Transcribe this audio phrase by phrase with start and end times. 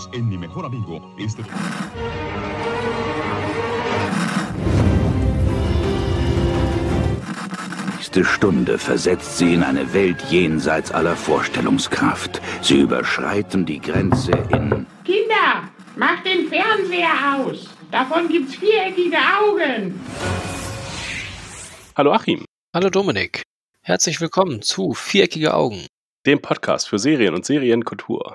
[0.00, 1.00] Unidos en Mi Mejor Amigo.
[1.18, 1.44] Este...
[7.96, 12.40] nächste Stunde versetzt sie in eine Welt jenseits aller Vorstellungskraft.
[12.62, 14.86] Sie überschreiten die Grenze in...
[15.04, 17.68] Kinder, macht den Fernseher aus.
[17.90, 20.00] Davon gibt's viereckige Augen.
[21.96, 22.44] Hallo Achim.
[22.74, 23.42] Hallo Dominik.
[23.82, 25.86] Herzlich willkommen zu Viereckige Augen.
[26.26, 28.34] Dem Podcast für Serien und Serienkultur.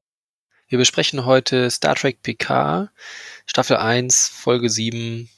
[0.67, 2.89] Wir besprechen heute Star Trek PK,
[3.45, 5.29] Staffel 1, Folge 7,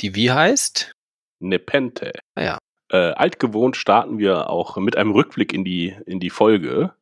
[0.00, 0.92] die wie heißt?
[1.38, 2.12] Nepente.
[2.34, 2.58] Ah ja,
[2.90, 6.92] Äh, altgewohnt starten wir auch mit einem Rückblick in die, in die Folge.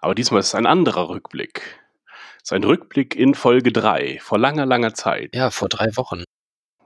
[0.00, 1.78] Aber diesmal ist es ein anderer Rückblick.
[2.38, 5.34] Es ist ein Rückblick in Folge 3, vor langer, langer Zeit.
[5.34, 6.24] ja, vor drei Wochen.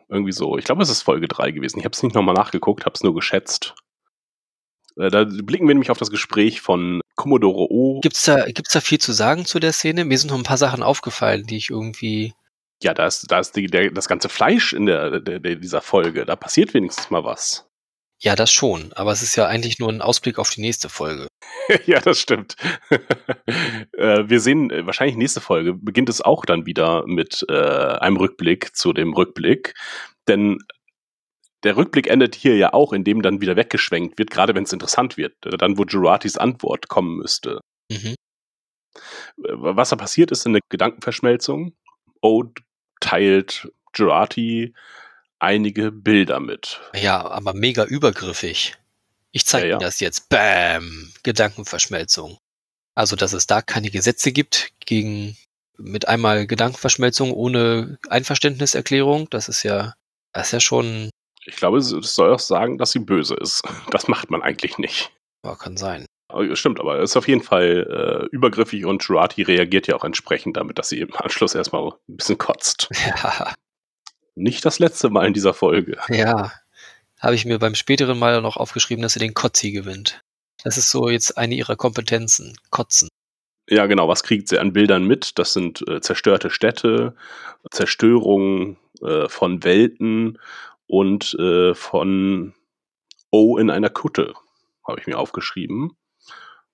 [0.09, 0.59] Irgendwie so.
[0.59, 1.79] Ich glaube, es ist Folge 3 gewesen.
[1.79, 3.74] Ich habe es nicht nochmal nachgeguckt, habe es nur geschätzt.
[4.97, 8.01] Äh, Da blicken wir nämlich auf das Gespräch von Commodore O.
[8.01, 10.05] Gibt's da, gibt's da viel zu sagen zu der Szene?
[10.05, 12.35] Mir sind noch ein paar Sachen aufgefallen, die ich irgendwie.
[12.83, 16.24] Ja, da ist, da ist die, der, das ganze Fleisch in der, der, dieser Folge.
[16.24, 17.66] Da passiert wenigstens mal was.
[18.21, 21.27] Ja, das schon, aber es ist ja eigentlich nur ein Ausblick auf die nächste Folge.
[21.87, 22.57] ja, das stimmt.
[23.93, 28.16] äh, wir sehen äh, wahrscheinlich nächste Folge beginnt es auch dann wieder mit äh, einem
[28.16, 29.74] Rückblick zu dem Rückblick.
[30.27, 30.59] Denn
[31.65, 35.16] der Rückblick endet hier ja auch, indem dann wieder weggeschwenkt wird, gerade wenn es interessant
[35.16, 35.34] wird.
[35.40, 37.60] Dann, wo Juratis Antwort kommen müsste.
[37.90, 38.15] Mhm.
[39.43, 41.74] Äh, Was da passiert, ist eine Gedankenverschmelzung.
[42.21, 42.62] Ode
[43.01, 44.74] teilt Jurati
[45.38, 46.80] einige Bilder mit.
[46.95, 48.76] Ja, aber mega übergriffig.
[49.32, 49.76] Ich zeige Ja, ja.
[49.76, 50.28] Ihnen das jetzt.
[50.28, 51.12] Bam!
[51.23, 52.38] Gedankenverschmelzung.
[52.95, 55.37] Also, dass es da keine Gesetze gibt gegen
[55.76, 59.95] mit einmal Gedankenverschmelzung ohne Einverständniserklärung, das ist ja,
[60.32, 61.10] das ist ja schon,
[61.46, 63.62] Ich glaube, es soll auch sagen, dass sie böse ist.
[63.90, 65.12] Das macht man eigentlich nicht.
[65.44, 66.06] ja, kann sein.
[66.28, 70.04] Aber, Stimmt, aber es ist auf jeden Fall äh, übergriffig und Jurati reagiert ja auch
[70.04, 72.88] entsprechend damit, dass sie im Anschluss erstmal ein bisschen kotzt.
[73.06, 73.53] Ja,
[74.34, 75.98] Nicht das letzte Mal in dieser Folge.
[76.09, 76.53] ja.
[77.21, 80.21] Habe ich mir beim späteren Mal noch aufgeschrieben, dass sie den Kotzi gewinnt.
[80.62, 82.54] Das ist so jetzt eine ihrer Kompetenzen.
[82.71, 83.09] Kotzen.
[83.71, 85.38] Ja, genau, was kriegt sie an Bildern mit?
[85.38, 87.15] Das sind äh, zerstörte Städte,
[87.71, 90.38] Zerstörung äh, von Welten
[90.94, 92.55] und äh, von
[93.32, 94.32] O in einer Kutte,
[94.87, 95.97] habe ich mir aufgeschrieben.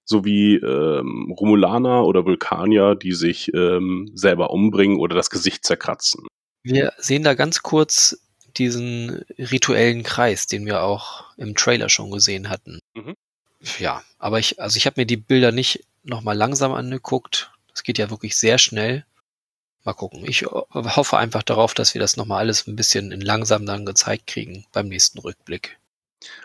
[0.05, 6.27] Sowie ähm, Romulaner oder Vulkanier, die sich ähm, selber umbringen oder das Gesicht zerkratzen.
[6.63, 8.21] Wir sehen da ganz kurz
[8.59, 12.79] diesen rituellen Kreis, den wir auch im Trailer schon gesehen hatten.
[12.95, 13.15] Mhm.
[13.79, 17.53] Ja, aber ich, also ich habe mir die Bilder nicht nochmal langsam angeguckt.
[17.71, 19.07] Das geht ja wirklich sehr schnell.
[19.85, 20.25] Mal gucken.
[20.27, 23.87] Ich ho- hoffe einfach darauf, dass wir das nochmal alles ein bisschen in langsam dann
[23.87, 25.79] gezeigt kriegen beim nächsten Rückblick.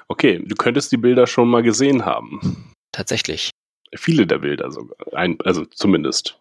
[0.07, 2.73] Okay, du könntest die Bilder schon mal gesehen haben.
[2.93, 3.49] Tatsächlich.
[3.93, 4.95] Viele der Bilder sogar.
[5.13, 6.39] Ein, also zumindest.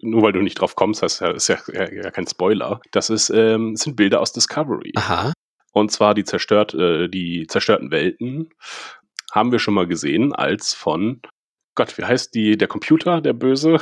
[0.00, 2.80] Nur weil du nicht drauf kommst, das ist ja, ist ja, ja, kein Spoiler.
[2.92, 4.92] Das ist, ähm, sind Bilder aus Discovery.
[4.94, 5.32] Aha.
[5.72, 8.50] Und zwar die, zerstört, äh, die zerstörten Welten
[9.32, 11.20] haben wir schon mal gesehen als von
[11.74, 13.80] Gott, wie heißt die, der Computer, der Böse?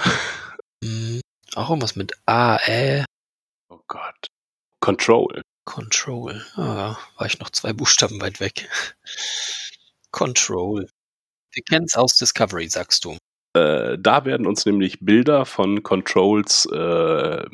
[0.83, 1.21] Hm,
[1.57, 3.05] auch irgendwas mit A, Ä,
[3.69, 4.29] Oh Gott.
[4.81, 5.43] Control.
[5.65, 6.45] Control.
[6.55, 8.69] Ah, war ich noch zwei Buchstaben weit weg.
[10.13, 10.89] Control.
[11.53, 13.17] Wir kennen es aus Discovery, sagst du.
[13.57, 17.45] Äh, da werden uns nämlich Bilder von Controls äh,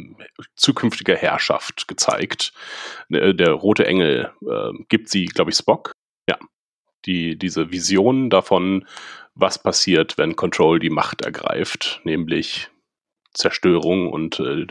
[0.56, 2.52] zukünftiger Herrschaft gezeigt.
[3.08, 5.92] Äh, Der rote Engel äh, gibt sie, glaube ich, Spock.
[6.28, 6.38] Ja.
[7.06, 8.86] Die, diese Vision davon,
[9.34, 12.69] was passiert, wenn Control die Macht ergreift, nämlich
[13.34, 14.66] Zerstörung und äh,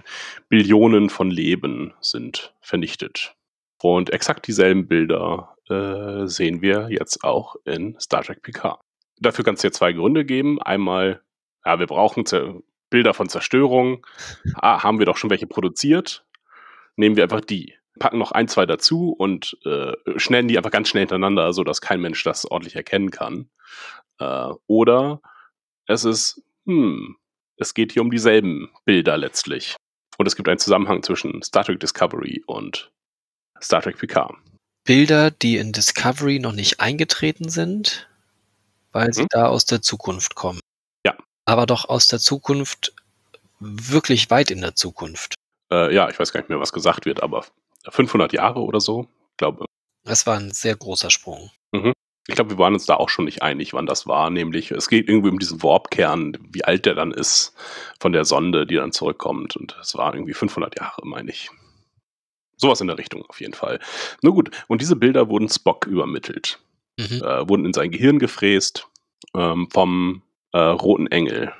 [0.50, 3.36] Billionen von Leben sind vernichtet.
[3.82, 8.80] Und exakt dieselben Bilder äh, sehen wir jetzt auch in Star Trek Picard.
[9.20, 10.62] Dafür kann es dir zwei Gründe geben.
[10.62, 11.22] Einmal,
[11.66, 12.56] ja, wir brauchen Zer
[12.90, 14.06] Bilder von Zerstörung.
[14.56, 16.26] Ah, haben wir doch schon welche produziert.
[16.96, 17.74] Nehmen wir einfach die.
[18.00, 22.02] Packen noch ein, zwei dazu und äh, schnellen die einfach ganz schnell hintereinander, sodass kein
[22.02, 23.50] Mensch das ordentlich erkennen kann.
[24.18, 25.22] Äh, oder
[25.88, 27.18] es ist, hm,
[27.58, 29.76] es geht hier um dieselben Bilder letztlich.
[30.18, 32.92] Und es gibt einen Zusammenhang zwischen Star Trek Discovery und
[33.62, 34.36] Star Trek Picard.
[34.84, 38.10] Bilder, die in Discovery noch nicht eingetreten sind,
[38.92, 39.28] weil sie Mhm.
[39.30, 40.60] da aus der Zukunft kommen.
[41.06, 41.16] Ja.
[41.46, 42.94] Aber doch aus der Zukunft,
[43.60, 45.36] wirklich weit in der Zukunft.
[45.72, 47.46] Äh, ja, ich weiß gar nicht mehr, was gesagt wird, aber
[47.90, 49.66] 500 Jahre oder so, glaube
[50.04, 51.52] Das war ein sehr großer Sprung.
[52.28, 54.30] Ich glaube, wir waren uns da auch schon nicht einig, wann das war.
[54.30, 57.56] Nämlich, es geht irgendwie um diesen Warp-Kern, wie alt der dann ist
[58.00, 59.56] von der Sonde, die dann zurückkommt.
[59.56, 61.50] Und es war irgendwie 500 Jahre, meine ich.
[62.58, 63.80] Sowas in der Richtung auf jeden Fall.
[64.22, 66.60] Nur gut, und diese Bilder wurden Spock übermittelt.
[66.98, 67.24] Mhm.
[67.24, 68.88] Äh, wurden in sein Gehirn gefräst
[69.36, 70.22] ähm, vom
[70.54, 71.52] äh, Roten Engel.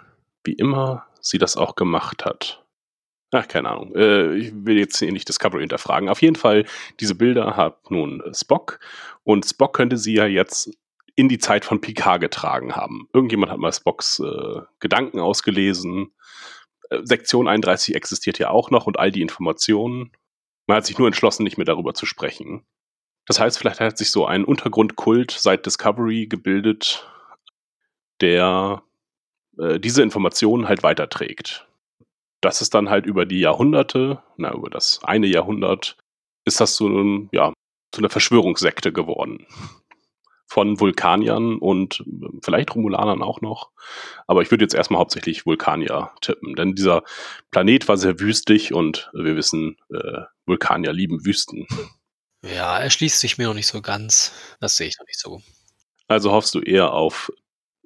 [0.44, 2.61] Wie immer sie das auch gemacht hat.
[3.32, 3.96] Ach, keine Ahnung.
[3.96, 6.10] Äh, ich will jetzt hier nicht Discovery hinterfragen.
[6.10, 6.66] Auf jeden Fall,
[7.00, 8.80] diese Bilder hat nun Spock
[9.24, 10.70] und Spock könnte sie ja jetzt
[11.16, 13.08] in die Zeit von Picard getragen haben.
[13.14, 16.12] Irgendjemand hat mal Spocks äh, Gedanken ausgelesen.
[16.90, 20.12] Äh, Sektion 31 existiert ja auch noch und all die Informationen.
[20.68, 22.66] Man hat sich nur entschlossen, nicht mehr darüber zu sprechen.
[23.28, 27.08] Das heißt, vielleicht hat sich so ein Untergrundkult seit Discovery gebildet,
[28.20, 28.84] der
[29.58, 31.68] äh, diese Informationen halt weiterträgt.
[32.42, 35.98] Das ist dann halt über die Jahrhunderte, na, über das eine Jahrhundert,
[36.46, 37.54] ist das so, ein, ja,
[37.94, 39.46] so eine Verschwörungssekte geworden.
[40.48, 43.72] Von Vulkaniern und äh, vielleicht Romulanern auch noch.
[44.28, 47.04] Aber ich würde jetzt erstmal hauptsächlich Vulkanier tippen, denn dieser
[47.52, 51.68] Planet war sehr wüstig und wir wissen, äh, Vulkanier lieben Wüsten.
[52.44, 54.34] Ja, er schließt sich mir noch nicht so ganz.
[54.60, 55.42] Das sehe ich noch nicht so.
[56.08, 57.32] Also hoffst du eher auf,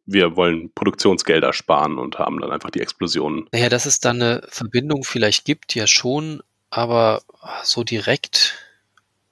[0.05, 3.47] wir wollen Produktionsgelder sparen und haben dann einfach die Explosionen.
[3.51, 7.23] Naja, dass es dann eine Verbindung vielleicht gibt, ja schon, aber
[7.63, 8.55] so direkt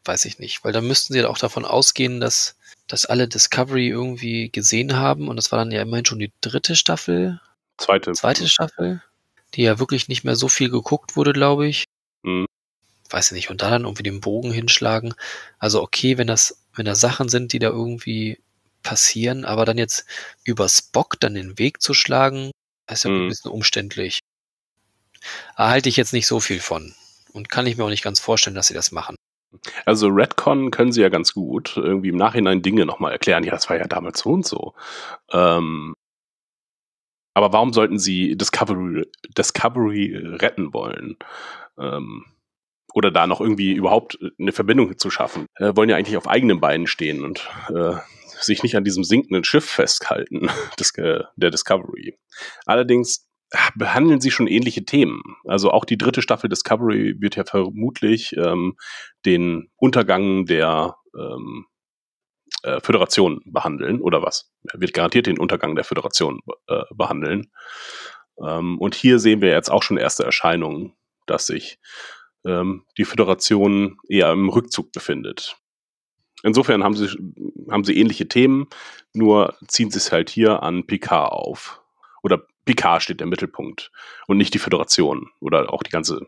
[0.06, 4.50] weiß ich nicht, weil da müssten sie auch davon ausgehen, dass, dass alle Discovery irgendwie
[4.50, 7.40] gesehen haben und das war dann ja immerhin schon die dritte Staffel.
[7.78, 8.12] Zweite.
[8.14, 9.02] Zweite Staffel,
[9.54, 11.86] die ja wirklich nicht mehr so viel geguckt wurde, glaube ich.
[12.24, 12.46] Mhm.
[13.10, 15.14] Weiß ich nicht, und da dann irgendwie den Bogen hinschlagen.
[15.60, 18.40] Also okay, wenn das, wenn da Sachen sind, die da irgendwie
[18.84, 20.06] passieren, aber dann jetzt
[20.44, 22.52] über Spock dann den Weg zu schlagen,
[22.92, 23.24] ist ja Mhm.
[23.26, 24.20] ein bisschen umständlich.
[25.56, 26.94] Erhalte ich jetzt nicht so viel von.
[27.32, 29.16] Und kann ich mir auch nicht ganz vorstellen, dass sie das machen.
[29.86, 33.44] Also Redcon können sie ja ganz gut irgendwie im Nachhinein Dinge nochmal erklären.
[33.44, 34.74] Ja, das war ja damals so und so.
[35.32, 35.94] Ähm,
[37.36, 39.08] aber warum sollten sie Discovery,
[39.38, 41.18] Discovery retten wollen?
[41.80, 42.26] Ähm,
[42.94, 45.48] oder da noch irgendwie überhaupt eine Verbindung zu schaffen?
[45.56, 47.96] Äh, wollen ja eigentlich auf eigenen Beinen stehen und äh,
[48.46, 50.50] sich nicht an diesem sinkenden Schiff festhalten,
[50.80, 52.18] des, der Discovery.
[52.66, 55.22] Allerdings ah, behandeln sie schon ähnliche Themen.
[55.46, 58.76] Also auch die dritte Staffel Discovery wird ja vermutlich ähm,
[59.26, 61.66] den Untergang der ähm,
[62.64, 64.52] äh, Föderation behandeln oder was?
[64.72, 67.52] Er wird garantiert den Untergang der Föderation äh, behandeln.
[68.42, 70.94] Ähm, und hier sehen wir jetzt auch schon erste Erscheinungen,
[71.26, 71.80] dass sich
[72.46, 75.58] ähm, die Föderation eher im Rückzug befindet.
[76.44, 77.08] Insofern haben sie,
[77.72, 78.68] haben sie ähnliche Themen,
[79.14, 81.82] nur ziehen sie es halt hier an Picard auf.
[82.22, 83.92] Oder Picard steht im Mittelpunkt
[84.28, 86.28] und nicht die Föderation oder auch die ganze,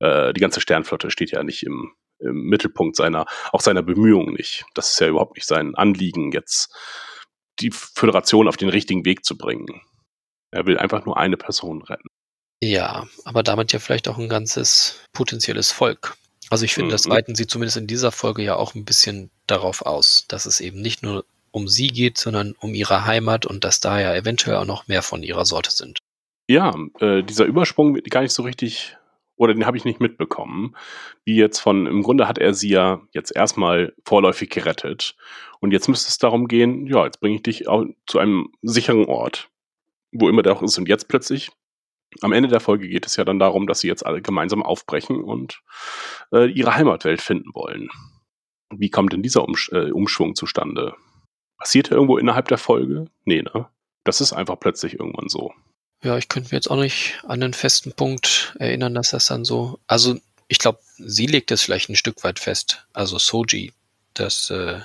[0.00, 4.64] äh, die ganze Sternflotte steht ja nicht im, im Mittelpunkt seiner, auch seiner Bemühungen nicht.
[4.74, 6.74] Das ist ja überhaupt nicht sein Anliegen, jetzt
[7.60, 9.80] die Föderation auf den richtigen Weg zu bringen.
[10.50, 12.08] Er will einfach nur eine Person retten.
[12.62, 16.16] Ja, aber damit ja vielleicht auch ein ganzes potenzielles Volk.
[16.50, 17.10] Also ich finde, das Mhm.
[17.10, 20.80] weiten sie zumindest in dieser Folge ja auch ein bisschen darauf aus, dass es eben
[20.80, 24.66] nicht nur um sie geht, sondern um ihre Heimat und dass da ja eventuell auch
[24.66, 25.98] noch mehr von ihrer Sorte sind.
[26.48, 28.96] Ja, äh, dieser Übersprung wird gar nicht so richtig,
[29.36, 30.76] oder den habe ich nicht mitbekommen.
[31.24, 35.16] Wie jetzt von, im Grunde hat er sie ja jetzt erstmal vorläufig gerettet.
[35.60, 39.06] Und jetzt müsste es darum gehen, ja, jetzt bringe ich dich auch zu einem sicheren
[39.06, 39.48] Ort,
[40.12, 40.78] wo immer der auch ist.
[40.78, 41.50] Und jetzt plötzlich,
[42.22, 45.22] am Ende der Folge geht es ja dann darum, dass sie jetzt alle gemeinsam aufbrechen
[45.22, 45.60] und
[46.32, 47.88] äh, ihre Heimatwelt finden wollen.
[48.70, 50.94] Wie kommt denn dieser Umsch äh, Umschwung zustande?
[51.58, 53.06] Passiert er irgendwo innerhalb der Folge?
[53.24, 53.68] Nee, ne?
[54.04, 55.52] Das ist einfach plötzlich irgendwann so.
[56.02, 59.44] Ja, ich könnte mir jetzt auch nicht an den festen Punkt erinnern, dass das dann
[59.44, 59.78] so.
[59.86, 60.16] Also
[60.48, 62.86] ich glaube, sie legt es vielleicht ein Stück weit fest.
[62.92, 63.72] Also Soji,
[64.14, 64.80] dass äh,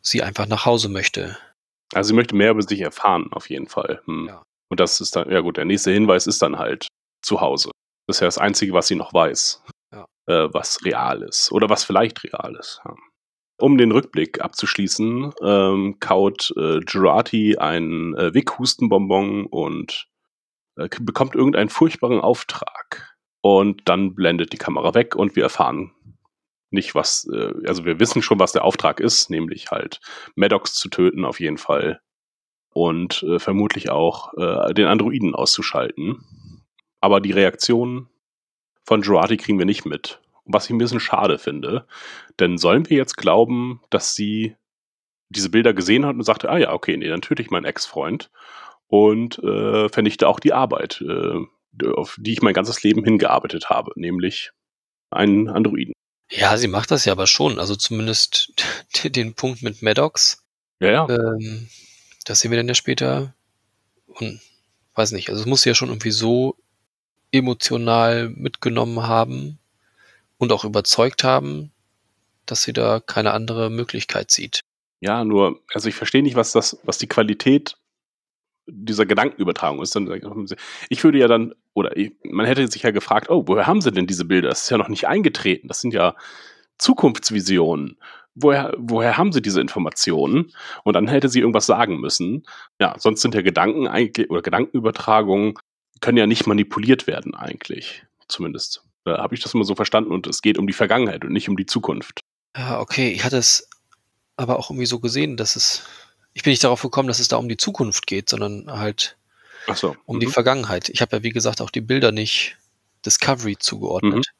[0.00, 1.36] sie einfach nach Hause möchte.
[1.92, 4.00] Also sie möchte mehr über sich erfahren, auf jeden Fall.
[4.06, 4.28] Hm.
[4.28, 4.42] Ja.
[4.72, 6.88] Und das ist dann, ja gut, der nächste Hinweis ist dann halt
[7.20, 7.70] zu Hause.
[8.06, 9.62] Das ist ja das Einzige, was sie noch weiß.
[9.92, 10.06] Ja.
[10.24, 11.52] Äh, was real ist.
[11.52, 12.80] Oder was vielleicht real ist.
[12.82, 12.94] Ja.
[13.58, 20.06] Um den Rückblick abzuschließen, ähm, kaut äh, Girardi einen äh, Wick-Hustenbonbon und
[20.76, 23.14] äh, bekommt irgendeinen furchtbaren Auftrag.
[23.42, 25.92] Und dann blendet die Kamera weg und wir erfahren
[26.70, 30.00] nicht, was, äh, also wir wissen schon, was der Auftrag ist, nämlich halt
[30.34, 32.00] Maddox zu töten, auf jeden Fall.
[32.72, 36.24] Und äh, vermutlich auch äh, den Androiden auszuschalten.
[37.00, 38.08] Aber die Reaktion
[38.84, 40.20] von Girardi kriegen wir nicht mit.
[40.44, 41.86] Was ich ein bisschen schade finde.
[42.40, 44.56] Denn sollen wir jetzt glauben, dass sie
[45.28, 48.30] diese Bilder gesehen hat und sagte, ah ja, okay, nee, dann töte ich meinen Ex-Freund
[48.88, 53.92] und äh, vernichte auch die Arbeit, äh, auf die ich mein ganzes Leben hingearbeitet habe,
[53.96, 54.50] nämlich
[55.10, 55.94] einen Androiden.
[56.30, 57.58] Ja, sie macht das ja aber schon.
[57.58, 58.52] Also zumindest
[59.04, 60.44] den Punkt mit Maddox.
[60.80, 61.08] Ja, ja.
[61.08, 61.68] Ähm,
[62.24, 63.34] das sehen wir dann ja später.
[64.06, 64.40] Und
[64.94, 66.56] weiß nicht, also es muss ja schon irgendwie so
[67.30, 69.58] emotional mitgenommen haben
[70.38, 71.72] und auch überzeugt haben,
[72.46, 74.60] dass sie da keine andere Möglichkeit sieht.
[75.00, 77.76] Ja, nur, also ich verstehe nicht, was das, was die Qualität
[78.66, 79.96] dieser Gedankenübertragung ist.
[80.88, 83.90] Ich würde ja dann oder ich- man hätte sich ja gefragt, oh, woher haben sie
[83.90, 84.48] denn diese Bilder?
[84.48, 85.68] Das ist ja noch nicht eingetreten.
[85.68, 86.14] Das sind ja
[86.78, 87.96] Zukunftsvisionen.
[88.34, 90.52] Woher, woher haben sie diese Informationen?
[90.84, 92.44] Und dann hätte sie irgendwas sagen müssen.
[92.80, 95.54] Ja, sonst sind ja Gedanken eigentlich, oder Gedankenübertragungen
[96.00, 98.04] können ja nicht manipuliert werden eigentlich.
[98.28, 98.82] Zumindest.
[99.04, 101.48] Da habe ich das immer so verstanden und es geht um die Vergangenheit und nicht
[101.48, 102.20] um die Zukunft.
[102.56, 103.68] Ja, okay, ich hatte es
[104.36, 105.84] aber auch irgendwie so gesehen, dass es,
[106.34, 109.16] ich bin nicht darauf gekommen, dass es da um die Zukunft geht, sondern halt
[109.74, 109.96] so.
[110.04, 110.32] um die mhm.
[110.32, 110.88] Vergangenheit.
[110.88, 112.56] Ich habe ja, wie gesagt, auch die Bilder nicht
[113.04, 114.31] Discovery zugeordnet.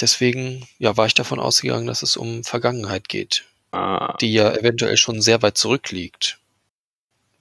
[0.00, 4.96] Deswegen, ja, war ich davon ausgegangen, dass es um Vergangenheit geht, ah, die ja eventuell
[4.96, 6.38] schon sehr weit zurückliegt,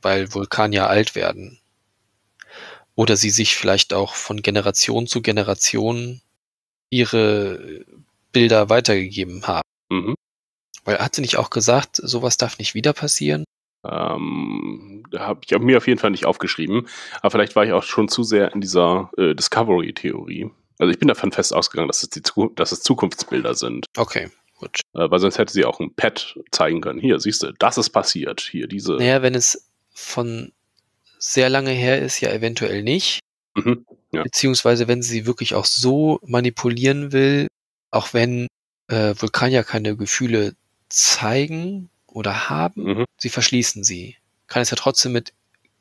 [0.02, 1.60] weil Vulkanier alt werden.
[2.96, 6.22] Oder sie sich vielleicht auch von Generation zu Generation
[6.92, 7.86] ihre
[8.32, 9.68] Bilder weitergegeben haben.
[9.90, 10.16] mhm.
[10.86, 13.46] Weil hat sie nicht auch gesagt, sowas darf nicht wieder passieren?
[13.86, 16.88] Ähm, da habe ich hab mir auf jeden Fall nicht aufgeschrieben.
[17.22, 20.52] Aber vielleicht war ich auch schon zu sehr in dieser äh, Discovery-Theorie.
[20.80, 22.22] Also ich bin davon fest ausgegangen, dass es, die,
[22.56, 23.86] dass es Zukunftsbilder sind.
[23.98, 24.80] Okay, gut.
[24.94, 27.00] Äh, weil sonst hätte sie auch ein Pad zeigen können.
[27.00, 28.42] Hier, siehst du, das ist passiert.
[28.42, 28.94] Hier, diese.
[28.94, 30.52] Naja, wenn es von
[31.20, 33.20] sehr lange her ist, ja eventuell nicht.
[33.56, 33.86] Mhm.
[34.12, 34.24] Ja.
[34.24, 37.48] Beziehungsweise wenn sie wirklich auch so manipulieren will,
[37.92, 38.48] auch wenn
[38.88, 40.56] äh, Vulkanier keine Gefühle
[40.90, 43.06] zeigen oder haben, Mhm.
[43.18, 44.18] sie verschließen sie.
[44.48, 45.34] Kann es ja trotzdem mit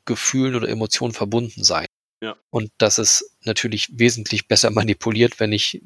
[0.05, 1.85] Gefühlen oder Emotionen verbunden sein.
[2.23, 2.37] Ja.
[2.51, 5.83] Und das ist natürlich wesentlich besser manipuliert, wenn ich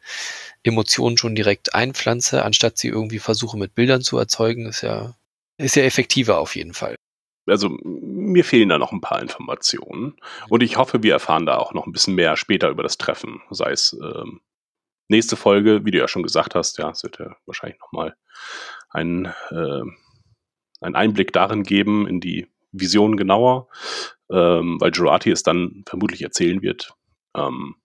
[0.62, 5.16] Emotionen schon direkt einpflanze, anstatt sie irgendwie versuche mit Bildern zu erzeugen, ist ja,
[5.56, 6.94] ist ja effektiver auf jeden Fall.
[7.46, 10.14] Also mir fehlen da noch ein paar Informationen.
[10.48, 13.42] Und ich hoffe, wir erfahren da auch noch ein bisschen mehr später über das Treffen.
[13.50, 14.40] Sei es ähm,
[15.08, 18.14] nächste Folge, wie du ja schon gesagt hast, ja, es wird ja wahrscheinlich nochmal
[18.88, 19.82] einen, äh,
[20.80, 23.66] einen Einblick darin geben, in die Vision genauer,
[24.32, 26.94] ähm, weil Jurati es dann vermutlich erzählen wird.
[27.36, 27.76] Ähm,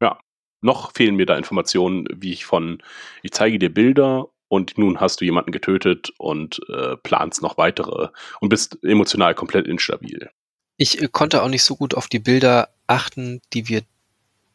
[0.00, 0.18] ja,
[0.62, 2.82] noch fehlen mir da Informationen, wie ich von,
[3.22, 8.08] ich zeige dir Bilder und nun hast du jemanden getötet und äh, planst noch weitere
[8.40, 10.30] und bist emotional komplett instabil.
[10.76, 13.82] Ich äh, konnte auch nicht so gut auf die Bilder achten, die wir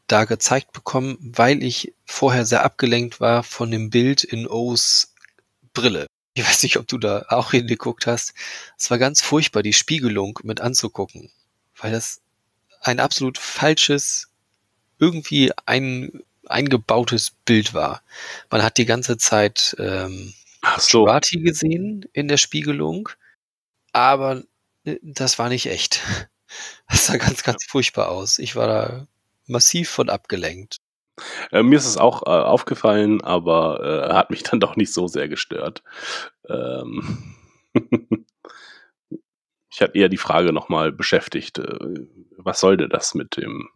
[0.07, 5.13] da gezeigt bekommen, weil ich vorher sehr abgelenkt war von dem Bild in O's
[5.73, 6.07] Brille.
[6.35, 8.33] Ich weiß nicht, ob du da auch hingeguckt hast.
[8.77, 11.31] Es war ganz furchtbar, die Spiegelung mit anzugucken,
[11.77, 12.21] weil das
[12.81, 14.29] ein absolut falsches,
[14.99, 18.03] irgendwie ein eingebautes Bild war.
[18.49, 20.99] Man hat die ganze Zeit ähm, Ach so.
[20.99, 23.09] Jurati gesehen in der Spiegelung,
[23.93, 24.43] aber
[24.85, 26.01] äh, das war nicht echt.
[26.87, 28.39] Das sah ganz, ganz furchtbar aus.
[28.39, 29.07] Ich war da
[29.47, 30.77] massiv von abgelenkt.
[31.51, 35.07] Äh, mir ist es auch äh, aufgefallen, aber äh, hat mich dann doch nicht so
[35.07, 35.83] sehr gestört.
[36.49, 37.35] Ähm
[39.69, 41.79] ich hatte eher die Frage nochmal beschäftigt, äh,
[42.37, 43.69] was soll denn das mit dem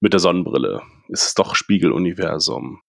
[0.00, 0.82] mit der Sonnenbrille?
[1.08, 2.82] Ist es doch Spiegeluniversum?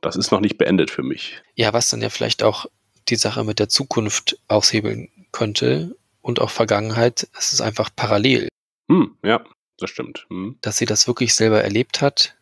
[0.00, 1.42] Das ist noch nicht beendet für mich.
[1.54, 2.66] Ja, was dann ja vielleicht auch
[3.08, 8.48] die Sache mit der Zukunft aushebeln könnte und auch Vergangenheit, es ist einfach parallel,
[8.92, 9.42] Hm, ja,
[9.78, 10.26] das stimmt.
[10.28, 10.58] Hm.
[10.60, 12.36] dass sie das wirklich selber erlebt hat,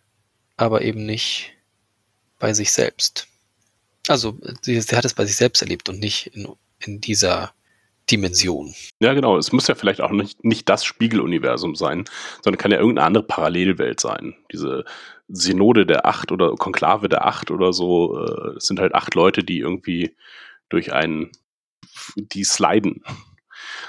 [0.60, 1.52] aber eben nicht
[2.38, 3.28] bei sich selbst.
[4.08, 6.48] Also sie, sie hat es bei sich selbst erlebt und nicht in,
[6.80, 7.52] in dieser
[8.10, 8.74] Dimension.
[9.00, 9.36] Ja, genau.
[9.36, 12.04] Es muss ja vielleicht auch nicht, nicht das Spiegeluniversum sein,
[12.42, 14.34] sondern kann ja irgendeine andere Parallelwelt sein.
[14.52, 14.84] Diese
[15.28, 18.18] Synode der Acht oder Konklave der Acht oder so.
[18.18, 20.16] Äh, es sind halt acht Leute, die irgendwie
[20.68, 21.30] durch einen,
[22.16, 23.04] die sliden,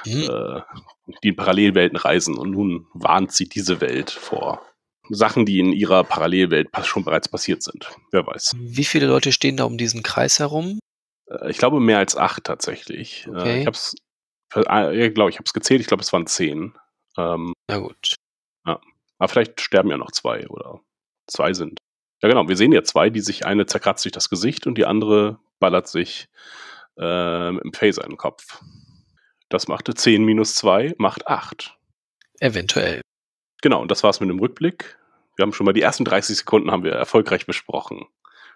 [0.03, 0.29] Hm.
[0.29, 0.61] äh,
[1.23, 4.61] die in Parallelwelten reisen und nun warnt sie diese Welt vor
[5.13, 7.89] Sachen, die in ihrer Parallelwelt schon bereits passiert sind.
[8.11, 8.53] Wer weiß.
[8.57, 10.79] Wie viele Leute stehen da um diesen Kreis herum?
[11.29, 13.25] Äh, Ich glaube mehr als acht tatsächlich.
[13.27, 13.59] Äh, Okay.
[13.61, 13.95] Ich habe es,
[14.55, 15.81] ja, glaube ich, habe es gezählt.
[15.81, 16.73] Ich glaube, es waren zehn.
[17.17, 18.15] Ähm, Na gut.
[18.63, 20.79] Aber vielleicht sterben ja noch zwei oder
[21.27, 21.77] zwei sind.
[22.23, 22.47] Ja, genau.
[22.47, 25.87] Wir sehen ja zwei, die sich eine zerkratzt sich das Gesicht und die andere ballert
[25.87, 26.25] sich
[26.99, 28.59] äh, im Phaser in den Kopf.
[29.49, 31.77] Das machte 10 minus 2, macht 8.
[32.39, 33.01] Eventuell.
[33.61, 34.97] Genau, und das war's mit dem Rückblick.
[35.41, 38.05] Wir haben schon mal die ersten 30 Sekunden haben wir erfolgreich besprochen.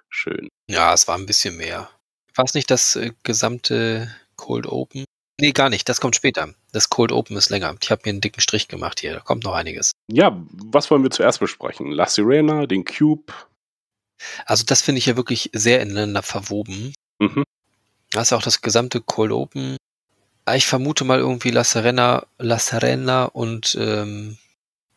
[0.07, 0.49] Schön.
[0.69, 1.89] Ja, es war ein bisschen mehr.
[2.35, 5.03] War es nicht das äh, gesamte Cold Open?
[5.41, 5.89] Nee, gar nicht.
[5.89, 6.53] Das kommt später.
[6.73, 7.75] Das Cold Open ist länger.
[7.81, 9.13] Ich habe mir einen dicken Strich gemacht hier.
[9.13, 9.93] Da kommt noch einiges.
[10.11, 11.89] Ja, was wollen wir zuerst besprechen?
[11.91, 13.33] La Sirena, den Cube.
[14.45, 16.93] Also das finde ich ja wirklich sehr ineinander verwoben.
[17.17, 17.45] Mhm.
[18.11, 19.75] Da ist ja auch das gesamte Cold Open.
[20.45, 24.37] Ah, Ich vermute mal irgendwie La Serena, La Serena und ähm,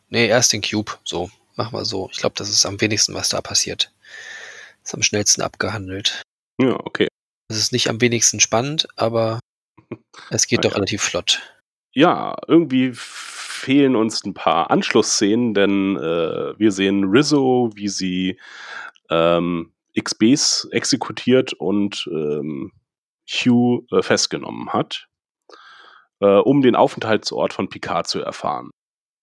[0.09, 0.91] nee, erst den Cube.
[1.03, 2.09] So, mach mal so.
[2.11, 3.91] Ich glaube, das ist am wenigsten, was da passiert.
[4.83, 6.23] Ist am schnellsten abgehandelt.
[6.59, 7.07] Ja, okay.
[7.49, 9.39] Es ist nicht am wenigsten spannend, aber
[10.31, 10.75] es geht Ah, doch ja.
[10.77, 11.41] relativ flott.
[11.93, 18.39] ja, irgendwie fehlen uns ein paar Anschlussszenen, denn äh, wir sehen Rizzo, wie sie
[19.09, 22.71] ähm, XBs exekutiert und ähm,
[23.27, 25.07] Hugh äh, festgenommen hat,
[26.21, 28.69] äh, um den Aufenthaltsort von Picard zu erfahren.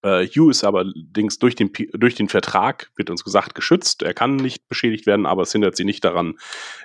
[0.06, 4.02] Äh, Hugh ist aber allerdings durch den, durch den Vertrag, wird uns gesagt, geschützt.
[4.02, 6.38] Er kann nicht beschädigt werden, aber es hindert sie nicht daran,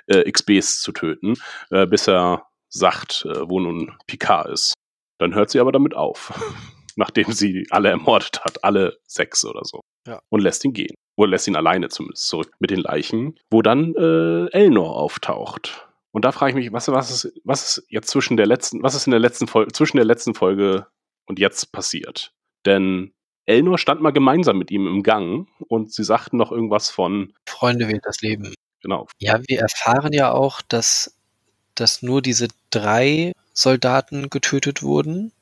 [0.06, 1.34] äh, XBs zu töten,
[1.70, 4.74] äh, bis er sagt, äh, wo nun Picard ist.
[5.18, 6.32] Dann hört sie aber damit auf,
[6.96, 9.82] nachdem sie alle ermordet hat, alle sechs oder so.
[10.08, 10.20] Ja.
[10.30, 10.96] Und lässt ihn gehen.
[11.16, 15.86] Oder lässt ihn alleine zumindest zurück mit den Leichen, wo dann äh, Elnor auftaucht.
[16.10, 18.96] Und da frage ich mich, was, was, ist, was ist jetzt zwischen der letzten, was
[18.96, 20.86] ist in der letzten Folge, zwischen der letzten Folge
[21.26, 22.34] und jetzt passiert?
[22.66, 23.12] Denn
[23.46, 27.88] Elnor stand mal gemeinsam mit ihm im Gang und sie sagten noch irgendwas von Freunde
[27.88, 28.54] wählt das Leben.
[28.80, 29.06] Genau.
[29.18, 31.16] Ja, wir erfahren ja auch, dass,
[31.74, 35.32] dass nur diese drei Soldaten getötet wurden.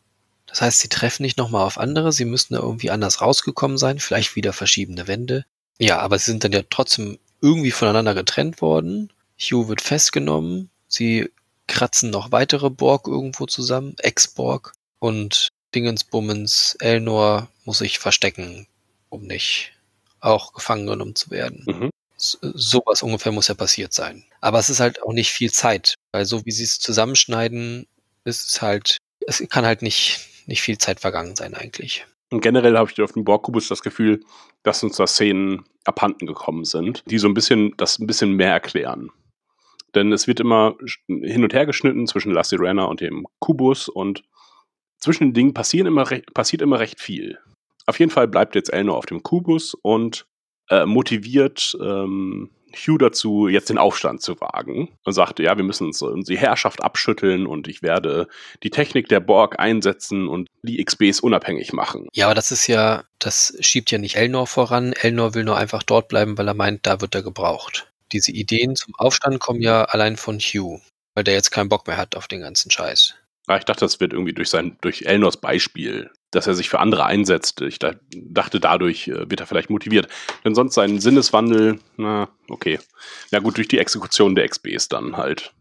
[0.46, 3.98] Das heißt, sie treffen nicht nochmal auf andere, sie müssten da irgendwie anders rausgekommen sein,
[3.98, 5.44] vielleicht wieder verschiebene Wände.
[5.78, 9.12] Ja, aber sie sind dann ja trotzdem irgendwie voneinander getrennt worden.
[9.38, 11.30] Hugh wird festgenommen, sie
[11.66, 18.66] kratzen noch weitere Borg irgendwo zusammen, Ex-Borg und Dingensbummens, Elnor muss sich verstecken,
[19.08, 19.72] um nicht
[20.20, 21.64] auch gefangen genommen zu werden.
[21.66, 21.90] Mhm.
[22.16, 24.24] So, sowas ungefähr muss ja passiert sein.
[24.40, 27.86] Aber es ist halt auch nicht viel Zeit, weil so wie sie es zusammenschneiden,
[28.24, 32.06] ist es halt, es kann halt nicht, nicht viel Zeit vergangen sein eigentlich.
[32.30, 34.22] Und generell habe ich auf dem Borgkubus das Gefühl,
[34.62, 38.52] dass uns da Szenen abhanden gekommen sind, die so ein bisschen das ein bisschen mehr
[38.52, 39.10] erklären.
[39.94, 40.76] Denn es wird immer
[41.08, 44.22] hin und her geschnitten zwischen La Sirena und dem Kubus und
[45.00, 46.04] zwischen den Dingen passieren immer
[46.34, 47.38] passiert immer recht viel.
[47.86, 50.26] Auf jeden Fall bleibt jetzt Elnor auf dem Kubus und
[50.68, 54.88] äh, motiviert ähm, Hugh dazu, jetzt den Aufstand zu wagen.
[55.04, 58.28] Und sagte, ja, wir müssen uns die Herrschaft abschütteln und ich werde
[58.62, 62.08] die Technik der Borg einsetzen und die XBs unabhängig machen.
[62.12, 64.92] Ja, aber das ist ja, das schiebt ja nicht Elnor voran.
[64.92, 67.90] Elnor will nur einfach dort bleiben, weil er meint, da wird er gebraucht.
[68.12, 70.80] Diese Ideen zum Aufstand kommen ja allein von Hugh,
[71.14, 73.14] weil der jetzt keinen Bock mehr hat auf den ganzen Scheiß.
[73.48, 76.78] Ja, ich dachte, das wird irgendwie durch sein, durch Elnors Beispiel, dass er sich für
[76.78, 77.60] andere einsetzt.
[77.62, 80.08] Ich dachte, dadurch äh, wird er vielleicht motiviert.
[80.44, 82.78] Denn sonst sein Sinneswandel, na, okay.
[83.30, 85.52] Ja gut, durch die Exekution der XBs dann halt.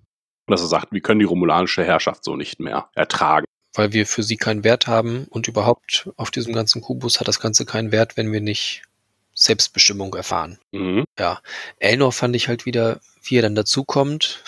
[0.48, 3.46] Dass er sagt, wir können die romulanische Herrschaft so nicht mehr ertragen.
[3.74, 7.40] Weil wir für sie keinen Wert haben und überhaupt auf diesem ganzen Kubus hat das
[7.40, 8.84] Ganze keinen Wert, wenn wir nicht
[9.34, 10.60] Selbstbestimmung erfahren.
[10.72, 11.06] Mhm.
[11.18, 11.42] Ja.
[11.78, 14.44] Elnor fand ich halt wieder, wie er dann dazukommt,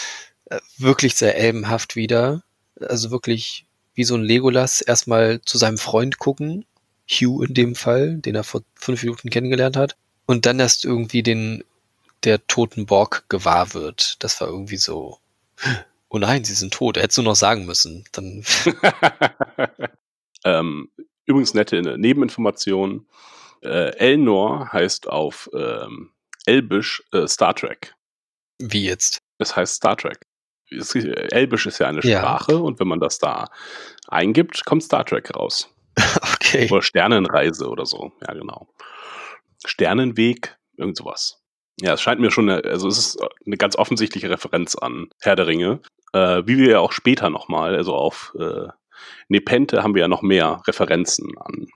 [0.78, 2.42] wirklich sehr elbenhaft wieder
[2.80, 6.64] also wirklich wie so ein Legolas erstmal zu seinem Freund gucken,
[7.08, 11.22] Hugh in dem Fall, den er vor fünf Minuten kennengelernt hat, und dann erst irgendwie
[11.22, 11.64] den
[12.24, 14.22] der toten Borg gewahr wird.
[14.22, 15.18] Das war irgendwie so,
[16.08, 16.96] oh nein, sie sind tot.
[16.96, 18.04] Er hättest du noch sagen müssen.
[18.12, 18.44] Dann
[20.44, 20.90] ähm,
[21.24, 23.06] übrigens nette Nebeninformation.
[23.62, 26.10] Äh, Elnor heißt auf ähm,
[26.46, 27.94] Elbisch äh, Star Trek.
[28.58, 29.22] Wie jetzt?
[29.38, 30.26] Es heißt Star Trek.
[30.70, 32.58] Elbisch ist ja eine Sprache ja.
[32.58, 33.46] und wenn man das da
[34.08, 35.74] eingibt, kommt Star Trek raus.
[36.34, 36.68] Okay.
[36.68, 38.10] Oder Sternenreise oder so.
[38.26, 38.66] Ja, genau.
[39.64, 41.40] Sternenweg, irgend sowas.
[41.80, 45.36] Ja, es scheint mir schon, eine, also es ist eine ganz offensichtliche Referenz an Herr
[45.36, 45.80] der Ringe.
[46.12, 48.66] Äh, wie wir ja auch später nochmal, also auf äh,
[49.28, 51.68] Nepente haben wir ja noch mehr Referenzen an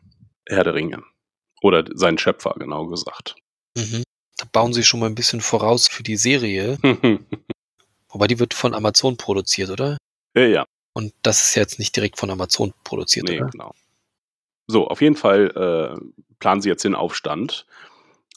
[0.47, 1.03] Herr der Ringe.
[1.63, 3.37] Oder seinen Schöpfer, genau gesagt.
[3.77, 4.03] Mhm.
[4.37, 6.79] Da bauen sie schon mal ein bisschen voraus für die Serie.
[8.15, 9.99] Wobei die wird von Amazon produziert, oder?
[10.37, 10.65] Ja, ja.
[10.93, 13.51] Und das ist jetzt nicht direkt von Amazon produziert, nee, oder?
[13.51, 13.75] genau.
[14.69, 15.51] So, auf jeden Fall
[15.99, 16.01] äh,
[16.39, 17.67] planen sie jetzt den Aufstand.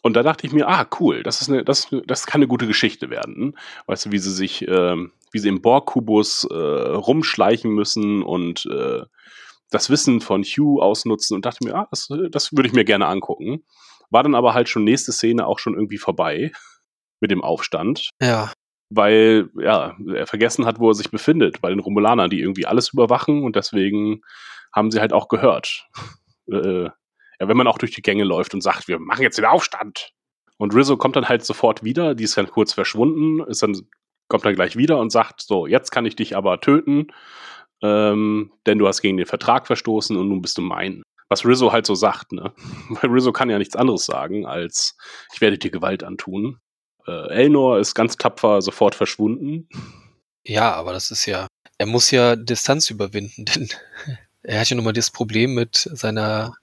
[0.02, 2.66] Und da dachte ich mir, ah, cool, das ist eine, das, das kann eine gute
[2.66, 3.56] Geschichte werden.
[3.86, 4.96] Weißt du, wie sie sich, äh,
[5.32, 9.04] wie sie im Borg-Kubus äh, rumschleichen müssen und äh,
[9.70, 13.06] das Wissen von Hugh ausnutzen und dachte mir, ah, das, das würde ich mir gerne
[13.06, 13.64] angucken.
[14.10, 16.52] War dann aber halt schon nächste Szene auch schon irgendwie vorbei
[17.20, 18.10] mit dem Aufstand.
[18.20, 18.52] Ja
[18.90, 22.94] weil ja, er vergessen hat, wo er sich befindet, bei den Romulanern, die irgendwie alles
[22.94, 24.22] überwachen und deswegen
[24.74, 25.88] haben sie halt auch gehört.
[26.50, 29.44] Äh, ja, wenn man auch durch die Gänge läuft und sagt, wir machen jetzt den
[29.44, 30.14] Aufstand.
[30.58, 33.76] Und Rizzo kommt dann halt sofort wieder, die ist dann kurz verschwunden, ist dann,
[34.30, 37.08] kommt dann gleich wieder und sagt, so, jetzt kann ich dich aber töten,
[37.84, 41.04] ähm, denn du hast gegen den Vertrag verstoßen und nun bist du mein.
[41.28, 42.54] Was Rizzo halt so sagt, ne?
[42.90, 44.98] Weil Rizzo kann ja nichts anderes sagen, als
[45.34, 46.62] ich werde dir Gewalt antun
[47.08, 49.68] äh, Elnor ist ganz tapfer sofort verschwunden.
[50.46, 53.70] Ja, aber das ist ja, er muss ja Distanz überwinden, denn
[54.44, 56.56] er hat ja nun mal das Problem mit seiner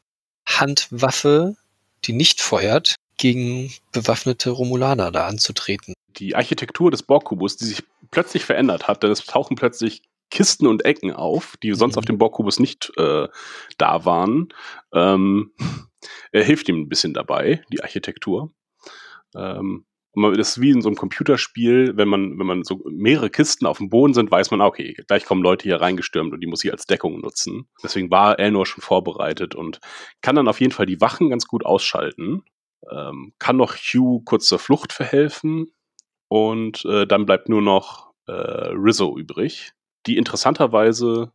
[0.47, 1.57] Handwaffe,
[2.05, 5.95] die nicht feuert, gegen bewaffnete Romulaner da anzutreten.
[6.17, 10.85] Die Architektur des Borgkubus, die sich plötzlich verändert hat, denn es tauchen plötzlich Kisten und
[10.85, 11.99] Ecken auf, die sonst Mhm.
[11.99, 13.29] auf dem Borgkubus nicht äh,
[13.79, 14.49] da waren.
[14.93, 15.53] Ähm,
[16.33, 18.53] er hilft ihm ein bisschen dabei, die Architektur.
[19.37, 23.31] Ähm, und das ist wie in so einem Computerspiel, wenn man, wenn man so mehrere
[23.31, 26.47] Kisten auf dem Boden sind, weiß man, okay, gleich kommen Leute hier reingestürmt und die
[26.47, 27.69] muss ich als Deckung nutzen.
[27.83, 29.81] Deswegen war Elnor schon vorbereitet und
[30.23, 32.45] kann dann auf jeden Fall die Wachen ganz gut ausschalten.
[32.91, 35.73] Ähm, kann noch Hugh kurz zur Flucht verhelfen
[36.29, 39.73] und äh, dann bleibt nur noch äh, Rizzo übrig,
[40.07, 41.33] die interessanterweise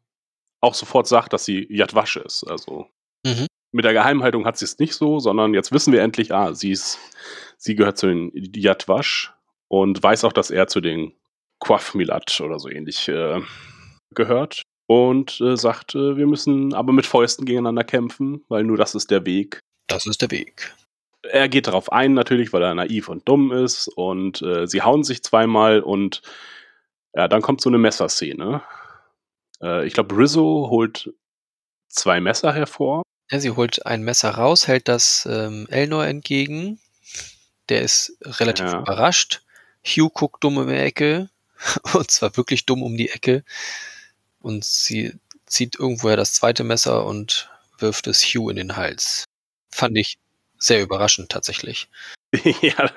[0.62, 2.44] auch sofort sagt, dass sie Yadwash ist.
[2.50, 2.88] Also
[3.26, 3.48] Mhm.
[3.72, 6.72] mit der Geheimhaltung hat sie es nicht so, sondern jetzt wissen wir endlich, ah, sie
[6.72, 6.98] ist,
[7.60, 9.34] sie gehört zu den Yadwash
[9.68, 11.14] und weiß auch, dass er zu den
[11.60, 13.42] Quaff Milat oder so ähnlich äh,
[14.16, 18.96] gehört und äh, sagt, äh, wir müssen aber mit Fäusten gegeneinander kämpfen, weil nur das
[18.96, 19.60] ist der Weg.
[19.88, 20.74] Das ist der Weg.
[21.22, 25.04] Er geht darauf ein, natürlich, weil er naiv und dumm ist und äh, sie hauen
[25.04, 26.22] sich zweimal und
[27.14, 28.64] ja, dann kommt so eine Messerszene.
[29.62, 31.14] Äh, ich glaube, Rizzo holt
[31.90, 33.04] zwei Messer hervor.
[33.30, 36.80] Ja, sie holt ein Messer raus, hält das ähm, Elnor entgegen.
[37.70, 38.80] Der ist relativ Ja.
[38.80, 39.42] überrascht.
[39.86, 41.30] Hugh guckt dumm um die Ecke.
[41.94, 43.44] Und zwar wirklich dumm um die Ecke.
[44.42, 45.14] Und sie
[45.46, 49.26] zieht irgendwoher das zweite Messer und wirft es Hugh in den Hals.
[49.72, 50.18] Fand ich
[50.58, 51.90] sehr überraschend tatsächlich.
[52.62, 52.92] ja,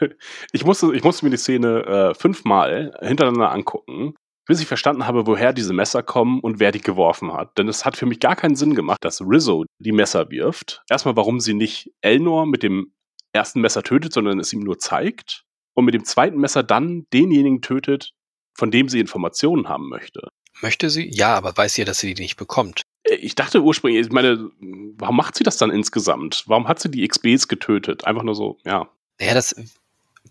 [0.52, 4.14] ich musste, ich musste mir die Szene äh, fünfmal hintereinander angucken,
[4.46, 7.56] bis ich verstanden habe, woher diese Messer kommen und wer die geworfen hat.
[7.56, 10.82] Denn es hat für mich gar keinen Sinn gemacht, dass Rizzo die Messer wirft.
[10.90, 12.92] Erstmal, warum sie nicht Elnor mit dem
[13.33, 15.45] ersten Messer tötet, sondern es ihm nur zeigt.
[15.75, 18.12] Und mit dem zweiten Messer dann denjenigen tötet,
[18.55, 20.29] von dem sie Informationen haben möchte.
[20.61, 21.09] Möchte sie?
[21.11, 22.83] Ja, aber weiß sie, dass sie die nicht bekommt.
[23.05, 24.51] Äh, Ich dachte ursprünglich, ich meine,
[24.99, 26.45] warum macht sie das dann insgesamt?
[26.47, 28.05] Warum hat sie die XBs getötet?
[28.05, 28.88] Einfach nur so, ja.
[29.18, 29.57] Naja, das,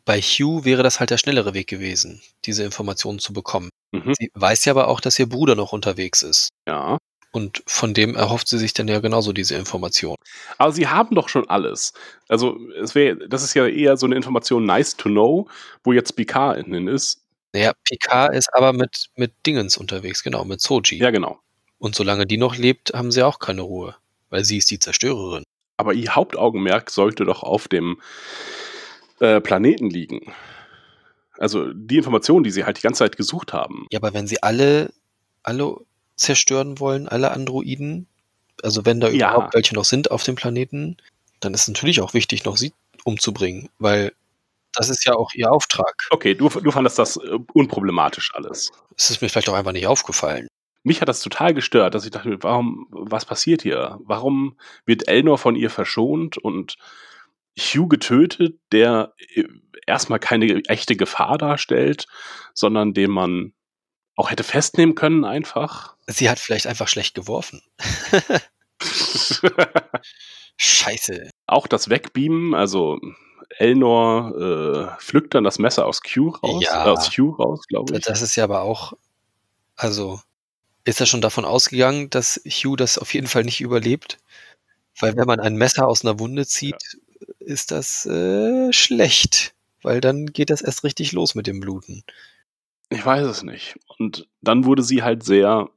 [0.05, 3.69] bei Hugh wäre das halt der schnellere Weg gewesen, diese Informationen zu bekommen.
[3.91, 4.13] Mhm.
[4.17, 6.49] Sie weiß ja aber auch, dass ihr Bruder noch unterwegs ist.
[6.67, 6.97] Ja.
[7.31, 10.17] Und von dem erhofft sie sich dann ja genauso diese Information.
[10.57, 11.93] Aber sie haben doch schon alles.
[12.27, 15.47] Also, es wäre, das ist ja eher so eine Information nice to know,
[15.83, 17.21] wo jetzt Picard innen ist.
[17.53, 20.97] Naja, Picard ist aber mit, mit Dingens unterwegs, genau, mit Soji.
[20.97, 21.39] Ja, genau.
[21.79, 23.95] Und solange die noch lebt, haben sie auch keine Ruhe.
[24.29, 25.43] Weil sie ist die Zerstörerin.
[25.77, 27.99] Aber ihr Hauptaugenmerk sollte doch auf dem
[29.19, 30.33] äh, Planeten liegen.
[31.37, 33.87] Also die Informationen, die sie halt die ganze Zeit gesucht haben.
[33.89, 34.93] Ja, aber wenn sie alle,
[35.43, 35.77] alle
[36.21, 38.07] zerstören wollen, alle Androiden,
[38.63, 39.31] also wenn da Ja.
[39.33, 40.97] überhaupt welche noch sind auf dem Planeten,
[41.39, 44.13] dann ist natürlich auch wichtig, noch sie umzubringen, weil
[44.73, 46.07] das ist ja auch ihr Auftrag.
[46.11, 48.71] Okay, du, du fandest das äh, unproblematisch alles.
[48.95, 50.47] Es ist mir vielleicht auch einfach nicht aufgefallen.
[50.83, 53.99] Mich hat das total gestört, dass ich dachte, warum, was passiert hier?
[54.03, 56.75] Warum wird Elnor von ihr verschont und
[57.59, 59.43] Hugh getötet, der äh,
[59.87, 62.05] erstmal keine echte Gefahr darstellt,
[62.53, 63.53] sondern den man
[64.21, 65.95] auch hätte festnehmen können einfach?
[66.07, 67.61] Sie hat vielleicht einfach schlecht geworfen.
[70.57, 71.31] Scheiße.
[71.47, 72.99] auch das Wegbeamen, also
[73.57, 76.85] Elnor äh, pflückt dann das Messer aus Q raus, Ja.
[76.85, 78.05] äh, aus Hugh raus, glaube ich.
[78.05, 78.93] Das ist ja aber auch,
[79.75, 80.21] also
[80.83, 84.19] ist er schon davon ausgegangen, dass Hugh das auf jeden Fall nicht überlebt?
[84.99, 86.97] Weil wenn man ein Messer aus einer Wunde zieht,
[87.39, 89.53] ist das äh, schlecht.
[89.81, 92.03] Weil dann geht das erst richtig los mit dem Bluten.
[92.91, 93.79] Ich weiß es nicht.
[93.97, 95.69] Und dann wurde sie halt sehr,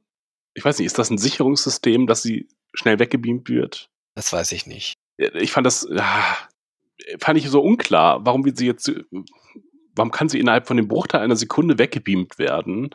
[0.53, 3.89] ich weiß nicht, ist das ein Sicherungssystem, dass sie schnell weggebeamt wird?
[4.15, 4.95] Das weiß ich nicht.
[5.17, 6.37] Ich fand das, ja,
[7.19, 8.25] fand ich so unklar.
[8.25, 8.91] Warum wird sie jetzt,
[9.95, 12.89] warum kann sie innerhalb von dem Bruchteil einer Sekunde weggebeamt werden?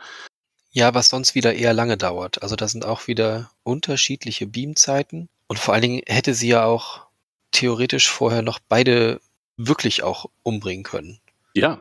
[0.71, 2.43] Ja, was sonst wieder eher lange dauert.
[2.43, 5.31] Also da sind auch wieder unterschiedliche Beamzeiten.
[5.47, 7.07] Und vor allen Dingen hätte sie ja auch
[7.53, 9.21] theoretisch vorher noch beide
[9.57, 11.21] wirklich auch umbringen können.
[11.55, 11.81] Ja,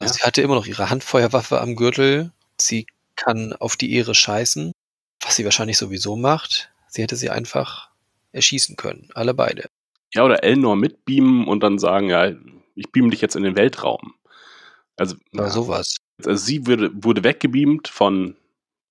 [0.00, 0.08] Ja.
[0.08, 2.32] sie hatte immer noch ihre Handfeuerwaffe am Gürtel.
[2.60, 4.72] Sie kann auf die Ehre scheißen,
[5.20, 6.70] was sie wahrscheinlich sowieso macht.
[6.88, 7.90] Sie hätte sie einfach
[8.32, 9.08] erschießen können.
[9.14, 9.68] Alle beide.
[10.14, 12.32] ja, oder Elnor mitbeamen und dann sagen, ja,
[12.74, 14.14] ich beam dich jetzt in den Weltraum.
[14.96, 15.50] Also, Oder ja.
[15.50, 15.96] sowas.
[16.18, 18.36] Also sie wurde, wurde weggebeamt von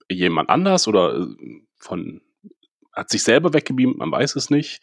[0.10, 2.22] jemand anders oder äh, von
[2.93, 4.82] hat sich selber weggebeamt, man weiß es nicht.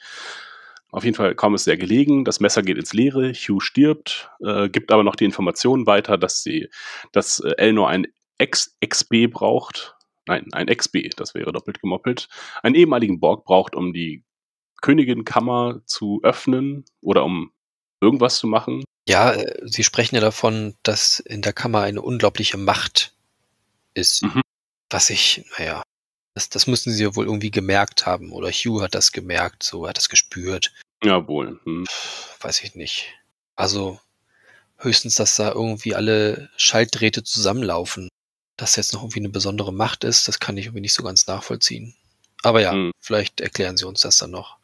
[0.94, 2.24] Auf jeden Fall kaum ist sehr gelegen.
[2.24, 3.33] Das Messer geht ins Leere.
[3.33, 6.68] Hugh stirbt, äh, gibt aber noch die Information weiter, dass sie,
[7.11, 8.07] dass äh, Elnor ein
[8.38, 9.96] Ex XB braucht.
[10.26, 12.28] Nein, ein XB, das wäre doppelt gemoppelt.
[12.62, 14.22] Einen ehemaligen Borg braucht, um die
[14.83, 17.50] Königin-Kammer zu öffnen oder um
[18.00, 18.85] irgendwas zu machen.
[19.09, 23.16] Ja, äh, sie sprechen ja davon, dass in der Kammer eine unglaubliche Macht
[23.94, 24.22] ist.
[24.22, 24.42] Mhm.
[24.90, 25.83] Was ich, naja,
[26.34, 28.32] das, das müssen sie ja wohl irgendwie gemerkt haben.
[28.32, 30.72] Oder Hugh hat das gemerkt, so hat das gespürt.
[31.02, 31.60] Jawohl.
[31.64, 31.86] Hm.
[32.40, 33.12] Weiß ich nicht.
[33.56, 34.00] Also
[34.78, 38.08] höchstens, dass da irgendwie alle Schaltdrähte zusammenlaufen.
[38.56, 41.26] das jetzt noch irgendwie eine besondere Macht ist, das kann ich irgendwie nicht so ganz
[41.26, 41.94] nachvollziehen.
[42.44, 42.92] Aber ja, Hm.
[43.00, 44.58] vielleicht erklären sie uns das dann noch.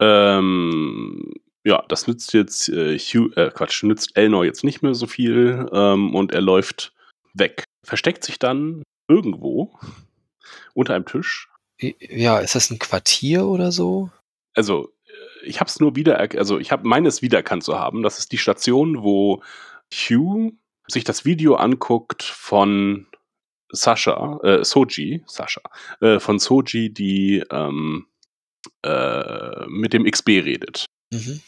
[0.00, 1.32] Ähm,
[1.64, 5.66] ja, das nützt jetzt äh, Hugh, äh, Quatsch, nützt Elnor jetzt nicht mehr so viel
[5.72, 6.92] ähm, und er läuft
[7.34, 7.64] weg.
[7.82, 9.78] Versteckt sich dann irgendwo
[10.74, 11.48] unter einem Tisch.
[11.78, 14.10] Ja, ist das ein Quartier oder so?
[14.54, 18.02] Also, äh, ich habe es nur wieder, also ich habe meines wiedererkannt zu haben.
[18.02, 19.42] Das ist die Station, wo
[19.92, 20.52] Hugh
[20.88, 23.06] sich das Video anguckt von
[23.70, 25.60] Sascha, äh, Soji, Sascha,
[26.00, 28.06] äh, von Soji, die ähm,
[28.82, 30.86] äh, mit dem XB redet.
[31.10, 31.40] Mhm.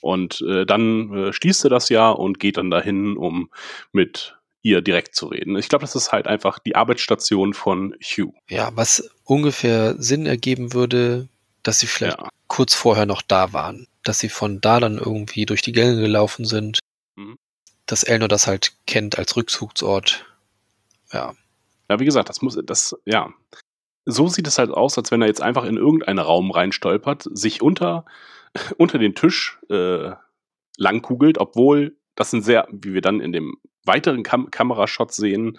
[0.00, 3.50] Und äh, dann äh, schließt er das ja und geht dann dahin, um
[3.92, 4.37] mit
[4.68, 5.56] ihr direkt zu reden.
[5.56, 8.32] Ich glaube, das ist halt einfach die Arbeitsstation von Hugh.
[8.48, 11.28] Ja, was ungefähr Sinn ergeben würde,
[11.62, 12.28] dass sie vielleicht Ja.
[12.46, 13.86] kurz vorher noch da waren.
[14.04, 16.78] Dass sie von da dann irgendwie durch die Gänge gelaufen sind.
[17.16, 17.36] Mhm.
[17.86, 20.24] Dass Elnor das halt kennt als Rückzugsort.
[21.12, 21.34] Ja.
[21.90, 23.32] Ja, wie gesagt, das muss, das, ja.
[24.04, 27.60] So sieht es halt aus, als wenn er jetzt einfach in irgendeinen Raum reinstolpert, sich
[27.62, 28.04] unter,
[28.78, 30.12] unter den Tisch äh,
[30.78, 35.58] langkugelt, obwohl das ein sehr, wie wir dann in dem weiteren Kam Kamerashot sehen,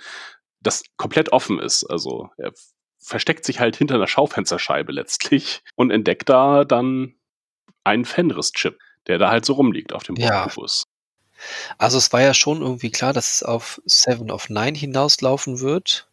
[0.62, 1.86] das komplett offen ist.
[1.86, 2.52] Also er
[3.00, 7.15] versteckt sich halt hinter einer Schaufensterscheibe letztlich und entdeckt da dann
[7.86, 10.43] einen Fenris-Chip, der da halt so rumliegt auf dem Ja.
[10.43, 10.84] Bordkubus.
[11.78, 16.10] Also es war ja schon irgendwie klar, dass es auf Seven of Nine hinauslaufen wird.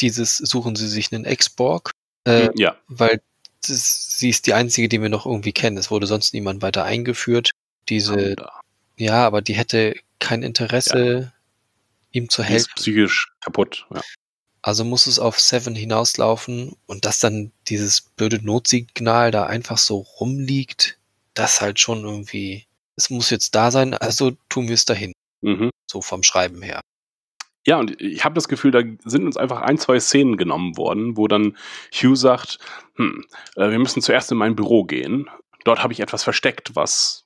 [0.00, 1.90] Dieses suchen sie sich einen Ex-Borg.
[2.24, 3.20] Äh, Ja, weil
[3.66, 5.76] das, sie ist die einzige, die wir noch irgendwie kennen.
[5.76, 7.50] Es wurde sonst niemand weiter eingeführt.
[7.88, 8.57] Diese, da.
[8.98, 11.32] Ja, aber die hätte kein Interesse,
[12.12, 12.66] ihm zu Die helfen.
[12.68, 13.86] ist psychisch kaputt.
[13.94, 14.00] Ja.
[14.62, 19.98] Also muss es auf Seven hinauslaufen und dass dann dieses blöde Notsignal da einfach so
[19.98, 20.98] rumliegt,
[21.34, 25.70] das halt schon irgendwie, es muss jetzt da sein, also tun wir es dahin, Mhm.
[25.86, 26.80] so vom Schreiben her.
[27.66, 31.16] Ja, und ich habe das Gefühl, da sind uns einfach ein, zwei Szenen genommen worden,
[31.16, 31.56] wo dann
[31.92, 32.58] Hugh sagt,
[32.96, 33.24] hm,
[33.56, 35.28] äh, wir müssen zuerst in mein Büro gehen.
[35.64, 37.24] Dort habe ich etwas versteckt, was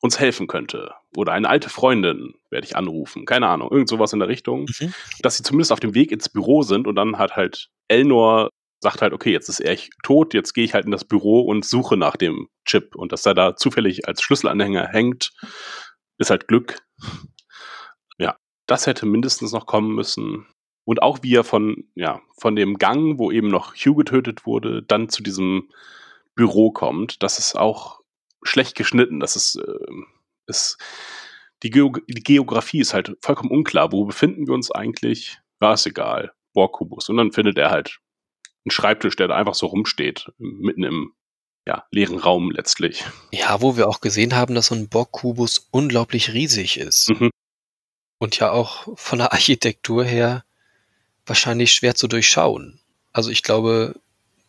[0.00, 0.94] uns helfen könnte.
[1.16, 3.26] Oder eine alte Freundin werde ich anrufen.
[3.26, 4.66] Keine Ahnung, irgend sowas in der Richtung.
[4.80, 4.94] Mhm.
[5.20, 8.50] Dass sie zumindest auf dem Weg ins Büro sind und dann hat halt Elnor
[8.82, 11.64] sagt halt, okay, jetzt ist er tot, jetzt gehe ich halt in das Büro und
[11.64, 12.96] suche nach dem Chip.
[12.96, 15.32] Und dass er da zufällig als Schlüsselanhänger hängt,
[16.18, 16.78] ist halt Glück.
[18.18, 18.36] Ja,
[18.66, 20.46] das hätte mindestens noch kommen müssen.
[20.84, 24.82] Und auch wie er von, ja, von dem Gang, wo eben noch Hugh getötet wurde,
[24.82, 25.68] dann zu diesem
[26.34, 27.99] Büro kommt, das ist auch
[28.42, 29.20] schlecht geschnitten.
[29.20, 29.92] Das ist, äh,
[30.46, 30.78] ist
[31.62, 33.92] die, Geo die Geografie ist halt vollkommen unklar.
[33.92, 35.38] Wo befinden wir uns eigentlich?
[35.60, 36.32] Ja, ist egal.
[36.52, 37.08] Borgkubus.
[37.08, 37.98] Und dann findet er halt
[38.64, 41.12] einen Schreibtisch, der da einfach so rumsteht, mitten im
[41.66, 43.04] ja, leeren Raum letztlich.
[43.32, 47.10] Ja, wo wir auch gesehen haben, dass so ein Borg-Kubus unglaublich riesig ist.
[47.10, 47.30] Mhm.
[48.18, 50.44] Und ja auch von der Architektur her
[51.26, 52.80] wahrscheinlich schwer zu durchschauen.
[53.12, 54.00] Also ich glaube,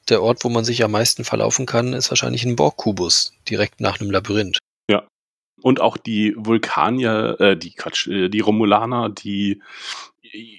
[0.10, 4.00] der Ort, wo man sich am meisten verlaufen kann, ist wahrscheinlich ein Borg-Kubus, direkt nach
[4.00, 4.58] einem Labyrinth.
[5.62, 9.62] Und auch die Vulkanier, äh, die Quatsch, äh, die Romulaner, die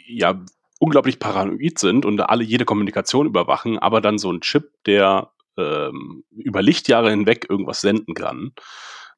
[0.06, 0.44] ja
[0.78, 6.24] unglaublich paranoid sind und alle jede Kommunikation überwachen, aber dann so ein Chip, der ähm,
[6.30, 8.52] über Lichtjahre hinweg irgendwas senden kann,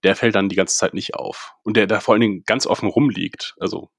[0.02, 1.54] der fällt dann die ganze Zeit nicht auf.
[1.62, 3.54] Und der da vor allen Dingen ganz offen rumliegt.
[3.58, 3.90] Also,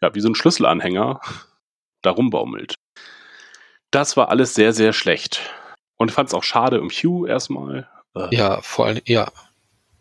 [0.00, 1.20] ja, wie so ein Schlüsselanhänger
[2.02, 2.74] da rumbaumelt.
[3.90, 5.40] Das war alles sehr, sehr schlecht.
[5.96, 7.88] Und fand es auch schade um Hugh erstmal.
[8.14, 9.30] Äh, Ja, vor allem, ja,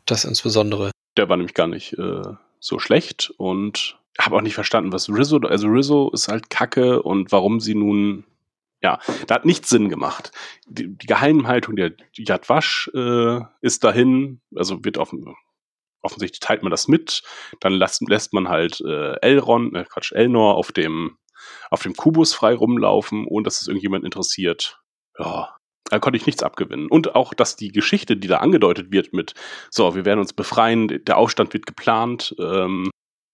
[0.05, 0.91] das insbesondere.
[1.17, 2.21] der war nämlich gar nicht äh,
[2.59, 7.31] so schlecht und habe auch nicht verstanden, was Rizzo, also Rizzo ist halt Kacke und
[7.31, 8.25] warum sie nun,
[8.81, 10.31] ja, da hat nichts Sinn gemacht.
[10.67, 15.35] Die, die Geheimhaltung der Yad Wash äh, ist dahin, also wird offen,
[16.01, 17.23] offensichtlich teilt man das mit,
[17.61, 21.17] dann lässt, lässt man halt äh, Elron, äh, Quatsch, Elnor auf dem,
[21.69, 24.79] auf dem Kubus frei rumlaufen, ohne dass es irgendjemand interessiert.
[25.17, 25.55] Ja,
[25.89, 26.87] da konnte ich nichts abgewinnen.
[26.87, 29.33] Und auch, dass die Geschichte, die da angedeutet wird mit,
[29.69, 32.89] so, wir werden uns befreien, der Aufstand wird geplant, ähm,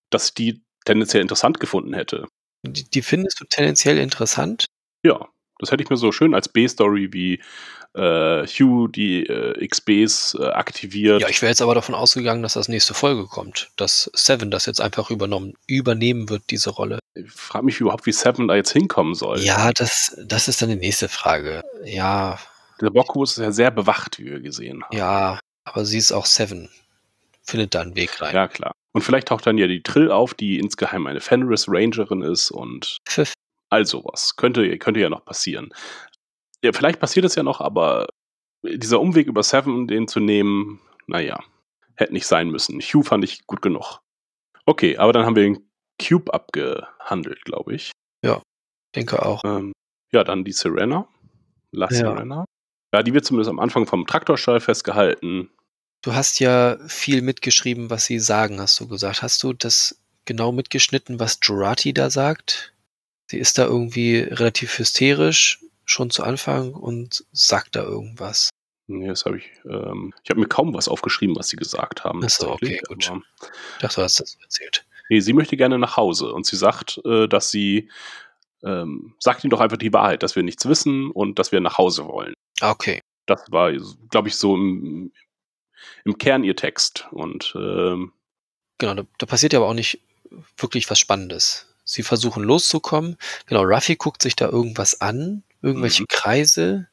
[0.10, 2.28] dass ich die tendenziell interessant gefunden hätte.
[2.64, 4.66] Die, die findest du tendenziell interessant?
[5.04, 7.42] Ja, das hätte ich mir so schön als B-Story wie
[7.94, 11.22] äh, Hugh die äh, XBs äh, aktiviert.
[11.22, 14.66] Ja, ich wäre jetzt aber davon ausgegangen, dass das nächste Folge kommt, dass Seven das
[14.66, 17.00] jetzt einfach übernommen, übernehmen wird, diese Rolle.
[17.16, 19.40] Ich frage mich überhaupt, wie Seven da jetzt hinkommen soll.
[19.42, 21.62] Ja, das, das ist dann die nächste Frage.
[21.84, 22.40] Ja,
[22.80, 24.96] Der Bockkubus ist ja sehr bewacht, wie wir gesehen haben.
[24.98, 26.70] ja, aber sie ist auch Seven.
[27.44, 28.34] Findet da einen Weg rein.
[28.34, 28.72] Ja, klar.
[28.94, 32.98] Und vielleicht taucht dann ja die Trill auf, die insgeheim eine Fenris Rangerin ist und
[33.08, 33.34] Pfiff.
[33.70, 34.36] all sowas.
[34.36, 35.74] Könnte, könnte ja noch passieren.
[36.64, 38.08] Ja, vielleicht passiert es ja noch, aber
[38.64, 41.44] dieser Umweg über Seven, den zu nehmen, naja,
[41.96, 42.80] hätte nicht sein müssen.
[42.80, 44.00] Hugh fand ich gut genug.
[44.66, 45.68] Okay, aber dann haben wir den
[46.00, 47.92] Cube abgehandelt, glaube ich.
[48.96, 49.44] Denke auch.
[49.46, 49.72] Ähm,
[50.12, 51.08] ja, dann die Serena.
[51.72, 51.96] La Ja.
[51.96, 52.46] Serena.
[52.94, 55.50] Ja, die wird zumindest am Anfang vom Traktorstall festgehalten.
[56.02, 59.22] Du hast ja viel mitgeschrieben, was sie sagen, hast du gesagt.
[59.22, 62.74] Hast du das genau mitgeschnitten, was Jurati da sagt?
[63.30, 68.50] Sie ist da irgendwie relativ hysterisch schon zu Anfang und sagt da irgendwas.
[68.88, 69.50] Nee, das habe ich.
[69.66, 72.22] Ähm, ich habe mir kaum was aufgeschrieben, was sie gesagt haben.
[72.26, 73.10] Ach so, tatsächlich, okay, gut.
[73.10, 73.22] aber-
[73.74, 74.86] Ich dachte, du hast das erzählt.
[75.10, 77.90] Nee, sie möchte gerne nach Hause und sie sagt, äh, dass sie
[78.64, 81.78] ähm, sagt ihnen doch einfach die Wahrheit, dass wir nichts wissen und dass wir nach
[81.78, 82.34] Hause wollen.
[82.60, 83.00] Ah, Okay.
[83.28, 83.72] Das war,
[84.10, 85.12] glaube ich, so im,
[86.06, 87.08] im Kern ihr Text.
[87.12, 88.12] Und ähm,
[88.78, 90.02] Genau, da, da passiert ja aber auch nicht
[90.58, 91.68] wirklich was Spannendes.
[91.84, 93.18] Sie versuchen loszukommen.
[93.46, 96.08] Genau, Ruffy guckt sich da irgendwas an, irgendwelche Mhm.
[96.10, 96.88] Kreise.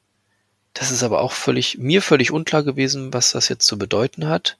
[0.75, 4.59] Das ist aber auch völlig, mir völlig unklar gewesen, was das jetzt zu bedeuten hat.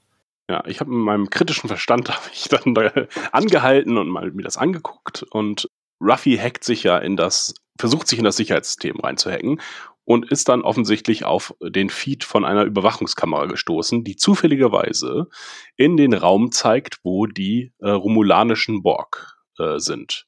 [0.51, 2.91] ja, ich habe mit meinem kritischen Verstand habe ich dann da
[3.33, 5.69] angehalten und mal mir das angeguckt und
[6.01, 9.61] Ruffy hackt sich ja in das, versucht sich in das Sicherheitssystem reinzuhacken
[10.05, 15.29] und ist dann offensichtlich auf den Feed von einer Überwachungskamera gestoßen, die zufälligerweise
[15.77, 20.28] in den Raum zeigt, wo die äh, romulanischen Borg äh, sind.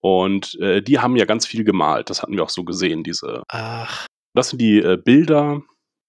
[0.00, 2.10] Und äh, die haben ja ganz viel gemalt.
[2.10, 5.62] Das hatten wir auch so gesehen, diese Ach, das sind die äh, Bilder,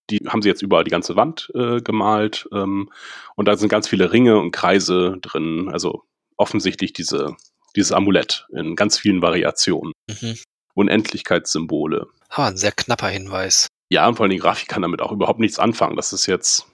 [0.09, 2.47] die haben sie jetzt überall die ganze Wand äh, gemalt.
[2.53, 2.89] Ähm,
[3.35, 5.69] und da sind ganz viele Ringe und Kreise drin.
[5.71, 6.03] Also
[6.37, 7.35] offensichtlich diese,
[7.75, 9.93] dieses Amulett in ganz vielen Variationen.
[10.09, 10.37] mhm.
[10.75, 12.05] Unendlichkeitssymbole.
[12.29, 13.67] Aber ein sehr knapper Hinweis.
[13.89, 15.95] Ja, und vor allem die Grafik kann damit auch überhaupt nichts anfangen.
[15.95, 16.67] Das ist jetzt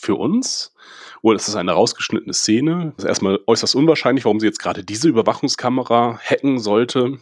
[0.00, 0.72] für uns,
[1.22, 2.92] oder das ist eine rausgeschnittene Szene.
[2.96, 7.18] Das ist erstmal äußerst unwahrscheinlich, warum sie jetzt gerade diese Überwachungskamera hacken sollte.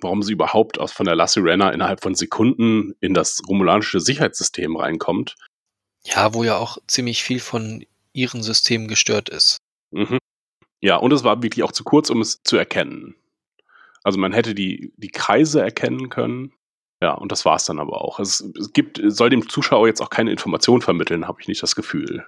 [0.00, 4.76] Warum sie überhaupt aus von der La Sirena innerhalb von Sekunden in das romulanische Sicherheitssystem
[4.76, 5.36] reinkommt.
[6.04, 9.58] Ja, wo ja auch ziemlich viel von ihren Systemen gestört ist.
[9.92, 10.18] Mhm.
[10.80, 13.14] Ja, und es war wirklich auch zu kurz, um es zu erkennen.
[14.02, 16.52] Also man hätte die, die Kreise erkennen können.
[17.00, 18.20] Ja, und das war es dann aber auch.
[18.20, 21.62] Es, es gibt, es soll dem Zuschauer jetzt auch keine Information vermitteln, habe ich nicht
[21.62, 22.26] das Gefühl.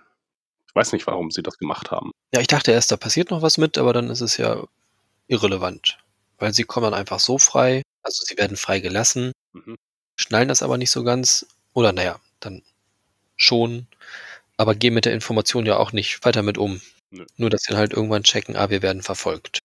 [0.77, 2.11] Weiß nicht, warum sie das gemacht haben.
[2.35, 4.63] Ja, ich dachte erst, da passiert noch was mit, aber dann ist es ja
[5.27, 5.97] irrelevant.
[6.39, 9.77] Weil sie kommen dann einfach so frei, also sie werden frei gelassen, Mhm.
[10.17, 11.47] schnallen das aber nicht so ganz.
[11.73, 12.61] Oder naja, dann
[13.37, 13.87] schon,
[14.59, 16.83] aber gehen mit der Information ja auch nicht weiter mit um.
[17.11, 17.25] Nö.
[17.39, 19.61] Nur, dass sie dann halt irgendwann checken, ah, wir werden verfolgt.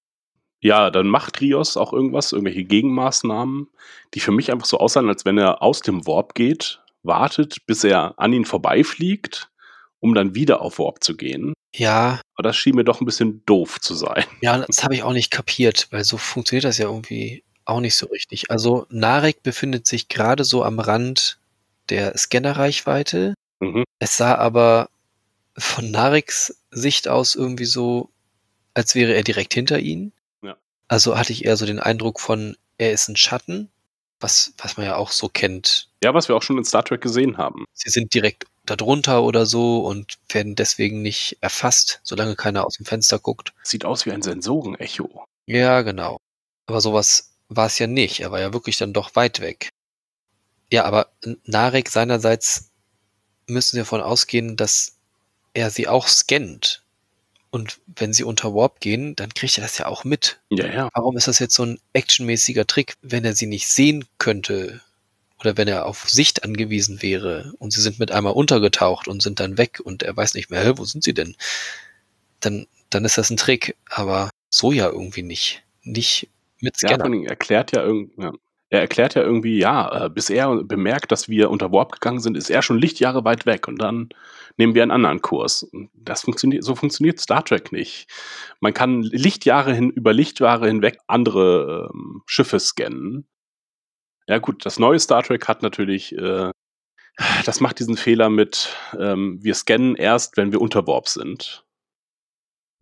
[0.61, 3.67] Ja, dann macht Rios auch irgendwas, irgendwelche Gegenmaßnahmen,
[4.13, 7.83] die für mich einfach so aussahen, als wenn er aus dem Warp geht, wartet, bis
[7.83, 9.49] er an ihn vorbeifliegt,
[10.01, 11.53] um dann wieder auf Warp zu gehen.
[11.73, 14.25] Ja, Aber das schien mir doch ein bisschen doof zu sein.
[14.41, 17.95] ja, das habe ich auch nicht kapiert, weil so funktioniert das ja irgendwie auch nicht
[17.95, 18.51] so richtig.
[18.51, 21.39] Also Narek befindet sich gerade so am Rand
[21.89, 23.35] der Scannerreichweite.
[23.61, 23.85] Mhm.
[23.99, 24.89] Es sah aber
[25.57, 28.09] von Nareks Sicht aus irgendwie so,
[28.73, 30.11] als wäre er direkt hinter ihnen.
[30.41, 30.57] Ja.
[30.87, 33.69] Also hatte ich eher so den Eindruck von, er ist ein Schatten,
[34.19, 35.89] was, was man ja auch so kennt.
[36.03, 37.65] Ja, was wir auch schon in Star Trek gesehen haben.
[37.73, 42.85] Sie sind direkt darunter oder so und werden deswegen nicht erfasst, solange keiner aus dem
[42.85, 43.53] Fenster guckt.
[43.63, 45.25] Sieht aus wie ein Sensorenecho.
[45.45, 46.17] Ja, genau.
[46.65, 48.21] Aber sowas war es ja nicht.
[48.21, 49.69] Er war ja wirklich dann doch weit weg.
[50.71, 51.11] Ja, aber
[51.43, 52.71] Narek seinerseits
[53.47, 54.95] müssen wir davon ausgehen, dass
[55.53, 56.83] er sie auch scannt.
[57.49, 60.39] Und wenn sie unter Warp gehen, dann kriegt er das ja auch mit.
[60.49, 60.89] Ja, ja.
[60.93, 64.81] Warum ist das jetzt so ein actionmäßiger Trick, wenn er sie nicht sehen könnte?
[65.41, 69.39] Oder wenn er auf Sicht angewiesen wäre und sie sind mit einmal untergetaucht und sind
[69.39, 71.35] dann weg und er weiß nicht mehr, wo sind sie denn?
[72.39, 75.63] Dann, dann ist das ein Trick, aber so ja irgendwie nicht.
[75.83, 77.05] Nicht mit Ja, Scanner.
[77.05, 78.31] allem erklärt ja irgendwie, ja.
[78.73, 82.37] Er erklärt ja irgendwie, ja, äh, bis er bemerkt, dass wir unter Warp gegangen sind,
[82.37, 84.07] ist er schon Lichtjahre weit weg und dann
[84.55, 85.63] nehmen wir einen anderen Kurs.
[85.63, 88.07] Und Das funktioniert, so funktioniert Star Trek nicht.
[88.61, 93.25] Man kann Lichtjahre hin, über Lichtjahre hinweg andere ähm, Schiffe scannen.
[94.27, 96.51] Ja gut, das neue Star Trek hat natürlich, äh,
[97.45, 101.65] das macht diesen Fehler mit, ähm, wir scannen erst, wenn wir unter Warp sind.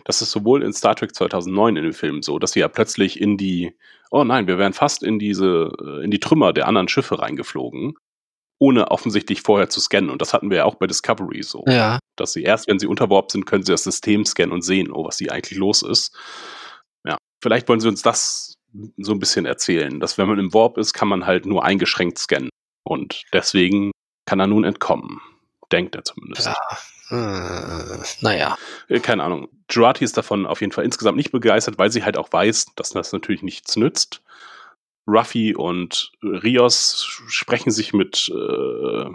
[0.06, 3.20] Das ist sowohl in Star Trek 2009 in dem Film so, dass wir ja plötzlich
[3.20, 3.76] in die,
[4.12, 7.96] oh nein, wir wären fast in diese, äh, in die Trümmer der anderen Schiffe reingeflogen,
[8.60, 10.10] ohne offensichtlich vorher zu scannen.
[10.10, 12.88] Und das hatten wir ja auch bei Discovery so, Ja, dass sie erst, wenn sie
[12.88, 15.82] unter Warp sind, können sie das System scannen und sehen, oh, was hier eigentlich los
[15.82, 16.16] ist.
[17.06, 18.54] Ja, vielleicht wollen sie uns das
[18.98, 22.18] so ein bisschen erzählen, dass wenn man im Warp ist, kann man halt nur eingeschränkt
[22.18, 22.50] scannen.
[22.84, 23.92] Und deswegen
[24.26, 25.22] kann er nun entkommen.
[25.72, 26.48] Denkt er zumindest.
[26.48, 26.56] ja.
[27.12, 28.58] Äh, naja.
[28.88, 29.50] Äh, keine Ahnung.
[29.70, 32.92] Jurati ist davon auf jeden Fall insgesamt nicht begeistert, weil sie halt auch weiß, dass
[32.92, 34.22] das natürlich nichts nützt.
[35.08, 39.10] Ruffy und Rios sprechen sich mit äh,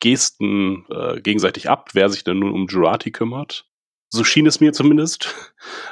[0.00, 3.66] Gesten äh, gegenseitig ab, wer sich denn nun um Jurati kümmert.
[4.08, 5.34] So schien es mir zumindest.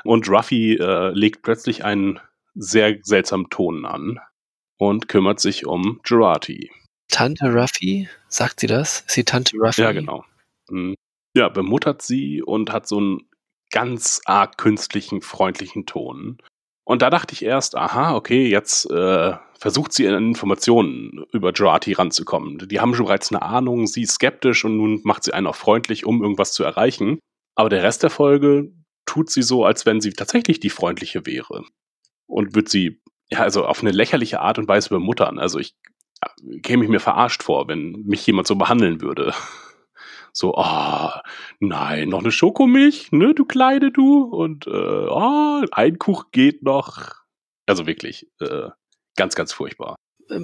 [0.04, 2.20] Und Ruffy äh, legt plötzlich einen
[2.54, 4.20] sehr seltsamen Ton an
[4.78, 6.70] und kümmert sich um Girardi.
[7.08, 9.00] Tante Ruffy, sagt sie das?
[9.00, 9.82] Ist sie Tante Ruffy?
[9.82, 10.24] Ja, genau.
[10.68, 10.94] Mhm.
[11.36, 13.28] Ja, bemuttert sie und hat so einen
[13.70, 16.38] ganz arg künstlichen, freundlichen Ton.
[16.84, 21.94] Und da dachte ich erst, aha, okay, jetzt äh, versucht sie an Informationen über Girardi
[21.94, 22.68] ranzukommen.
[22.68, 25.56] Die haben schon bereits eine Ahnung, sie ist skeptisch und nun macht sie einen auch
[25.56, 27.18] freundlich, um irgendwas zu erreichen.
[27.56, 28.72] Aber der Rest der Folge
[29.06, 31.64] tut sie so, als wenn sie tatsächlich die freundliche wäre.
[32.26, 33.00] Und wird sie,
[33.30, 35.38] ja, also auf eine lächerliche Art und Weise bemuttern.
[35.38, 35.74] Also ich
[36.22, 39.32] ja, käme ich mir verarscht vor, wenn mich jemand so behandeln würde.
[40.36, 41.28] So, ah, oh,
[41.60, 44.24] nein, noch eine Schokomilch, ne, du Kleine, du.
[44.24, 47.12] Und, äh, oh, ein Kuch geht noch.
[47.66, 48.70] Also wirklich, äh,
[49.14, 49.94] ganz, ganz furchtbar.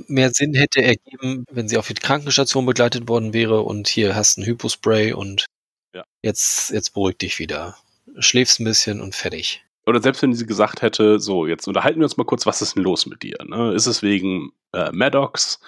[0.07, 4.39] Mehr Sinn hätte ergeben, wenn sie auf die Krankenstation begleitet worden wäre und hier hast
[4.39, 5.47] ein Hypospray und
[5.93, 6.05] ja.
[6.23, 7.77] jetzt, jetzt beruhig dich wieder.
[8.19, 9.65] Schläfst ein bisschen und fertig.
[9.91, 12.77] Oder selbst wenn sie gesagt hätte, so, jetzt unterhalten wir uns mal kurz, was ist
[12.77, 13.37] denn los mit dir?
[13.45, 13.75] Ne?
[13.75, 15.59] Ist es wegen äh, Maddox?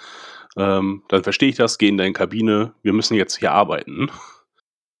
[0.55, 4.09] Ähm, dann verstehe ich das, geh in deine Kabine, wir müssen jetzt hier arbeiten.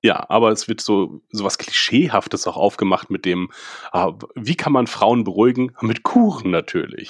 [0.05, 3.51] Ja, aber es wird so, so was Klischeehaftes auch aufgemacht mit dem,
[3.93, 5.77] ah, wie kann man Frauen beruhigen?
[5.79, 7.09] Mit Kuchen natürlich.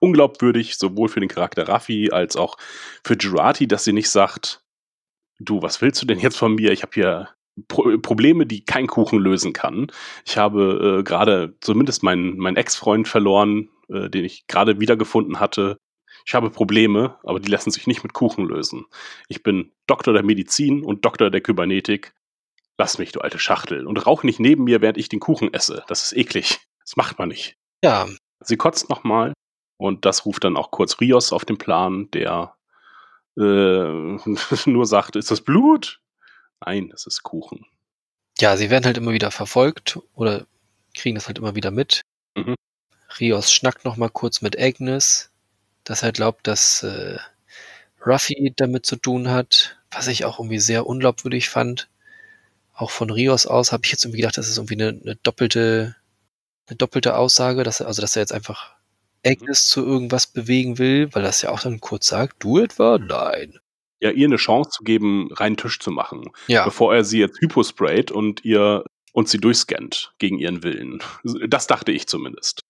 [0.00, 2.58] Unglaubwürdig, sowohl für den Charakter Raffi als auch
[3.02, 4.62] für Girati, dass sie nicht sagt,
[5.38, 6.72] du, was willst du denn jetzt von mir?
[6.72, 7.30] Ich habe hier
[7.68, 9.88] Pro Probleme, die kein Kuchen lösen kann.
[10.24, 15.78] Ich habe äh, gerade zumindest meinen mein Ex-Freund verloren, äh, den ich gerade wiedergefunden hatte.
[16.26, 18.86] Ich habe Probleme, aber die lassen sich nicht mit Kuchen lösen.
[19.28, 22.12] Ich bin Doktor der Medizin und Doktor der Kybernetik.
[22.78, 23.86] Lass mich, du alte Schachtel.
[23.86, 25.84] Und rauch nicht neben mir, während ich den Kuchen esse.
[25.88, 26.60] Das ist eklig.
[26.84, 27.56] Das macht man nicht.
[27.82, 28.08] Ja.
[28.40, 29.32] Sie kotzt nochmal.
[29.76, 32.54] Und das ruft dann auch kurz Rios auf den Plan, der
[33.38, 33.42] äh,
[34.66, 36.00] nur sagt, ist das Blut?
[36.64, 37.66] Nein, das ist Kuchen.
[38.38, 40.46] Ja, sie werden halt immer wieder verfolgt oder
[40.94, 42.02] kriegen das halt immer wieder mit.
[42.36, 42.54] Mhm.
[43.18, 45.30] Rios schnackt nochmal kurz mit Agnes,
[45.84, 47.18] dass er glaubt, dass äh,
[48.04, 51.88] Ruffy damit zu tun hat, was ich auch irgendwie sehr unglaubwürdig fand.
[52.72, 55.96] Auch von Rios aus habe ich jetzt irgendwie gedacht, das ist irgendwie eine, eine doppelte,
[56.68, 58.74] eine doppelte Aussage, dass er, also dass er jetzt einfach
[59.24, 62.98] Agnes zu irgendwas bewegen will, weil das ja auch dann kurz sagt, du etwa?
[62.98, 63.58] Nein.
[64.00, 66.64] Ja, ihr eine Chance zu geben, reinen Tisch zu machen, ja.
[66.64, 71.02] bevor er sie jetzt hyposprayt und ihr und sie durchscannt gegen ihren Willen.
[71.48, 72.62] Das dachte ich zumindest.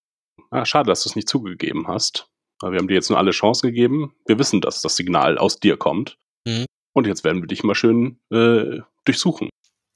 [0.51, 2.29] Ah, schade, dass du es nicht zugegeben hast.
[2.63, 4.15] Wir haben dir jetzt nur alle Chance gegeben.
[4.27, 6.19] Wir wissen, dass das Signal aus dir kommt.
[6.47, 6.67] Mhm.
[6.93, 9.49] Und jetzt werden wir dich mal schön äh, durchsuchen.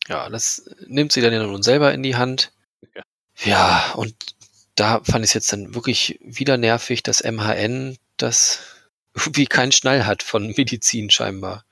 [0.08, 2.52] Ja, das nimmt sie dann ja nun selber in die Hand.
[2.94, 3.02] Ja,
[3.44, 4.14] ja und
[4.76, 8.73] da fand ich es jetzt dann wirklich wieder nervig, dass MHN das
[9.26, 11.64] irgendwie keinen Schnall hat von Medizin scheinbar.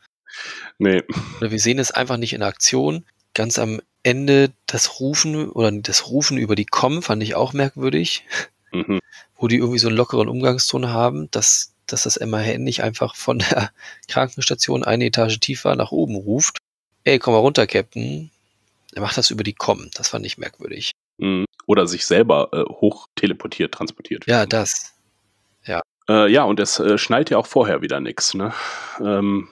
[0.78, 1.03] Nee.
[1.40, 3.05] Wir sehen es einfach nicht in Aktion.
[3.34, 8.24] Ganz am Ende das Rufen oder das Rufen über die Com fand ich auch merkwürdig.
[8.72, 9.01] Mhm
[9.43, 13.40] wo die irgendwie so einen lockeren Umgangston haben, dass, dass das MAN nicht einfach von
[13.40, 13.72] der
[14.09, 16.59] Krankenstation eine Etage tiefer nach oben ruft.
[17.03, 18.30] Ey, komm mal runter, Captain.
[18.95, 19.90] Er macht das über die Com.
[19.95, 20.93] Das fand ich merkwürdig.
[21.18, 21.47] Mhm.
[21.66, 24.28] Oder sich selber äh, hoch teleportiert, transportiert.
[24.28, 24.95] Ja, das.
[25.64, 25.82] Ja.
[26.12, 28.34] Äh, ja, und es äh, schnallt ja auch vorher wieder nichts.
[28.34, 28.52] Ne?
[29.00, 29.48] Ähm,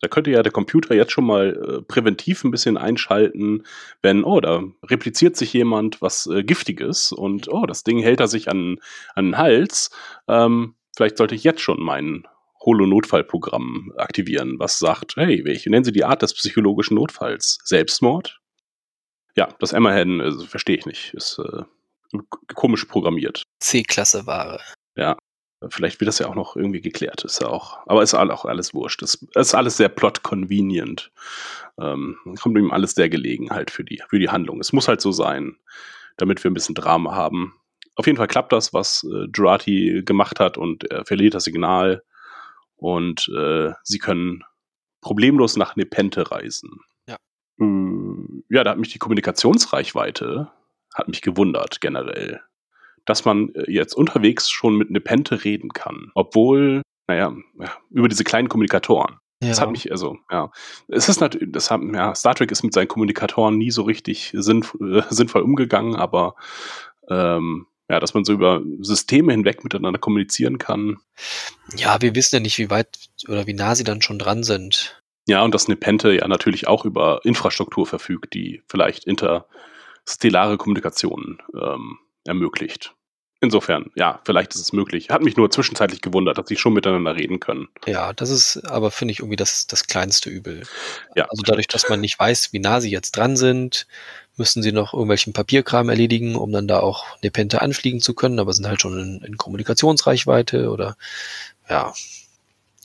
[0.00, 1.48] da könnte ja der Computer jetzt schon mal
[1.80, 3.64] äh, präventiv ein bisschen einschalten,
[4.00, 8.28] wenn, oh, da repliziert sich jemand was äh, Giftiges und oh, das Ding hält er
[8.28, 8.78] sich an,
[9.14, 9.90] an den Hals.
[10.26, 12.26] Ähm, vielleicht sollte ich jetzt schon mein
[12.64, 17.58] Holo-Notfallprogramm aktivieren, was sagt, hey, wie nennen Sie die Art des psychologischen Notfalls?
[17.62, 18.40] Selbstmord?
[19.36, 21.12] Ja, das Emmerhen äh, verstehe ich nicht.
[21.12, 21.64] Ist äh,
[22.54, 23.42] komisch programmiert.
[23.60, 24.60] C-Klasse Ware.
[24.96, 25.18] Ja.
[25.68, 28.74] Vielleicht wird das ja auch noch irgendwie geklärt, ist ja auch, aber ist auch alles
[28.74, 29.02] wurscht.
[29.02, 31.10] Es ist alles sehr plot-convenient.
[31.78, 34.60] Ähm, kommt ihm alles sehr gelegen halt für die, für die Handlung.
[34.60, 35.56] Es muss halt so sein,
[36.16, 37.54] damit wir ein bisschen Drama haben.
[37.96, 42.02] Auf jeden Fall klappt das, was äh, Jurati gemacht hat und er verliert das Signal
[42.76, 44.44] und äh, sie können
[45.00, 46.80] problemlos nach Nepente reisen.
[47.08, 47.16] Ja.
[47.58, 50.50] Hm, ja, da hat mich die Kommunikationsreichweite
[50.94, 52.40] hat mich gewundert generell
[53.06, 56.10] dass man äh, jetzt unterwegs schon mit Nepente reden kann.
[56.14, 57.34] Obwohl, naja,
[57.90, 59.18] über diese kleinen Kommunikatoren.
[59.42, 59.50] Ja.
[59.50, 60.50] Das hat mich, also, ja.
[60.88, 64.32] Es ist natürlich, das haben, ja, Star Trek ist mit seinen Kommunikatoren nie so richtig
[64.34, 66.34] sinnvoll, äh, sinnvoll umgegangen, aber
[67.10, 70.96] ähm, ja, dass man so über Systeme hinweg miteinander kommunizieren kann.
[71.76, 72.98] Ja, wir wissen ja nicht, wie weit
[73.28, 75.02] oder wie nah sie dann schon dran sind.
[75.26, 81.98] Ja, und dass Nepente ja natürlich auch über Infrastruktur verfügt, die vielleicht interstellare Kommunikation ähm,
[82.24, 82.94] ermöglicht.
[83.40, 85.10] Insofern, ja, vielleicht ist es möglich.
[85.10, 87.68] Hat mich nur zwischenzeitlich gewundert, dass sie schon miteinander reden können.
[87.84, 90.62] Ja, das ist aber, finde ich, irgendwie das, das kleinste Übel.
[91.14, 93.86] Ja, also dadurch, dass man nicht weiß, wie nah sie jetzt dran sind,
[94.36, 98.54] müssen sie noch irgendwelchen Papierkram erledigen, um dann da auch Nepente anfliegen zu können, aber
[98.54, 100.96] sind halt schon in, in Kommunikationsreichweite oder
[101.68, 101.92] ja.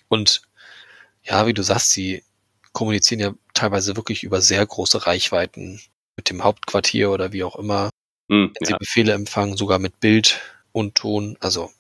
[0.09, 0.41] Und
[1.23, 2.23] ja, wie du sagst, sie
[2.73, 5.79] kommunizieren ja teilweise wirklich über sehr große Reichweiten
[6.17, 7.89] mit dem Hauptquartier oder wie auch immer.
[8.29, 8.77] Hm, Wenn sie ja.
[8.77, 10.39] Befehle empfangen, sogar mit Bild
[10.71, 11.35] und Ton.
[11.39, 11.71] Also,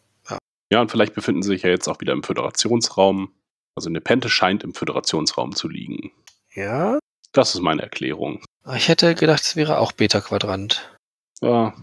[0.71, 3.33] ja, und vielleicht befinden sie sich ja jetzt auch wieder im Föderationsraum.
[3.75, 6.11] Also Nepente scheint im Föderationsraum zu liegen.
[6.53, 6.99] ja.
[7.31, 8.43] Das ist meine Erklärung.
[8.75, 10.95] Ich hätte gedacht, es wäre auch Beta-Quadrant.
[11.41, 11.75] Ja,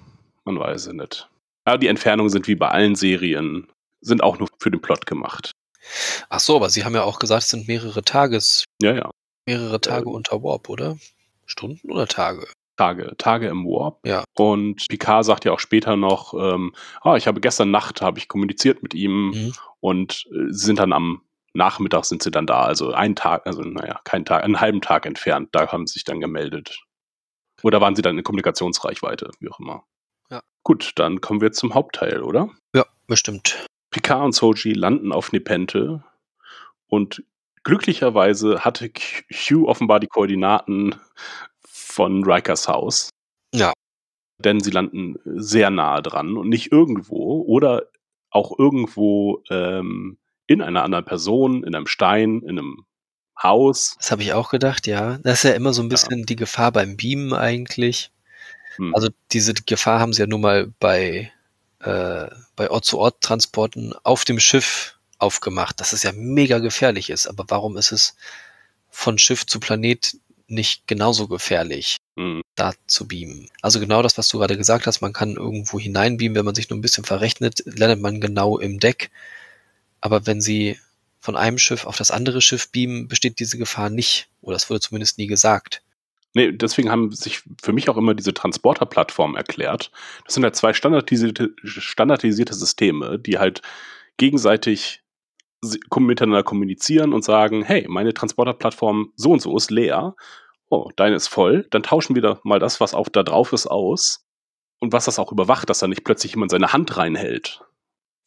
[0.45, 1.29] man weiß es nicht.
[1.64, 3.69] Aber die Entfernungen sind wie bei allen Serien,
[4.01, 5.53] sind auch nur für den Plot gemacht.
[6.31, 9.11] Ach so, aber Sie haben ja auch gesagt, es sind mehrere Tages, Ja, ja.
[9.47, 10.14] mehrere Tage Ähm.
[10.17, 10.99] unter Warp, oder?
[11.47, 12.49] Stunden oder Tage?
[12.77, 14.01] Tage, Tage im Warp.
[14.07, 14.24] Ja.
[14.35, 16.72] Und Picard sagt ja auch später noch, ähm,
[17.03, 19.53] ah, ich habe gestern Nacht, habe ich kommuniziert mit ihm Mhm.
[19.81, 21.22] und äh, sie sind dann am
[21.55, 25.07] Nachmittag sind sie dann da, also einen Tag, also naja, kein Tag, einen halben Tag
[25.07, 26.79] entfernt, da haben sie sich dann gemeldet.
[27.62, 29.85] Oder waren sie dann in Kommunikationsreichweite, wie auch immer.
[30.31, 30.43] Ja.
[30.62, 32.51] Gut, dann kommen wir zum Hauptteil, oder?
[32.74, 33.64] Ja, bestimmt.
[33.91, 36.05] Picard und Soji landen auf Nepente
[36.89, 37.24] und
[37.64, 38.91] glücklicherweise hatte
[39.33, 40.97] Hugh offenbar die Koordinaten
[41.97, 43.09] von Rikers Haus.
[43.55, 43.73] Ja.
[44.39, 47.85] Denn sie landen sehr nahe dran und nicht irgendwo oder
[48.31, 52.85] auch irgendwo ähm, in einer anderen Person, in einem Stein, in einem
[53.43, 53.97] Haus.
[53.99, 55.19] Das habe ich auch gedacht, ja.
[55.23, 55.89] Das ist ja immer so ein Ja.
[55.89, 58.11] bisschen die Gefahr beim Beamen eigentlich.
[58.77, 58.95] Hm.
[58.95, 61.33] Also diese Gefahr haben sie ja nun mal bei,
[61.81, 62.27] äh,
[62.57, 67.27] bei Ort-zu-Ort-Transporten auf dem Schiff aufgemacht, dass es ja mega gefährlich ist.
[67.27, 68.17] Aber warum ist es
[68.91, 70.19] von Schiff zu Planet
[70.49, 72.43] nicht genauso gefährlich, Hm.
[72.55, 73.49] da zu beamen?
[73.63, 76.71] Also genau das, was du gerade gesagt hast, man kann irgendwo hineinbeamen, wenn man sich
[76.71, 79.11] nur ein bisschen verrechnet, landet man genau im Deck.
[80.01, 80.79] Aber wenn sie
[81.21, 84.29] von einem Schiff auf das andere Schiff beamen, besteht diese Gefahr nicht.
[84.43, 85.83] Oder es wurde zumindest nie gesagt.
[86.35, 89.91] Nee, deswegen haben sich für mich auch immer diese Transporter-Plattformen erklärt.
[90.25, 93.63] Das sind ja zwei standardisierte, standardisierte Systeme, die halt
[94.19, 95.01] gegenseitig
[95.99, 100.14] miteinander kommunizieren und sagen, hey, meine Transporter-Plattform so und so ist leer.
[100.69, 101.67] Oh, deine ist voll.
[101.71, 104.25] Dann tauschen wir da mal das, was auch da drauf ist, aus.
[104.81, 107.62] Und was das auch überwacht, dass da nicht plötzlich jemand seine Hand reinhält.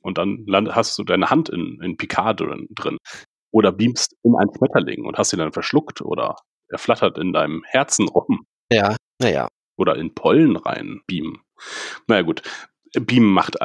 [0.02, 2.98] Und dann hast du deine Hand in, in Picard drin, drin.
[3.52, 6.38] Oder beamst in einen Schmetterling und hast ihn dann verschluckt oder
[6.70, 9.48] er flattert in deinem Herzen rum Ja, naja.
[9.78, 11.42] oder in Pollen rein beamen.
[12.08, 12.42] Naja gut,
[12.94, 13.58] Beamen macht,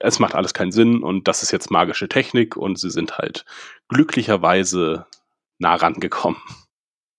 [0.00, 3.44] es macht alles keinen Sinn und das ist jetzt magische Technik und sie sind halt
[3.88, 5.06] glücklicherweise
[5.58, 6.40] nah rangekommen.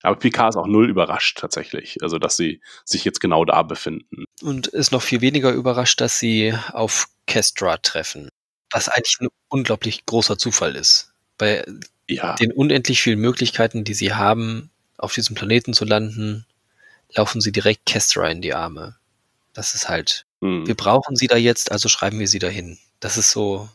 [0.04, 4.26] Aber Picard ist auch null überrascht tatsächlich, also dass sie sich jetzt genau da befinden.
[4.42, 8.30] Und ist noch viel weniger überrascht, dass sie auf Kestra treffen.
[8.72, 11.14] Was eigentlich ein unglaublich großer Zufall ist.
[11.38, 11.64] Bei
[12.08, 16.48] Ja, den unendlich vielen Möglichkeiten, die sie haben, auf diesem Planeten zu landen,
[17.14, 18.96] laufen sie direkt Kestra in die Arme.
[19.54, 20.68] Das ist halt, hm.
[20.68, 22.78] wir brauchen sie da jetzt, also schreiben wir sie dahin.
[23.00, 23.70] Das ist so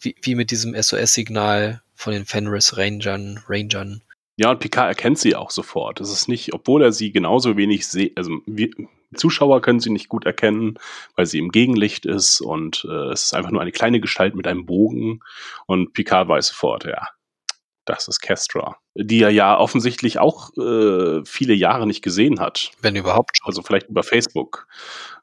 [0.00, 4.02] wie, wie mit diesem SOS-Signal von den Fenris Rangern, Rangern.
[4.36, 6.00] Ja, und Picard erkennt sie auch sofort.
[6.00, 8.70] Es ist nicht, obwohl er sie genauso wenig sieht, also wir
[9.14, 10.78] Zuschauer können sie nicht gut erkennen,
[11.16, 14.46] weil sie im Gegenlicht ist und äh, es ist einfach nur eine kleine Gestalt mit
[14.46, 15.20] einem Bogen
[15.66, 17.08] und Picard weiß sofort, ja,
[17.84, 22.70] das ist Kestra, die er ja offensichtlich auch äh, viele Jahre nicht gesehen hat.
[22.80, 23.46] Wenn überhaupt schon.
[23.46, 24.66] Also vielleicht über Facebook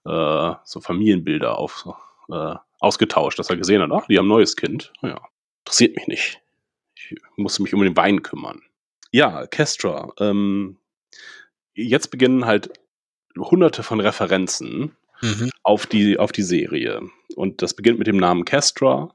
[0.06, 1.88] äh, so Familienbilder auf,
[2.30, 4.92] äh, ausgetauscht, dass er gesehen hat, ach, die haben ein neues Kind.
[5.02, 5.20] Ja,
[5.64, 6.42] interessiert mich nicht.
[6.96, 8.62] Ich muss mich um den Wein kümmern.
[9.12, 10.12] Ja, Kestra.
[10.20, 10.78] Ähm,
[11.74, 12.72] jetzt beginnen halt
[13.38, 15.50] hunderte von Referenzen Mhm.
[15.64, 17.02] auf die, auf die Serie.
[17.36, 19.14] Und das beginnt mit dem Namen Kestra.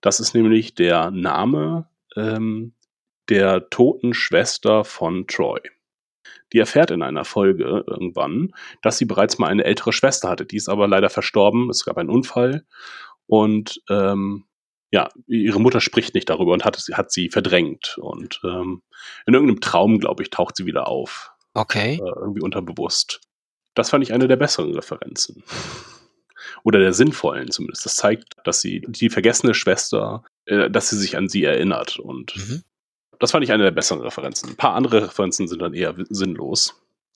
[0.00, 2.72] Das ist nämlich der Name ähm,
[3.28, 5.60] der toten Schwester von Troy.
[6.52, 8.52] Die erfährt in einer Folge irgendwann,
[8.82, 10.46] dass sie bereits mal eine ältere Schwester hatte.
[10.46, 11.70] Die ist aber leider verstorben.
[11.70, 12.64] Es gab einen Unfall.
[13.26, 14.44] Und ähm,
[14.92, 17.98] ja, ihre Mutter spricht nicht darüber und hat, hat sie verdrängt.
[18.00, 18.82] Und ähm,
[19.26, 21.94] in irgendeinem Traum, glaube ich, taucht sie wieder auf Okay.
[21.94, 23.20] äh, irgendwie unterbewusst.
[23.74, 25.42] Das fand ich eine der besseren Referenzen.
[26.62, 27.84] Oder der sinnvollen zumindest.
[27.86, 31.98] Das zeigt, dass sie die vergessene Schwester, äh, dass sie sich an sie erinnert.
[31.98, 32.62] Und Mhm.
[33.18, 34.50] Das fand ich eine der besseren Referenzen.
[34.50, 36.74] Ein paar andere Referenzen sind dann eher sinnlos.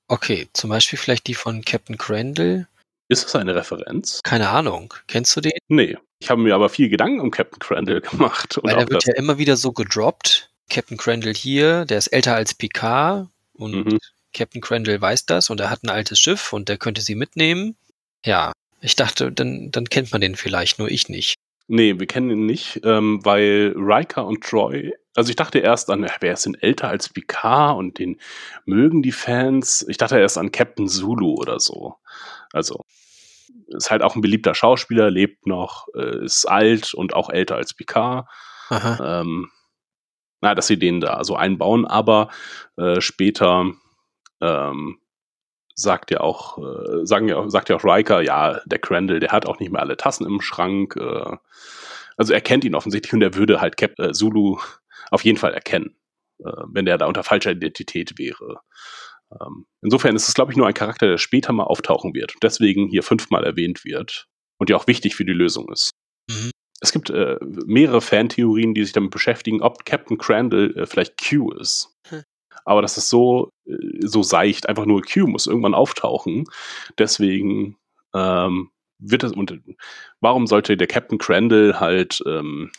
[0.09, 2.67] Okay, zum Beispiel vielleicht die von Captain Crandall.
[3.09, 4.21] Ist das eine Referenz?
[4.23, 4.95] Keine Ahnung.
[5.09, 5.53] Kennst du den?
[5.69, 5.97] Nee.
[6.21, 8.59] Ich habe mir aber viel Gedanken um Captain Crandall gemacht.
[8.63, 10.51] Weil auch er wird ja immer wieder so gedroppt.
[10.69, 13.99] Captain Crandall hier, der ist älter als Picard und Mhm.
[14.33, 17.77] Captain Crandall weiß das und er hat ein altes Schiff und der könnte sie mitnehmen.
[18.25, 21.35] Ja, ich dachte, dann, dann kennt man den vielleicht, nur ich nicht.
[21.73, 26.05] Nee, wir kennen ihn nicht, ähm, weil Riker und Troy, also ich dachte erst an,
[26.19, 28.21] wer ist denn älter als Picard und den
[28.65, 29.87] mögen die Fans.
[29.89, 31.95] Ich dachte erst an Captain Zulu oder so.
[32.53, 32.85] Also
[33.69, 37.73] ist halt auch ein beliebter Schauspieler, lebt noch, äh, ist alt und auch älter als
[37.73, 38.27] Picard.
[38.71, 39.21] Aha.
[39.21, 39.49] Ähm,
[40.41, 42.31] na, dass sie den da so einbauen, aber
[42.79, 43.71] äh, später
[44.41, 44.99] ähm,
[45.81, 49.47] sagt ja auch, äh, sagen ja, sagt ja auch Riker, ja, der Crandall, der hat
[49.47, 50.97] auch nicht mehr alle Tassen im Schrank.
[50.97, 51.37] Äh,
[52.17, 54.59] also er kennt ihn offensichtlich und er würde halt Cap äh, Zulu
[55.11, 55.97] auf jeden Fall erkennen,
[56.39, 58.61] äh, wenn der da unter falscher Identität wäre.
[59.33, 62.43] Ähm, insofern ist es, glaube ich, nur ein Charakter, der später mal auftauchen wird und
[62.43, 64.27] deswegen hier fünfmal erwähnt wird
[64.59, 65.91] und ja auch wichtig für die Lösung ist.
[66.29, 66.51] Mhm.
[66.81, 71.53] Es gibt äh, mehrere Fantheorien, die sich damit beschäftigen, ob Captain Crandall äh, vielleicht Q
[71.53, 71.90] ist.
[72.71, 73.73] Aber das ist so, äh,
[74.07, 76.45] so seicht, einfach nur Q muss irgendwann auftauchen.
[76.99, 77.77] Deswegen
[78.15, 79.61] ähm, wird es, und
[80.21, 82.71] warum sollte der Captain Crandall halt, ähm,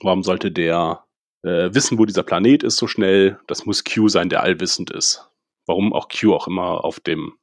[0.00, 1.04] warum sollte der
[1.44, 3.38] äh, wissen, wo dieser Planet ist so schnell?
[3.46, 5.30] Das muss Q sein, der allwissend ist.
[5.66, 7.34] Warum auch Q auch immer auf dem,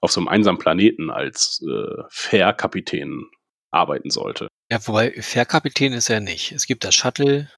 [0.00, 3.26] auf so einem einsamen Planeten als äh, Fair-Kapitän
[3.70, 4.48] arbeiten sollte.
[4.72, 6.50] Ja, wobei Fährkapitän ist er nicht.
[6.50, 7.48] Es gibt das Shuttle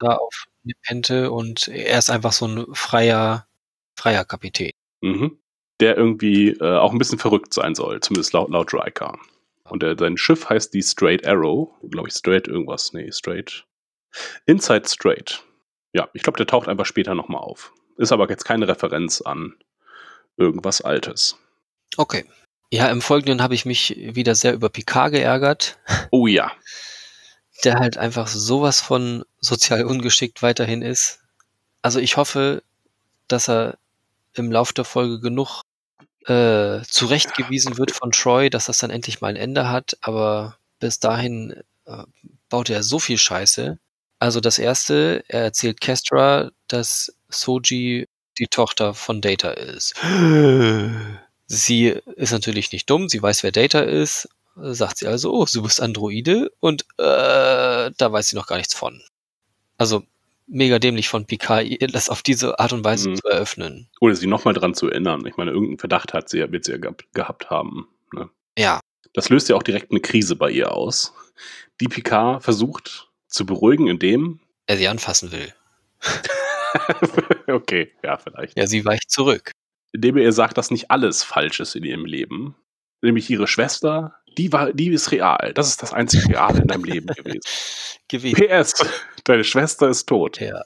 [0.00, 3.46] da auf Nepente und er ist einfach so ein freier,
[3.96, 4.72] freier Kapitän.
[5.00, 5.38] Mhm.
[5.80, 9.18] Der irgendwie äh, auch ein bisschen verrückt sein soll, zumindest laut, laut Riker.
[9.64, 13.64] Und der, sein Schiff heißt die Straight Arrow, glaube ich, Straight irgendwas, nee, Straight.
[14.46, 15.42] Inside Straight.
[15.92, 17.72] Ja, ich glaube, der taucht einfach später nochmal auf.
[17.96, 19.54] Ist aber jetzt keine Referenz an
[20.36, 21.36] irgendwas Altes.
[21.96, 22.24] Okay.
[22.70, 25.78] Ja, im Folgenden habe ich mich wieder sehr über Picard geärgert,
[26.10, 26.52] Oh ja.
[27.64, 31.20] Der halt einfach sowas von sozial ungeschickt weiterhin ist.
[31.82, 32.62] Also ich hoffe,
[33.26, 33.78] dass er
[34.34, 35.62] im Lauf der Folge genug
[36.26, 41.00] äh, zurechtgewiesen wird von Troy, dass das dann endlich mal ein Ende hat, aber bis
[41.00, 42.04] dahin äh,
[42.48, 43.78] baut er so viel Scheiße.
[44.18, 49.94] Also das erste, er erzählt Kestra, dass Soji die Tochter von Data ist.
[51.50, 51.86] Sie
[52.16, 54.28] ist natürlich nicht dumm, sie weiß, wer Data ist,
[54.60, 58.74] sagt sie also, oh, du bist Androide und äh, da weiß sie noch gar nichts
[58.74, 59.00] von.
[59.76, 60.02] Also
[60.46, 63.16] mega dämlich von Picard, das auf diese Art und Weise Mhm.
[63.16, 63.88] zu eröffnen.
[64.00, 65.24] Oder sie nochmal dran zu erinnern.
[65.26, 67.88] Ich meine, irgendeinen Verdacht hat sie wird sie ja gehabt, gehabt haben.
[68.12, 68.28] Ne?
[68.58, 68.80] Ja,
[69.14, 71.12] Das löst ja auch direkt eine Krise bei ihr aus.
[71.80, 74.40] Die Picard versucht zu beruhigen, indem.
[74.66, 75.52] er sie anfassen will.
[77.46, 78.56] okay, ja, vielleicht.
[78.58, 79.52] Ja, sie weicht zurück.
[79.92, 82.56] Indem er ihr sagt, dass nicht alles falsch ist in ihrem Leben.
[83.00, 85.52] Nämlich ihre Schwester, die war, die ist real.
[85.54, 87.40] Das ist das einzige Reale in deinem Leben gewesen.
[88.08, 88.36] Gewesen.
[88.36, 88.74] PS,
[89.24, 90.40] deine Schwester ist tot.
[90.40, 90.62] Ja.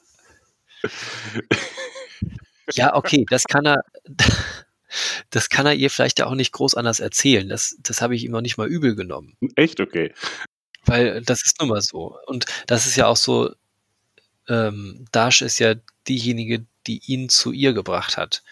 [2.73, 3.83] ja, okay, das kann er,
[5.29, 7.49] das kann er ihr vielleicht ja auch nicht groß anders erzählen.
[7.49, 9.35] Das, das habe ich ihm noch nicht mal übel genommen.
[9.55, 10.13] Echt okay.
[10.85, 12.17] Weil das ist nun mal so.
[12.27, 13.53] Und das ist ja auch so,
[14.49, 15.75] ähm, Dash ist ja
[16.07, 18.43] diejenige, die ihn zu ihr gebracht hat.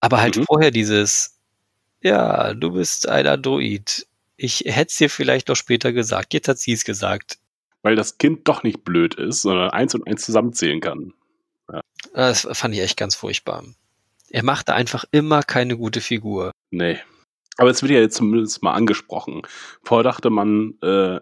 [0.00, 0.44] Aber halt Mhm.
[0.44, 1.38] vorher dieses,
[2.02, 4.06] ja, du bist ein Android.
[4.36, 6.34] Ich hätte es dir vielleicht noch später gesagt.
[6.34, 7.38] Jetzt hat sie es gesagt.
[7.82, 11.14] Weil das Kind doch nicht blöd ist, sondern eins und eins zusammenzählen kann.
[12.14, 13.64] Das fand ich echt ganz furchtbar.
[14.30, 16.52] Er machte einfach immer keine gute Figur.
[16.70, 16.98] Nee.
[17.56, 19.42] Aber es wird ja jetzt zumindest mal angesprochen.
[19.82, 21.16] Vorher dachte man, äh,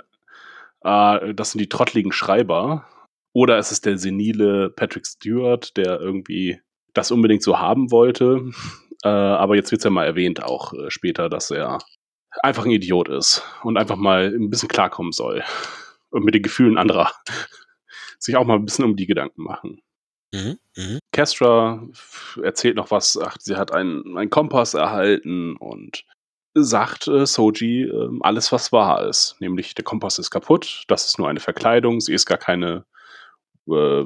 [0.85, 2.87] äh, das sind die trottligen Schreiber.
[3.33, 6.61] Oder es ist der senile Patrick Stewart, der irgendwie
[6.93, 8.51] das unbedingt so haben wollte.
[9.03, 11.79] Äh, aber jetzt wird es ja mal erwähnt, auch äh, später, dass er
[12.43, 15.43] einfach ein Idiot ist und einfach mal ein bisschen klarkommen soll.
[16.11, 17.13] Und mit den Gefühlen anderer
[18.19, 19.83] sich auch mal ein bisschen um die Gedanken machen.
[20.33, 20.59] Mhm.
[20.77, 20.99] Mhm.
[21.13, 21.87] Kestra
[22.43, 26.05] erzählt noch was, ach, sie hat einen, einen Kompass erhalten und
[26.55, 29.37] sagt äh, Soji äh, alles, was wahr ist.
[29.41, 32.85] Nämlich, der Kompass ist kaputt, das ist nur eine Verkleidung, sie ist gar keine
[33.69, 34.05] äh,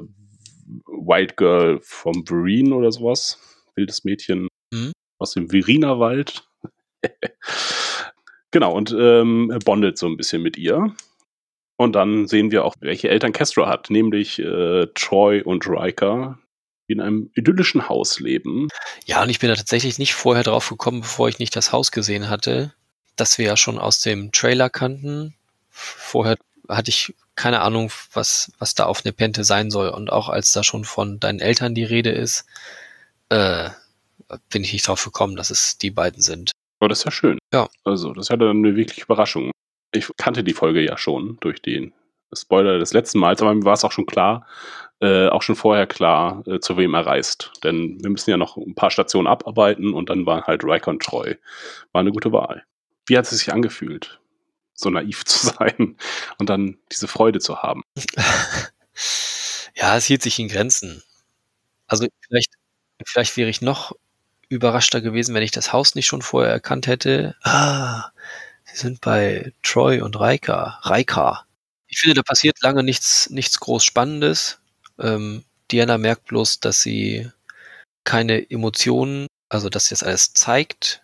[0.85, 3.39] Wild Girl vom Vereen oder sowas.
[3.75, 4.91] Wildes Mädchen Mhm.
[5.17, 6.47] aus dem Veriner-Wald.
[8.51, 10.93] genau, und ähm, bondet so ein bisschen mit ihr.
[11.77, 16.37] Und dann sehen wir auch, welche Eltern Kestra hat, nämlich äh, Troy und Riker,
[16.87, 18.67] die in einem idyllischen Haus leben.
[19.05, 21.91] Ja, und ich bin da tatsächlich nicht vorher drauf gekommen, bevor ich nicht das Haus
[21.91, 22.73] gesehen hatte,
[23.15, 25.35] das wir ja schon aus dem Trailer kannten.
[25.69, 26.37] Vorher
[26.67, 29.87] hatte ich keine Ahnung, was, was da auf Nepente sein soll.
[29.87, 32.45] Und auch als da schon von deinen Eltern die Rede ist,
[33.29, 33.69] äh,
[34.49, 36.51] bin ich nicht drauf gekommen, dass es die beiden sind.
[36.79, 37.39] Aber das ist ja schön.
[37.53, 37.67] Ja.
[37.83, 39.51] Also, das ist ja dann eine wirkliche Überraschung.
[39.91, 41.93] Ich kannte die Folge ja schon durch den
[42.33, 44.45] Spoiler des letzten Mals, aber mir war es auch schon klar,
[45.01, 47.51] äh, auch schon vorher klar, äh, zu wem er reist.
[47.63, 51.01] Denn wir müssen ja noch ein paar Stationen abarbeiten und dann waren halt Riker und
[51.01, 51.37] Troy.
[51.91, 52.63] War eine gute Wahl.
[53.07, 54.19] Wie hat es sich angefühlt?
[54.79, 55.97] so naiv zu sein
[56.37, 57.83] und dann diese Freude zu haben.
[59.75, 61.03] ja, es hielt sich in Grenzen.
[61.87, 62.53] Also vielleicht,
[63.05, 63.93] vielleicht wäre ich noch
[64.49, 67.35] überraschter gewesen, wenn ich das Haus nicht schon vorher erkannt hätte.
[67.43, 68.09] Ah,
[68.65, 70.79] sie sind bei Troy und Raika.
[70.81, 71.45] Raika.
[71.87, 74.59] Ich finde, da passiert lange nichts, nichts groß Spannendes.
[74.99, 77.31] Ähm, Diana merkt bloß, dass sie
[78.03, 81.01] keine Emotionen, also dass sie das alles zeigt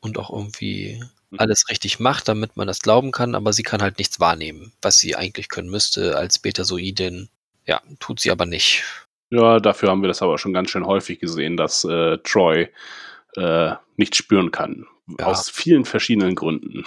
[0.00, 1.38] und auch irgendwie mhm.
[1.38, 4.98] alles richtig macht, damit man das glauben kann, aber sie kann halt nichts wahrnehmen, was
[4.98, 7.28] sie eigentlich können müsste als Betasoidin.
[7.66, 8.84] Ja, tut sie aber nicht.
[9.32, 12.68] Ja, dafür haben wir das aber schon ganz schön häufig gesehen, dass äh, Troy
[13.36, 14.86] äh, nicht spüren kann.
[15.18, 15.24] Ja.
[15.24, 16.84] Aus vielen verschiedenen Gründen.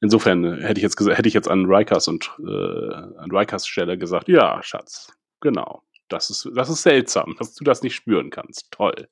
[0.00, 4.26] Insofern hätte ich jetzt hätte ich jetzt an Rikers und äh, an Rikers Stelle gesagt,
[4.28, 5.12] ja, Schatz,
[5.42, 5.82] genau.
[6.08, 8.70] Das ist, das ist seltsam, dass du das nicht spüren kannst.
[8.70, 9.08] Toll.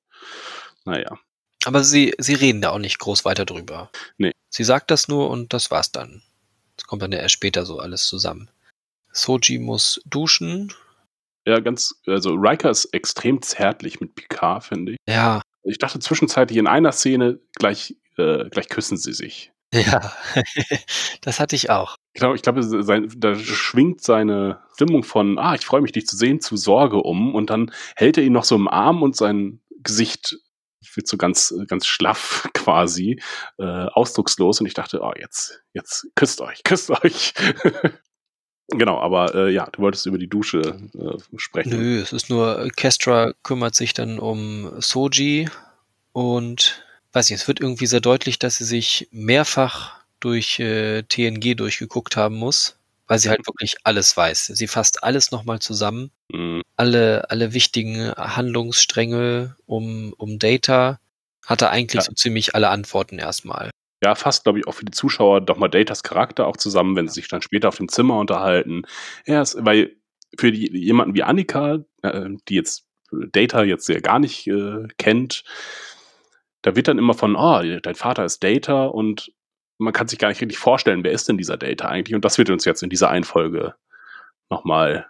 [0.86, 1.18] Naja.
[1.66, 3.90] Aber sie, sie reden da auch nicht groß weiter drüber.
[4.16, 4.32] Nee.
[4.48, 6.22] Sie sagt das nur und das war's dann.
[6.78, 8.50] Das kommt dann ja erst später so alles zusammen.
[9.12, 10.72] Soji muss duschen,
[11.46, 14.98] ja, ganz, also Riker ist extrem zärtlich mit Picard, finde ich.
[15.08, 15.42] Ja.
[15.62, 19.52] Ich dachte zwischenzeitlich in einer Szene gleich, äh, gleich küssen sie sich.
[19.72, 20.12] Ja,
[21.20, 21.96] das hatte ich auch.
[22.14, 26.16] Genau, ich glaube, sein, da schwingt seine Stimmung von, ah, ich freue mich, dich zu
[26.16, 29.60] sehen, zu Sorge um und dann hält er ihn noch so im Arm und sein
[29.82, 30.38] Gesicht
[30.94, 33.20] wird so ganz, ganz schlaff quasi,
[33.58, 37.34] äh, ausdruckslos und ich dachte, oh, jetzt, jetzt küsst euch, küsst euch.
[38.70, 41.70] Genau, aber äh, ja, du wolltest über die Dusche äh, sprechen.
[41.70, 45.48] Nö, es ist nur, Kestra kümmert sich dann um Soji
[46.12, 51.56] und weiß nicht, es wird irgendwie sehr deutlich, dass sie sich mehrfach durch äh, TNG
[51.56, 54.46] durchgeguckt haben muss, weil sie halt wirklich alles weiß.
[54.46, 56.10] Sie fasst alles nochmal zusammen.
[56.32, 56.62] Mhm.
[56.76, 61.00] Alle, alle wichtigen Handlungsstränge um, um Data
[61.44, 62.02] hatte eigentlich ja.
[62.02, 63.70] so ziemlich alle Antworten erstmal
[64.02, 67.08] ja, fasst, glaube ich, auch für die Zuschauer doch mal Datas Charakter auch zusammen, wenn
[67.08, 68.82] sie sich dann später auf dem Zimmer unterhalten.
[69.24, 69.96] Er ist, weil
[70.38, 75.44] für die, jemanden wie Annika, äh, die jetzt Data jetzt ja gar nicht äh, kennt,
[76.62, 79.32] da wird dann immer von, oh, dein Vater ist Data und
[79.78, 82.14] man kann sich gar nicht richtig vorstellen, wer ist denn dieser Data eigentlich?
[82.14, 83.74] Und das wird uns jetzt in dieser Einfolge
[84.50, 85.08] nochmal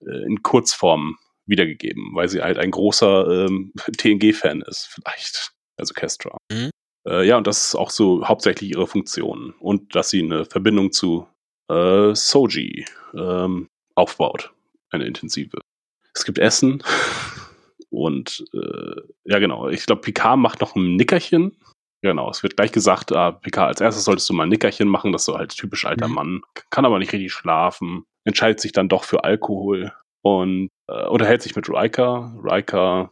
[0.00, 1.16] äh, in Kurzform
[1.46, 5.52] wiedergegeben, weil sie halt ein großer ähm, TNG-Fan ist, vielleicht.
[5.76, 6.36] Also Kestra.
[6.50, 6.70] Mhm.
[7.08, 9.54] Äh, ja, und das ist auch so hauptsächlich ihre Funktion.
[9.60, 11.26] Und dass sie eine Verbindung zu
[11.70, 12.84] äh, Soji
[13.14, 14.52] ähm, aufbaut.
[14.90, 15.60] Eine intensive.
[16.14, 16.82] Es gibt Essen.
[17.90, 19.68] Und äh, ja, genau.
[19.68, 21.56] Ich glaube, Picard macht noch ein Nickerchen.
[22.02, 25.10] Genau, es wird gleich gesagt, ah, Picard, als erstes solltest du mal ein Nickerchen machen,
[25.10, 26.14] das ist so halt typisch alter mhm.
[26.14, 26.42] Mann.
[26.70, 28.04] Kann aber nicht richtig schlafen.
[28.24, 29.92] Entscheidet sich dann doch für Alkohol
[30.22, 32.38] und äh, unterhält sich mit Riker.
[32.44, 33.10] Riker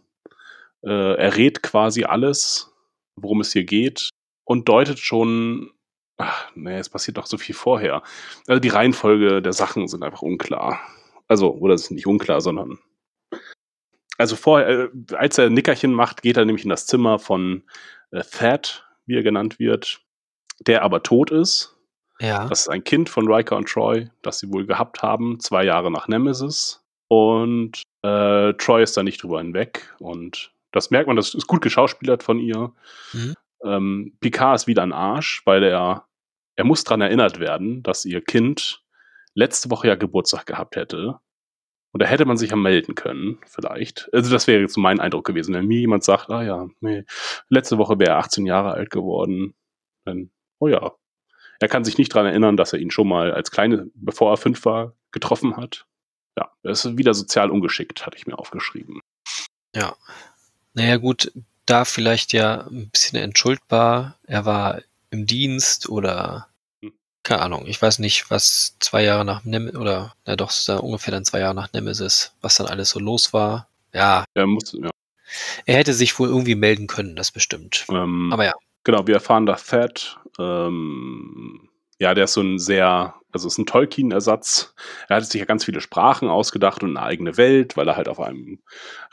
[0.84, 2.75] äh, errät quasi alles
[3.16, 4.10] worum es hier geht
[4.44, 5.70] und deutet schon,
[6.18, 8.02] ach, nee, es passiert doch so viel vorher.
[8.46, 10.80] Also die Reihenfolge der Sachen sind einfach unklar.
[11.28, 12.78] Also, oder es ist nicht unklar, sondern
[14.18, 17.62] also vorher, äh, als er Nickerchen macht, geht er nämlich in das Zimmer von
[18.12, 20.00] äh, Thad, wie er genannt wird,
[20.60, 21.76] der aber tot ist.
[22.20, 22.48] Ja.
[22.48, 25.90] Das ist ein Kind von Riker und Troy, das sie wohl gehabt haben, zwei Jahre
[25.90, 26.82] nach Nemesis.
[27.08, 31.62] Und äh, Troy ist da nicht drüber hinweg und das merkt man, das ist gut
[31.62, 32.72] geschauspielert von ihr.
[33.12, 33.34] Mhm.
[33.64, 36.06] Ähm, Picard ist wieder ein Arsch, weil er,
[36.54, 38.82] er muss daran erinnert werden, dass ihr Kind
[39.34, 41.18] letzte Woche ja Geburtstag gehabt hätte.
[41.92, 44.10] Und da hätte man sich ja melden können, vielleicht.
[44.12, 45.54] Also das wäre jetzt mein Eindruck gewesen.
[45.54, 47.04] Wenn mir jemand sagt, ah ja, nee,
[47.48, 49.54] letzte Woche wäre er 18 Jahre alt geworden,
[50.04, 50.92] dann, oh ja.
[51.58, 54.36] Er kann sich nicht daran erinnern, dass er ihn schon mal als Kleine, bevor er
[54.36, 55.86] fünf war, getroffen hat.
[56.36, 59.00] Ja, das ist wieder sozial ungeschickt, hatte ich mir aufgeschrieben.
[59.74, 59.96] Ja,
[60.76, 61.32] naja gut,
[61.64, 64.16] da vielleicht ja ein bisschen entschuldbar.
[64.26, 66.48] Er war im Dienst oder
[66.82, 66.92] hm.
[67.22, 71.12] keine Ahnung, ich weiß nicht, was zwei Jahre nach Nemesis, oder na doch, ist ungefähr
[71.12, 73.68] dann zwei Jahre nach Nemesis, was dann alles so los war.
[73.92, 74.24] Ja.
[74.34, 74.90] Er muss, ja.
[75.64, 77.86] Er hätte sich wohl irgendwie melden können, das bestimmt.
[77.90, 78.52] Ähm, Aber ja.
[78.84, 81.65] Genau, wir erfahren, dass Thad, ähm,
[81.98, 84.74] ja, der ist so ein sehr also ist ein Tolkien-Ersatz.
[85.08, 88.08] Er hat sich ja ganz viele Sprachen ausgedacht und eine eigene Welt, weil er halt
[88.08, 88.60] auf einem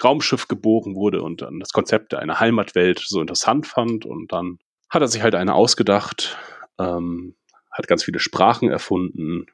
[0.02, 4.06] Raumschiff geboren wurde und dann das Konzept einer Heimatwelt so interessant fand.
[4.06, 4.60] Und dann
[4.90, 6.38] hat er sich halt eine ausgedacht,
[6.80, 7.36] ähm,
[7.70, 9.48] hat ganz viele Sprachen erfunden,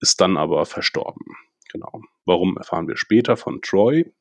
[0.00, 1.24] ist dann aber verstorben.
[1.70, 2.02] Genau.
[2.24, 4.12] Warum erfahren wir später von Troy?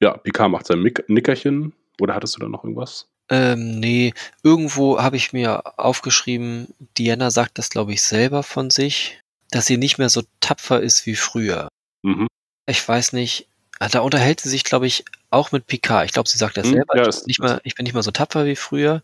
[0.00, 1.74] Ja, Picard macht sein Nickerchen.
[2.00, 3.11] Oder hattest du da noch irgendwas?
[3.32, 4.12] Ähm, nee,
[4.42, 9.78] irgendwo habe ich mir aufgeschrieben, Diana sagt das, glaube ich, selber von sich, dass sie
[9.78, 11.68] nicht mehr so tapfer ist wie früher.
[12.02, 12.26] Mhm.
[12.66, 16.04] Ich weiß nicht, ah, da unterhält sie sich, glaube ich, auch mit Picard.
[16.04, 16.96] Ich glaube, sie sagt das mhm, selber.
[16.98, 19.02] Ja, ich, bin nicht mehr, ich bin nicht mehr so tapfer wie früher.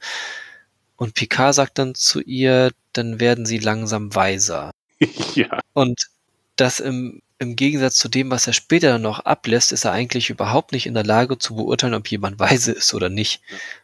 [0.96, 4.72] Und Picard sagt dann zu ihr, dann werden sie langsam weiser.
[5.34, 5.58] ja.
[5.72, 6.08] Und
[6.56, 10.72] das im, im Gegensatz zu dem, was er später noch ablässt, ist er eigentlich überhaupt
[10.72, 13.40] nicht in der Lage zu beurteilen, ob jemand weise ist oder nicht.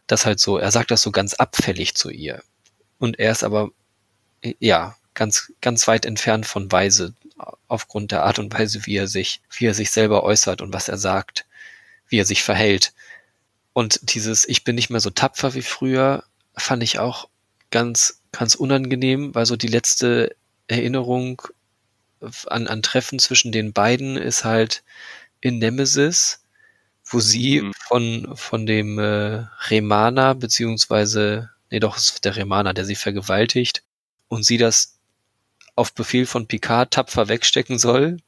[0.06, 2.42] Das halt so, er sagt das so ganz abfällig zu ihr.
[2.98, 3.70] Und er ist aber,
[4.58, 7.14] ja, ganz, ganz weit entfernt von weise,
[7.68, 10.88] aufgrund der Art und Weise, wie er sich, wie er sich selber äußert und was
[10.88, 11.46] er sagt,
[12.08, 12.92] wie er sich verhält.
[13.72, 16.24] Und dieses Ich bin nicht mehr so tapfer wie früher,
[16.56, 17.28] fand ich auch
[17.70, 20.34] ganz, ganz unangenehm, weil so die letzte
[20.66, 21.42] Erinnerung
[22.46, 24.82] an, an Treffen zwischen den beiden ist halt
[25.40, 26.42] in Nemesis,
[27.04, 27.72] wo sie mhm.
[27.86, 33.82] von, von dem äh, Remana, beziehungsweise, nee, doch, es ist der Remana, der sie vergewaltigt,
[34.28, 34.98] und sie das
[35.76, 38.18] auf Befehl von Picard tapfer wegstecken soll.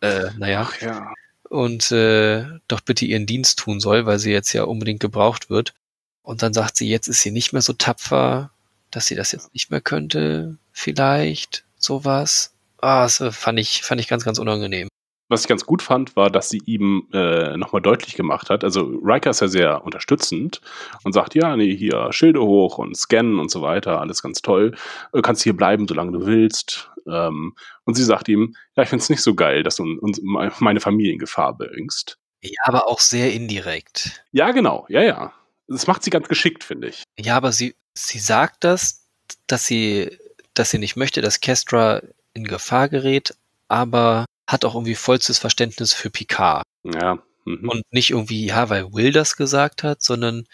[0.00, 0.68] Äh, naja.
[0.68, 1.12] Ach, ja.
[1.48, 5.74] Und äh, doch bitte ihren Dienst tun soll, weil sie jetzt ja unbedingt gebraucht wird.
[6.22, 8.50] Und dann sagt sie, jetzt ist sie nicht mehr so tapfer,
[8.90, 12.52] dass sie das jetzt nicht mehr könnte, vielleicht, sowas.
[12.86, 14.86] Ah, das fand ich, fand ich ganz, ganz unangenehm.
[15.28, 18.62] Was ich ganz gut fand, war, dass sie ihm äh, nochmal deutlich gemacht hat.
[18.62, 20.60] Also Riker ist ja sehr unterstützend
[21.02, 24.76] und sagt, ja, nee, hier Schilde hoch und scannen und so weiter, alles ganz toll.
[25.12, 26.88] Du kannst hier bleiben, solange du willst.
[27.08, 27.56] Ähm,
[27.86, 30.80] und sie sagt ihm, ja, ich finde es nicht so geil, dass du uns meine
[30.80, 32.20] Familie in Gefahr bringst.
[32.40, 34.22] Ja, aber auch sehr indirekt.
[34.30, 35.32] Ja, genau, ja, ja.
[35.66, 37.02] Das macht sie ganz geschickt, finde ich.
[37.18, 39.08] Ja, aber sie, sie sagt das,
[39.48, 40.16] dass sie,
[40.54, 42.00] dass sie nicht möchte, dass Kestra
[42.36, 43.34] in Gefahr gerät,
[43.68, 46.62] aber hat auch irgendwie vollstes Verständnis für Picard.
[46.84, 47.22] Ja.
[47.44, 47.68] Mhm.
[47.68, 50.46] Und nicht irgendwie, ja, weil Will das gesagt hat, sondern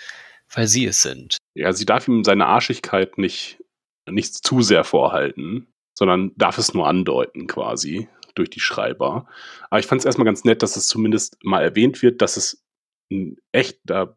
[0.54, 1.38] weil sie es sind.
[1.54, 3.62] Ja, sie darf ihm seine Arschigkeit nicht,
[4.08, 9.26] nicht zu sehr vorhalten, sondern darf es nur andeuten quasi durch die Schreiber.
[9.70, 12.62] Aber ich fand es erstmal ganz nett, dass es zumindest mal erwähnt wird, dass es
[13.10, 14.16] ein echter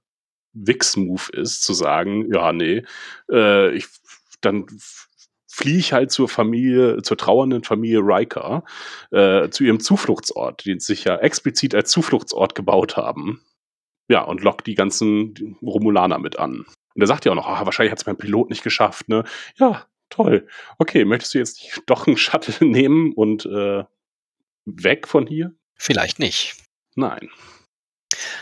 [0.54, 2.84] Wix-Move ist, zu sagen, ja, nee,
[3.30, 3.88] äh, ich,
[4.40, 4.68] dann
[5.56, 8.66] fliehe ich halt zur Familie, zur trauernden Familie Riker,
[9.12, 13.42] äh, zu ihrem Zufluchtsort, den sie sich ja explizit als Zufluchtsort gebaut haben.
[14.10, 16.66] Ja, und lockt die ganzen Romulaner mit an.
[16.94, 19.24] Und er sagt ja auch noch, ah, wahrscheinlich hat es mein Pilot nicht geschafft, ne?
[19.58, 20.46] Ja, toll.
[20.78, 23.86] Okay, möchtest du jetzt nicht doch einen Shuttle nehmen und äh,
[24.66, 25.54] weg von hier?
[25.76, 26.58] Vielleicht nicht.
[26.96, 27.30] Nein.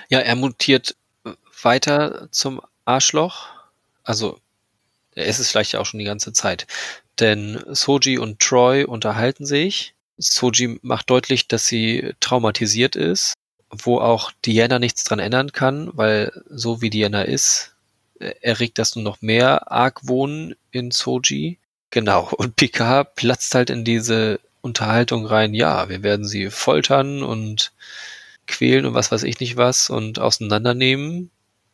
[0.10, 0.96] Ja, er mutiert
[1.62, 3.50] weiter zum Arschloch.
[4.04, 4.40] Also,
[5.12, 6.66] er ist es vielleicht auch schon die ganze Zeit.
[7.20, 9.94] Denn Soji und Troy unterhalten sich.
[10.18, 13.34] Soji macht deutlich, dass sie traumatisiert ist,
[13.70, 17.76] wo auch Diana nichts dran ändern kann, weil so wie Diana ist,
[18.20, 21.60] erregt das nur noch mehr Argwohn in Soji.
[21.90, 22.30] Genau.
[22.32, 27.74] Und Picard platzt halt in diese Unterhaltung rein, ja, wir werden sie foltern und
[28.48, 31.30] quälen und was weiß ich nicht was und auseinandernehmen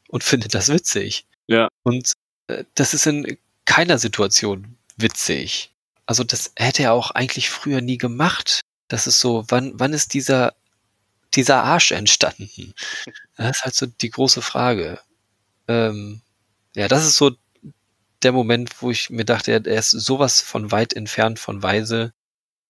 [0.07, 1.25] und findet das witzig.
[1.47, 1.67] Ja.
[1.83, 2.13] Und
[2.47, 5.71] äh, das ist in keiner Situation witzig.
[6.05, 8.61] Also das hätte er auch eigentlich früher nie gemacht.
[8.87, 10.53] Das ist so, wann, wann ist dieser,
[11.35, 12.73] dieser Arsch entstanden?
[13.37, 14.99] Das ist halt so die große Frage.
[15.67, 16.21] Ähm,
[16.75, 17.31] ja, das ist so
[18.23, 22.13] der Moment, wo ich mir dachte, er ist sowas von weit entfernt von Weise.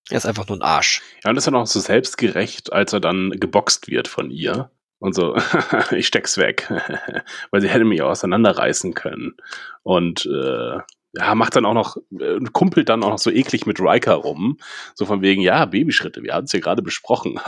[0.10, 1.02] Er ist einfach nur ein Arsch.
[1.24, 4.70] Ja, und ist dann auch so selbstgerecht, als er dann geboxt wird von ihr.
[5.00, 5.38] Und so,
[5.92, 6.70] ich steck's weg.
[7.52, 9.38] Weil sie hätte mich auseinanderreißen können.
[9.84, 10.80] Und äh,
[11.14, 14.58] ja, macht dann auch noch, äh, kumpelt dann auch noch so eklig mit Riker rum.
[14.94, 17.40] So von wegen, ja, Babyschritte, wir hatten es ja gerade besprochen.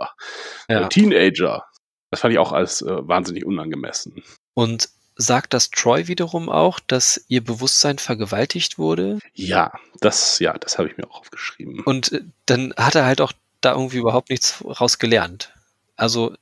[0.68, 0.88] ja.
[0.88, 1.64] Teenager.
[2.10, 4.22] Das fand ich auch als äh, wahnsinnig unangemessen.
[4.54, 9.18] Und sagt das Troy wiederum auch, dass ihr Bewusstsein vergewaltigt wurde?
[9.32, 11.80] Ja, das, ja, das habe ich mir auch aufgeschrieben.
[11.80, 15.52] Und äh, dann hat er halt auch da irgendwie überhaupt nichts rausgelernt.
[15.96, 16.34] Also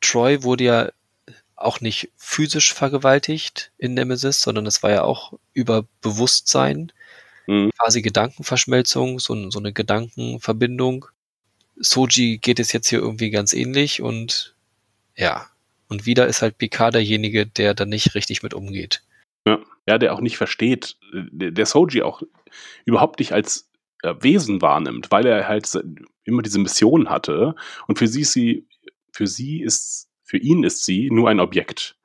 [0.00, 0.88] Troy wurde ja
[1.58, 6.92] auch nicht physisch vergewaltigt in Nemesis, sondern es war ja auch über Bewusstsein,
[7.46, 7.70] mhm.
[7.76, 11.06] quasi Gedankenverschmelzung, so, so eine Gedankenverbindung.
[11.76, 14.54] Soji geht es jetzt hier irgendwie ganz ähnlich und
[15.16, 15.46] ja,
[15.88, 19.02] und wieder ist halt Picard derjenige, der da nicht richtig mit umgeht.
[19.46, 22.22] Ja, ja der auch nicht versteht, der, der Soji auch
[22.84, 23.68] überhaupt nicht als
[24.02, 25.68] äh, Wesen wahrnimmt, weil er halt
[26.24, 27.56] immer diese Mission hatte
[27.88, 28.66] und für sie ist sie,
[29.12, 31.96] für sie ist für ihn ist sie nur ein Objekt.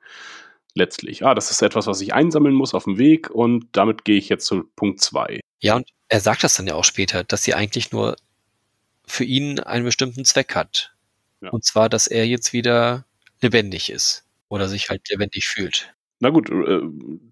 [0.74, 1.24] Letztlich.
[1.24, 4.28] Ah, das ist etwas, was ich einsammeln muss auf dem Weg und damit gehe ich
[4.28, 5.40] jetzt zu Punkt 2.
[5.60, 8.16] Ja, und er sagt das dann ja auch später, dass sie eigentlich nur
[9.06, 10.94] für ihn einen bestimmten Zweck hat.
[11.42, 11.50] Ja.
[11.50, 13.04] Und zwar, dass er jetzt wieder
[13.40, 15.94] lebendig ist oder sich halt lebendig fühlt.
[16.20, 16.80] Na gut, äh,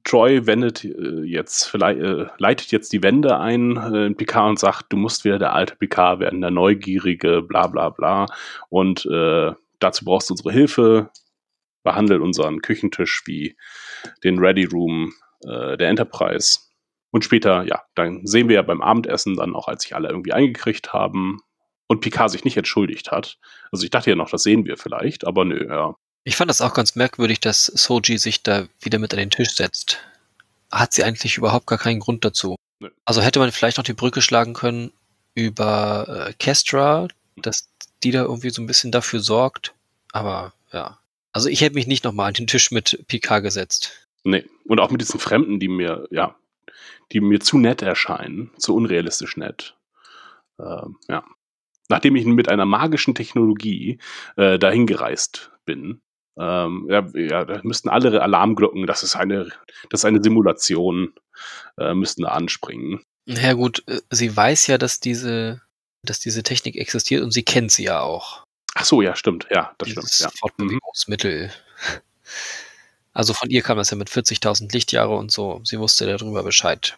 [0.05, 4.59] Troy wendet äh, jetzt vielleicht äh, leitet jetzt die Wende ein äh, in Picard und
[4.59, 8.27] sagt, du musst wieder der alte Picard werden, der neugierige, bla bla bla.
[8.69, 9.53] Und äh,
[9.83, 11.11] dazu brauchst du unsere Hilfe.
[11.83, 13.57] Behandle unseren Küchentisch wie
[14.23, 15.13] den Ready Room
[15.45, 16.61] äh, der Enterprise.
[17.11, 20.33] Und später, ja, dann sehen wir ja beim Abendessen dann auch, als sich alle irgendwie
[20.33, 21.41] eingekriegt haben
[21.89, 23.39] und Picard sich nicht entschuldigt hat.
[23.71, 25.95] Also ich dachte ja noch, das sehen wir vielleicht, aber nö, ja.
[26.25, 29.55] Ich fand das auch ganz merkwürdig, dass Soji sich da wieder mit an den Tisch
[29.55, 29.99] setzt.
[30.71, 32.57] Hat sie eigentlich überhaupt gar keinen Grund dazu.
[32.79, 32.89] Nö.
[33.05, 34.93] Also hätte man vielleicht noch die Brücke schlagen können
[35.35, 37.72] über äh, Kestra, dass
[38.05, 39.75] die da irgendwie so ein bisschen dafür sorgt.
[40.13, 40.99] Aber ja.
[41.33, 44.09] Also ich hätte mich nicht nochmal an den Tisch mit Picard gesetzt.
[44.25, 44.45] Nee.
[44.65, 46.37] Und auch mit diesen Fremden, die mir, ja,
[47.13, 49.77] die mir zu nett erscheinen, zu unrealistisch nett.
[50.59, 51.25] Ähm, ja.
[51.89, 53.99] Nachdem ich mit einer magischen Technologie
[54.37, 56.01] äh, dahin gereist bin,
[56.39, 59.51] ähm, ja, ja, da müssten alle Alarmglocken, das ist eine,
[59.91, 61.13] das ist eine Simulation,
[61.77, 63.03] äh, müssten da anspringen.
[63.27, 65.61] Ja gut, äh, sie weiß ja, dass diese,
[66.03, 68.45] dass diese Technik existiert und sie kennt sie ja auch.
[68.75, 70.21] Ach so, ja, stimmt, ja, das dieses stimmt.
[70.21, 70.29] Ja.
[70.29, 70.39] Mhm.
[70.39, 71.53] Fortbewegungsmittel.
[73.15, 75.61] Also von ihr kam das ja mit 40.000 Lichtjahre und so.
[75.65, 76.97] Sie wusste darüber Bescheid.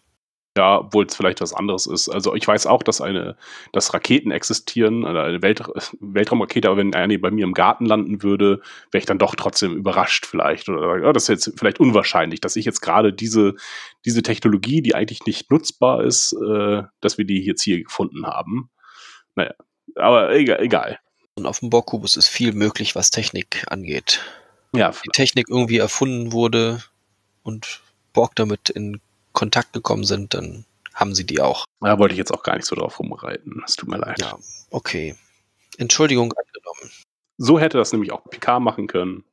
[0.56, 2.08] Ja, obwohl es vielleicht was anderes ist.
[2.08, 3.36] Also ich weiß auch, dass eine,
[3.72, 5.60] dass Raketen existieren, oder eine Welt,
[6.00, 8.60] Weltraumrakete, aber wenn eine bei mir im Garten landen würde,
[8.92, 10.68] wäre ich dann doch trotzdem überrascht vielleicht.
[10.68, 13.56] Oder ja, das ist jetzt vielleicht unwahrscheinlich, dass ich jetzt gerade diese,
[14.04, 18.70] diese Technologie, die eigentlich nicht nutzbar ist, äh, dass wir die jetzt hier gefunden haben.
[19.36, 19.54] Naja,
[19.96, 20.60] aber egal.
[20.60, 20.98] egal.
[21.36, 24.20] Und auf dem Borgkubus ist viel möglich, was Technik angeht.
[24.74, 26.82] Ja, Die Technik irgendwie erfunden wurde
[27.42, 27.80] und
[28.12, 29.00] Borg damit in
[29.32, 30.64] Kontakt gekommen sind, dann
[30.94, 31.64] haben sie die auch.
[31.80, 33.62] da wollte ich jetzt auch gar nicht so drauf rumreiten.
[33.66, 34.20] Es tut mir leid.
[34.20, 34.38] Ja,
[34.70, 35.16] okay.
[35.76, 36.92] Entschuldigung angenommen.
[37.36, 39.24] So hätte das nämlich auch Picard machen können.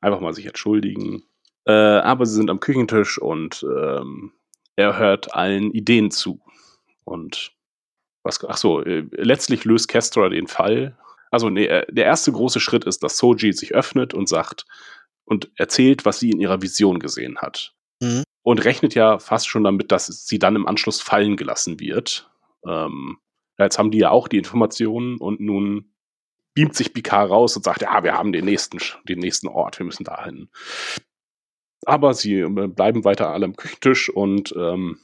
[0.00, 1.24] Einfach mal sich entschuldigen.
[1.66, 4.32] Äh, aber sie sind am Küchentisch und ähm,
[4.76, 6.40] er hört allen Ideen zu.
[7.04, 7.52] Und
[8.22, 10.96] was, ach so, äh, letztlich löst Kestra den Fall.
[11.30, 14.66] Also nee, äh, der erste große Schritt ist, dass Soji sich öffnet und sagt
[15.24, 17.74] und erzählt, was sie in ihrer Vision gesehen hat.
[18.00, 18.22] Mhm.
[18.42, 22.30] Und rechnet ja fast schon damit, dass sie dann im Anschluss fallen gelassen wird.
[22.66, 23.18] Ähm,
[23.58, 25.92] jetzt haben die ja auch die Informationen und nun
[26.54, 29.86] beamt sich Picard raus und sagt, ja, wir haben den nächsten, den nächsten Ort, wir
[29.86, 30.50] müssen dahin.
[31.86, 34.98] Aber sie äh, bleiben weiter alle am Küchentisch und ähm,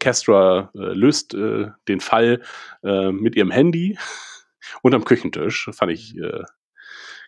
[0.00, 2.42] Kestra äh, löst äh, den Fall
[2.82, 3.98] äh, mit ihrem Handy
[4.82, 5.70] unterm Küchentisch.
[5.72, 6.42] Fand ich äh,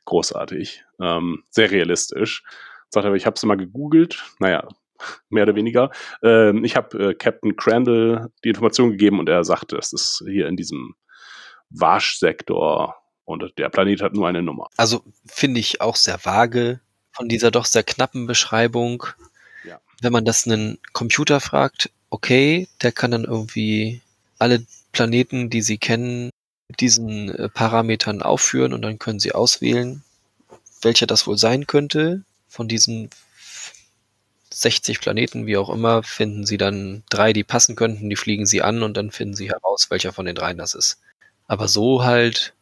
[0.04, 0.84] großartig.
[1.00, 2.42] Ähm, sehr realistisch.
[2.88, 4.22] Sagt aber, ich habe es mal gegoogelt.
[4.38, 4.66] Naja,
[5.28, 5.90] mehr oder weniger.
[6.22, 10.48] Ähm, ich habe äh, Captain Crandall die Information gegeben und er sagte, es ist hier
[10.48, 10.94] in diesem
[11.70, 14.68] Waschsektor und der Planet hat nur eine Nummer.
[14.76, 16.80] Also finde ich auch sehr vage
[17.12, 19.04] von dieser doch sehr knappen Beschreibung.
[19.64, 19.80] Ja.
[20.00, 24.00] Wenn man das einen Computer fragt, okay, der kann dann irgendwie
[24.38, 26.30] alle Planeten, die sie kennen,
[26.68, 30.02] mit diesen äh, Parametern aufführen und dann können sie auswählen,
[30.82, 32.22] welcher das wohl sein könnte.
[32.48, 33.10] Von diesen
[34.50, 38.62] 60 Planeten, wie auch immer, finden sie dann drei, die passen könnten, die fliegen sie
[38.62, 40.98] an und dann finden sie heraus, welcher von den dreien das ist.
[41.46, 42.54] Aber so halt,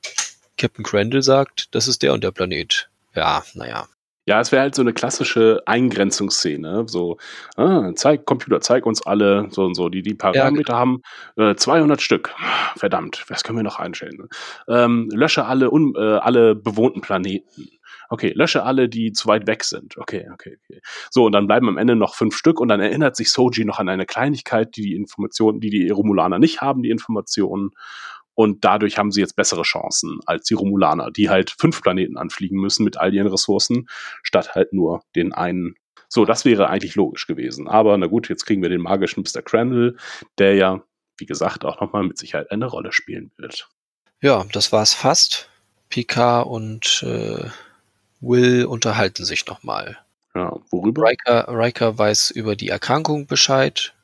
[0.58, 2.88] Captain Crandall sagt, das ist der und der Planet.
[3.14, 3.88] Ja, naja.
[4.26, 6.84] Ja, es wäre halt so eine klassische Eingrenzungsszene.
[6.86, 7.18] So,
[7.56, 11.02] ah, zeig, Computer, zeig uns alle, so und so, die die Parameter haben.
[11.36, 12.34] Äh, 200 Stück.
[12.76, 14.28] Verdammt, was können wir noch einstellen?
[14.66, 17.68] Ähm, lösche alle, un, äh, alle bewohnten Planeten.
[18.08, 19.96] Okay, lösche alle, die zu weit weg sind.
[19.98, 20.80] Okay, okay, okay.
[21.10, 23.78] So, und dann bleiben am Ende noch fünf Stück und dann erinnert sich Soji noch
[23.78, 27.70] an eine Kleinigkeit, die die Informationen, die die Romulaner nicht haben, die Informationen.
[28.34, 32.60] Und dadurch haben sie jetzt bessere Chancen als die Romulaner, die halt fünf Planeten anfliegen
[32.60, 33.86] müssen mit all ihren Ressourcen,
[34.22, 35.76] statt halt nur den einen.
[36.08, 37.68] So, das wäre eigentlich logisch gewesen.
[37.68, 39.42] Aber na gut, jetzt kriegen wir den magischen Mr.
[39.42, 39.96] Crandall,
[40.38, 40.82] der ja,
[41.18, 43.68] wie gesagt, auch nochmal mit Sicherheit eine Rolle spielen wird.
[44.20, 45.48] Ja, das war's fast.
[45.88, 47.48] Picard und äh,
[48.20, 49.98] Will unterhalten sich nochmal.
[50.34, 51.02] Ja, worüber?
[51.02, 53.94] Riker, Riker weiß über die Erkrankung Bescheid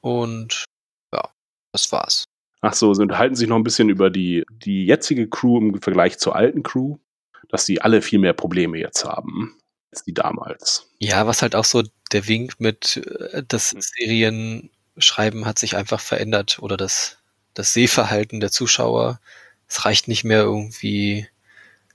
[0.00, 0.64] und
[1.12, 1.22] ja,
[1.72, 2.24] das war's.
[2.62, 6.18] Ach so, sie unterhalten sich noch ein bisschen über die, die jetzige Crew im Vergleich
[6.18, 6.96] zur alten Crew,
[7.48, 9.58] dass die alle viel mehr Probleme jetzt haben
[9.90, 10.88] als die damals.
[10.98, 11.82] Ja, was halt auch so
[12.12, 17.18] der Wink mit äh, das Serienschreiben hat sich einfach verändert oder das,
[17.52, 19.20] das Sehverhalten der Zuschauer.
[19.68, 21.26] Es reicht nicht mehr irgendwie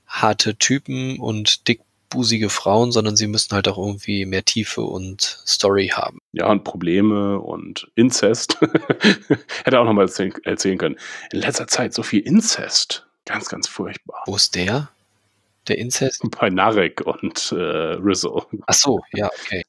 [0.06, 1.66] harte Typen und
[2.08, 6.20] dickbusige Frauen, sondern sie müssen halt auch irgendwie mehr Tiefe und Story haben.
[6.32, 8.58] Ja, und Probleme und Inzest.
[9.64, 10.96] Hätte auch noch mal erzählen, erzählen können.
[11.32, 13.06] In letzter Zeit so viel Inzest.
[13.26, 14.22] Ganz, ganz furchtbar.
[14.26, 14.90] Wo ist der?
[15.68, 16.22] Der Inzest?
[16.40, 18.46] Bei Narek und äh, Rizzo.
[18.66, 19.62] Ach so, ja, okay.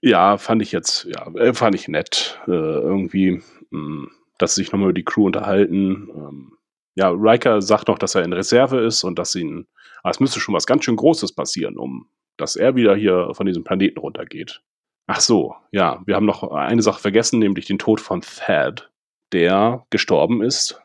[0.00, 2.38] Ja, fand ich jetzt, ja, äh, fand ich nett.
[2.46, 4.08] Äh, irgendwie, mh,
[4.38, 6.08] dass sie sich nochmal über die Crew unterhalten.
[6.14, 6.52] Ähm,
[6.96, 9.68] ja, Riker sagt noch, dass er in Reserve ist und dass ihn,
[10.02, 13.46] ah, es müsste schon was ganz schön Großes passieren, um dass er wieder hier von
[13.46, 14.62] diesem Planeten runtergeht.
[15.06, 18.90] Ach so, ja, wir haben noch eine Sache vergessen, nämlich den Tod von Thad,
[19.32, 20.80] der gestorben ist,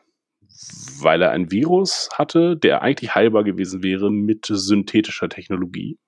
[1.00, 5.98] weil er ein Virus hatte, der eigentlich heilbar gewesen wäre mit synthetischer Technologie,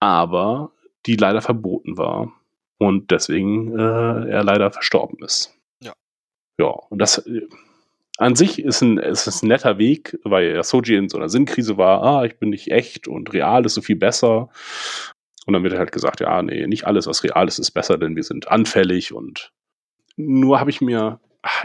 [0.00, 0.72] aber
[1.06, 2.32] die leider verboten war
[2.78, 5.58] und deswegen äh, er leider verstorben ist.
[5.82, 5.92] Ja.
[6.58, 7.48] Ja, und das äh,
[8.18, 12.02] an sich ist ein, ist ein netter Weg, weil Soji in so einer Sinnkrise war,
[12.02, 14.50] ah, ich bin nicht echt und real ist so viel besser.
[15.46, 18.16] Und dann wird halt gesagt, ja, nee, nicht alles, was real ist, ist besser, denn
[18.16, 19.52] wir sind anfällig und
[20.16, 21.64] nur habe ich mir, ach,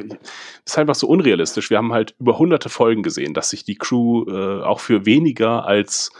[0.66, 1.70] ist einfach so unrealistisch.
[1.70, 5.66] Wir haben halt über hunderte Folgen gesehen, dass sich die Crew äh, auch für weniger
[5.66, 6.12] als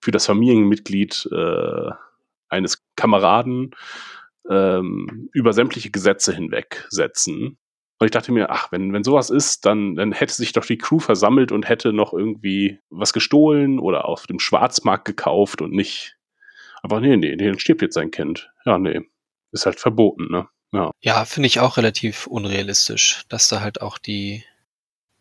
[0.00, 1.90] für das Familienmitglied äh,
[2.48, 3.74] eines Kameraden
[4.50, 7.56] ähm, über sämtliche Gesetze hinwegsetzen.
[7.98, 10.76] Und ich dachte mir, ach, wenn, wenn sowas ist, dann, dann hätte sich doch die
[10.76, 16.16] Crew versammelt und hätte noch irgendwie was gestohlen oder auf dem Schwarzmarkt gekauft und nicht
[16.82, 18.50] einfach, nee, nee, nee, dann stirbt jetzt sein Kind.
[18.66, 19.00] Ja, nee.
[19.52, 20.46] Ist halt verboten, ne?
[20.72, 20.90] Ja.
[21.00, 24.44] Ja, finde ich auch relativ unrealistisch, dass da halt auch die,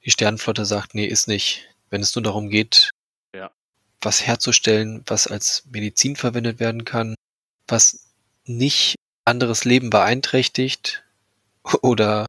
[0.04, 1.70] die Sternenflotte sagt, nee, ist nicht.
[1.90, 2.90] Wenn es nur darum geht,
[3.34, 3.52] Ja.
[4.02, 7.16] was herzustellen, was als Medizin verwendet werden kann,
[7.68, 8.12] was
[8.44, 11.04] nicht anderes Leben beeinträchtigt
[11.82, 12.26] oder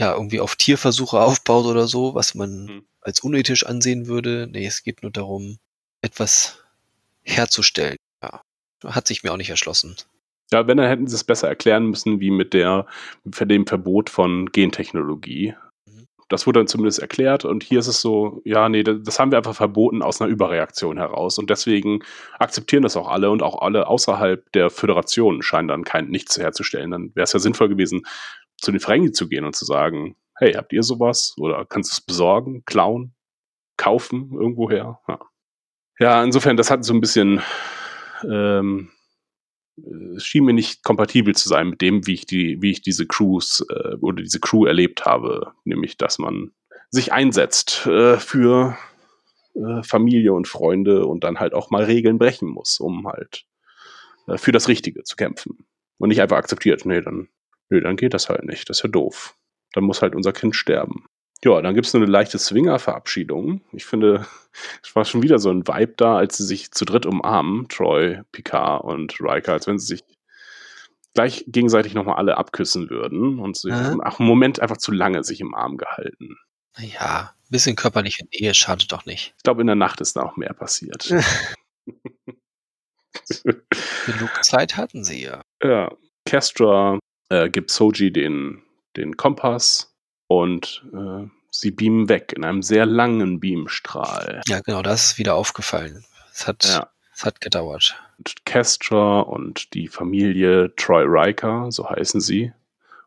[0.00, 2.84] ja, irgendwie auf Tierversuche aufbaut oder so, was man Mhm.
[3.00, 4.48] als unethisch ansehen würde.
[4.50, 5.58] Nee, es geht nur darum,
[6.02, 6.62] etwas
[7.22, 7.96] herzustellen.
[8.22, 8.42] Ja.
[8.84, 9.96] Hat sich mir auch nicht erschlossen.
[10.52, 12.86] Ja, wenn, dann hätten sie es besser erklären müssen, wie mit der,
[13.24, 15.54] dem Verbot von Gentechnologie.
[15.86, 16.06] Mhm.
[16.28, 19.38] Das wurde dann zumindest erklärt und hier ist es so, ja, nee, das haben wir
[19.38, 22.00] einfach verboten aus einer Überreaktion heraus und deswegen
[22.38, 26.90] akzeptieren das auch alle und auch alle außerhalb der Föderation scheinen dann kein nichts herzustellen.
[26.90, 28.02] Dann wäre es ja sinnvoll gewesen,
[28.62, 31.34] zu den Ferengi zu gehen und zu sagen, hey, habt ihr sowas?
[31.38, 33.14] Oder kannst du es besorgen, klauen,
[33.76, 35.00] kaufen, irgendwoher?
[35.08, 35.20] Ja.
[35.98, 37.42] ja, insofern, das hat so ein bisschen
[38.24, 38.90] ähm,
[39.76, 43.06] äh, schien mir nicht kompatibel zu sein mit dem, wie ich die, wie ich diese
[43.06, 46.52] Crews äh, oder diese Crew erlebt habe, nämlich dass man
[46.90, 48.76] sich einsetzt äh, für
[49.54, 53.44] äh, Familie und Freunde und dann halt auch mal Regeln brechen muss, um halt
[54.28, 55.66] äh, für das Richtige zu kämpfen
[55.98, 57.28] und nicht einfach akzeptiert, nee, dann,
[57.70, 59.34] nee, dann geht das halt nicht, das ist ja doof.
[59.72, 61.06] Dann muss halt unser Kind sterben.
[61.44, 63.62] Ja, dann gibt's nur eine leichte Swinger-Verabschiedung.
[63.72, 64.26] Ich finde,
[64.82, 68.20] es war schon wieder so ein Vibe da, als sie sich zu dritt umarmen, Troy,
[68.32, 70.04] Picard und Riker, als wenn sie sich
[71.14, 73.38] gleich gegenseitig nochmal alle abküssen würden.
[73.38, 73.74] Und sie Mhm.
[73.74, 76.36] haben auch einen Moment einfach zu lange sich im Arm gehalten.
[76.78, 79.34] Ja, ein bisschen körperliche Nähe schadet doch nicht.
[79.36, 81.10] Ich glaube, in der Nacht ist da auch mehr passiert.
[84.06, 85.42] Genug Zeit hatten sie ja.
[85.62, 85.90] ja,
[86.24, 86.98] Kestra
[87.32, 88.62] äh, gibt Soji den,
[88.96, 89.94] den Kompass
[90.26, 94.42] und äh, sie beamen weg in einem sehr langen Beamstrahl.
[94.46, 96.04] Ja, genau, das ist wieder aufgefallen.
[96.32, 96.90] Es hat, Ja.
[97.14, 97.96] es hat gedauert.
[98.18, 102.52] Und Kestra und die Familie Troy Riker, so heißen sie,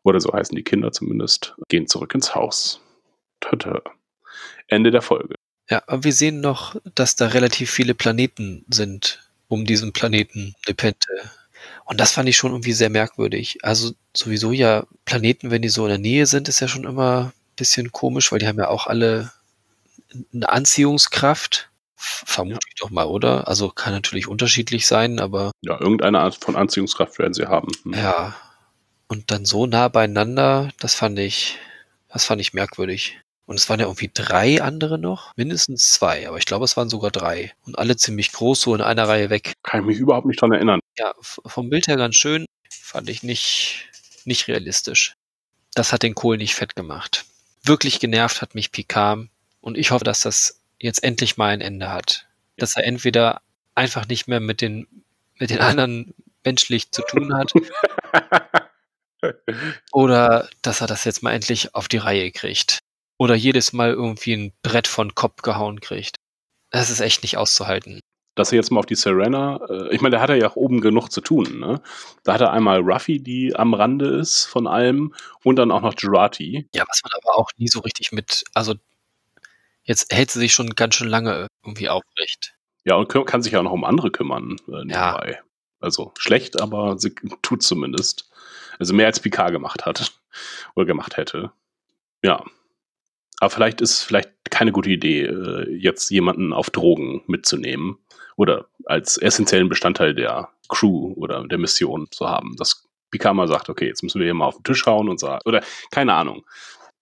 [0.04, 2.82] oder so heißen die Kinder zumindest, gehen zurück ins Haus.
[3.40, 3.82] Tata.
[4.68, 5.36] Ende der Folge.
[5.70, 11.08] Ja, aber wir sehen noch, dass da relativ viele Planeten sind um diesen Planeten Nepente.
[11.86, 13.60] Und das fand ich schon irgendwie sehr merkwürdig.
[13.64, 17.26] Also sowieso ja Planeten, wenn die so in der Nähe sind, ist ja schon immer
[17.26, 19.32] ein bisschen komisch, weil die haben ja auch alle
[20.34, 21.70] eine Anziehungskraft.
[21.96, 23.48] Vermute ich doch mal, oder?
[23.48, 27.70] Also kann natürlich unterschiedlich sein, aber Ja, irgendeine Art von Anziehungskraft werden sie haben.
[27.84, 27.94] Hm.
[27.94, 28.36] ja.
[29.08, 31.58] Und dann so nah beieinander, das fand ich,
[32.10, 33.20] das fand ich merkwürdig.
[33.46, 36.90] Und es waren ja irgendwie drei andere noch, mindestens zwei, aber ich glaube, es waren
[36.90, 37.54] sogar drei.
[37.66, 39.54] Und alle ziemlich groß, so in einer Reihe weg.
[39.62, 40.80] Kann ich mich überhaupt nicht dran erinnern.
[40.98, 43.88] Ja, vom Bild her ganz schön, fand ich nicht,
[44.26, 45.16] nicht realistisch.
[45.76, 47.26] Das hat den Kohl nicht fett gemacht.
[47.64, 49.28] Wirklich genervt hat mich Picard
[49.62, 52.28] und ich hoffe, dass das jetzt endlich mal ein Ende hat.
[52.58, 53.42] Dass er entweder
[53.76, 54.88] einfach nicht mehr mit den,
[55.38, 57.52] mit den anderen menschlich zu tun hat
[59.92, 62.80] oder dass er das jetzt mal endlich auf die Reihe kriegt.
[63.18, 66.18] Oder jedes Mal irgendwie ein Brett von Kopf gehauen kriegt.
[66.72, 68.02] Das ist echt nicht auszuhalten.
[68.36, 70.58] Dass er jetzt mal auf die Serena, äh, ich meine, da hat er ja auch
[70.58, 71.82] oben genug zu tun, ne?
[72.24, 75.14] Da hat er einmal Ruffy, die am Rande ist von allem,
[75.44, 76.68] und dann auch noch Girati.
[76.74, 78.76] Ja, was man aber auch nie so richtig mit, also
[79.84, 82.56] jetzt hält sie sich schon ganz schön lange irgendwie aufrecht.
[82.84, 85.42] Ja, und kann sich ja auch noch um andere kümmern äh, nebenbei.
[85.80, 88.30] Also schlecht, aber sie tut zumindest.
[88.80, 90.14] Also mehr als Picard gemacht hat
[90.76, 91.52] oder gemacht hätte.
[92.24, 92.44] Ja.
[93.40, 97.98] Aber vielleicht ist vielleicht keine gute Idee, äh, jetzt jemanden auf Drogen mitzunehmen
[98.38, 102.56] oder als essentiellen Bestandteil der Crew oder der Mission zu haben.
[102.58, 105.20] Dass Picard mal sagt, okay, jetzt müssen wir hier mal auf den Tisch hauen und
[105.20, 106.46] sagen, oder keine Ahnung.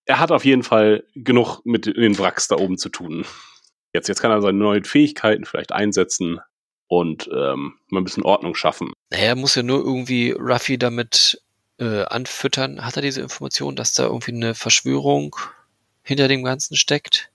[0.05, 3.25] Er hat auf jeden Fall genug mit den Wracks da oben zu tun.
[3.93, 6.39] Jetzt, jetzt kann er seine neuen Fähigkeiten vielleicht einsetzen.
[6.87, 8.93] und ähm, mal ein bisschen Ordnung schaffen.
[9.11, 11.41] Naja, er muss ja nur irgendwie Ruffy damit
[11.79, 12.85] äh, anfüttern.
[12.85, 15.35] Hat er diese Information, dass da irgendwie eine Verschwörung
[16.03, 17.31] hinter dem Ganzen steckt?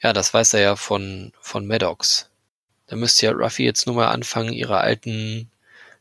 [0.00, 2.30] Ja, das weiß er ja von, von Maddox.
[2.86, 5.50] Da müsste ja Ruffy jetzt nur mal anfangen, ihre alten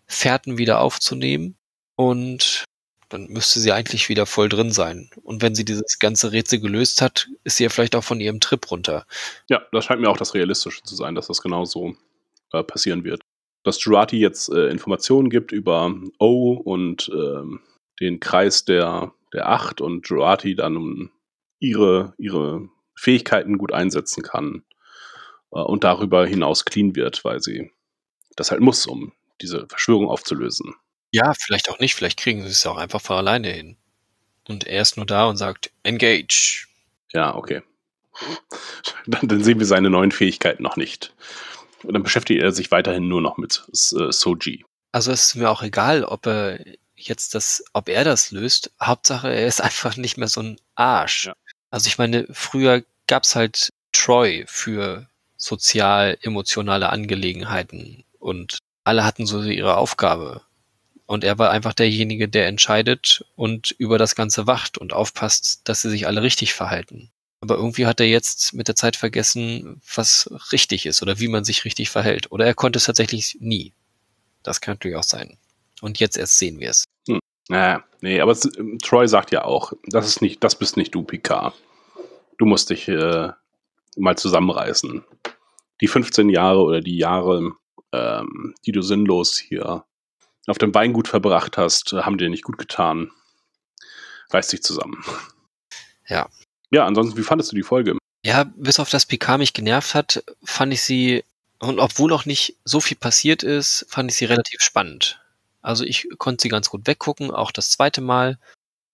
[0.05, 1.57] Fährten wieder aufzunehmen
[1.95, 2.63] und
[3.09, 5.09] dann müsste sie eigentlich wieder voll drin sein.
[5.23, 8.39] Und wenn sie dieses ganze Rätsel gelöst hat, ist sie ja vielleicht auch von ihrem
[8.39, 9.05] Trip runter.
[9.49, 11.95] Ja, das scheint mir auch das Realistische zu sein, dass das genau so
[12.51, 13.21] äh, passieren wird.
[13.63, 17.61] Dass Jurati jetzt äh, Informationen gibt über O und ähm,
[17.99, 21.09] den Kreis der, der Acht und Jurati dann
[21.59, 24.63] ihre, ihre Fähigkeiten gut einsetzen kann
[25.51, 27.71] äh, und darüber hinaus clean wird, weil sie
[28.35, 30.73] das halt muss, um diese Verschwörung aufzulösen.
[31.11, 31.95] Ja, vielleicht auch nicht.
[31.95, 33.77] Vielleicht kriegen sie es auch einfach von alleine hin.
[34.47, 36.67] Und er ist nur da und sagt, engage.
[37.13, 37.61] Ja, okay.
[39.05, 41.13] Dann, dann sehen wir seine neuen Fähigkeiten noch nicht.
[41.83, 44.65] Und dann beschäftigt er sich weiterhin nur noch mit äh, Soji.
[44.91, 46.59] Also es ist mir auch egal, ob er
[46.95, 48.71] jetzt das, ob er das löst.
[48.81, 51.27] Hauptsache, er ist einfach nicht mehr so ein Arsch.
[51.27, 51.35] Ja.
[51.69, 55.07] Also ich meine, früher gab's halt Troy für
[55.37, 60.41] sozial-emotionale Angelegenheiten und alle hatten so ihre Aufgabe.
[61.05, 65.81] Und er war einfach derjenige, der entscheidet und über das Ganze wacht und aufpasst, dass
[65.81, 67.11] sie sich alle richtig verhalten.
[67.39, 71.45] Aber irgendwie hat er jetzt mit der Zeit vergessen, was richtig ist oder wie man
[71.45, 72.31] sich richtig verhält.
[72.31, 73.73] Oder er konnte es tatsächlich nie.
[74.43, 75.37] Das kann natürlich auch sein.
[75.81, 76.83] Und jetzt erst sehen wir es.
[77.07, 77.19] Hm.
[77.49, 81.03] Naja, nee, aber ähm, Troy sagt ja auch, das ist nicht, das bist nicht du,
[81.03, 81.53] Picard.
[82.37, 83.31] Du musst dich äh,
[83.95, 85.03] mal zusammenreißen.
[85.81, 87.53] Die 15 Jahre oder die Jahre,
[87.91, 89.85] ähm, die du sinnlos hier
[90.47, 93.11] auf dem Weingut verbracht hast, haben dir nicht gut getan.
[94.29, 95.03] Reiß dich zusammen.
[96.07, 96.29] Ja.
[96.71, 97.97] Ja, ansonsten, wie fandest du die Folge?
[98.23, 101.23] Ja, bis auf das Picard mich genervt hat, fand ich sie,
[101.59, 105.21] und obwohl auch nicht so viel passiert ist, fand ich sie relativ spannend.
[105.67, 108.39] Also ich konnte sie ganz gut weggucken, auch das zweite Mal.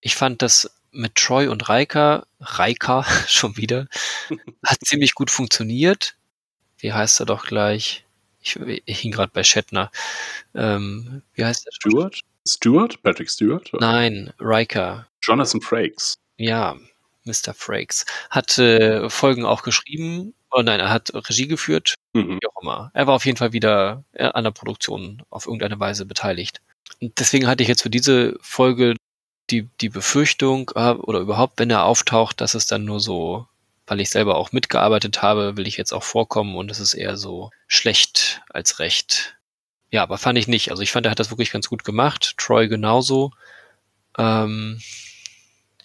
[0.01, 3.87] Ich fand das mit Troy und Reika, Reika schon wieder,
[4.65, 6.15] hat ziemlich gut funktioniert.
[6.79, 8.05] Wie heißt er doch gleich?
[8.43, 9.91] ich, ich hing gerade bei Shatner.
[10.55, 11.71] Ähm, wie heißt der?
[11.73, 12.19] Stewart?
[12.47, 13.01] Stewart?
[13.03, 13.71] Patrick Stewart?
[13.73, 15.07] Nein, Riker.
[15.21, 16.15] Jonathan Frakes.
[16.37, 16.75] Ja,
[17.25, 17.53] Mr.
[17.53, 18.05] Frakes.
[18.29, 20.33] Hat äh, Folgen auch geschrieben.
[20.51, 21.95] Oh nein, er hat Regie geführt.
[22.13, 22.39] Mhm.
[22.41, 22.91] Wie auch immer.
[22.93, 26.61] Er war auf jeden Fall wieder äh, an der Produktion auf irgendeine Weise beteiligt.
[27.01, 28.95] Und deswegen hatte ich jetzt für diese Folge
[29.49, 33.47] die, die Befürchtung, äh, oder überhaupt, wenn er auftaucht, dass es dann nur so
[33.87, 37.17] weil ich selber auch mitgearbeitet habe, will ich jetzt auch vorkommen und es ist eher
[37.17, 39.37] so schlecht als recht.
[39.91, 40.71] Ja, aber fand ich nicht.
[40.71, 42.35] Also ich fand, er hat das wirklich ganz gut gemacht.
[42.37, 43.31] Troy genauso.
[44.17, 44.79] Ähm,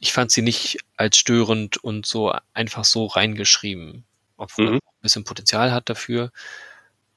[0.01, 4.05] ich fand sie nicht als störend und so einfach so reingeschrieben,
[4.37, 4.75] obwohl mhm.
[4.75, 6.31] ein bisschen Potenzial hat dafür.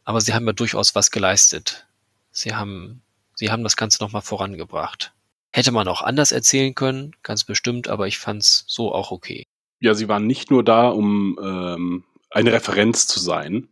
[0.04, 1.88] Aber sie haben ja durchaus was geleistet.
[2.32, 3.02] Sie haben,
[3.36, 5.14] sie haben das Ganze nochmal vorangebracht.
[5.54, 9.46] Hätte man auch anders erzählen können, ganz bestimmt, aber ich fand's so auch okay
[9.82, 13.68] ja, sie waren nicht nur da, um ähm, eine Referenz zu sein,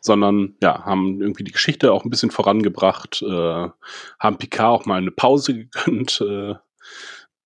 [0.00, 3.68] sondern ja, haben irgendwie die Geschichte auch ein bisschen vorangebracht, äh,
[4.18, 6.54] haben Picard auch mal eine Pause gegönnt, äh,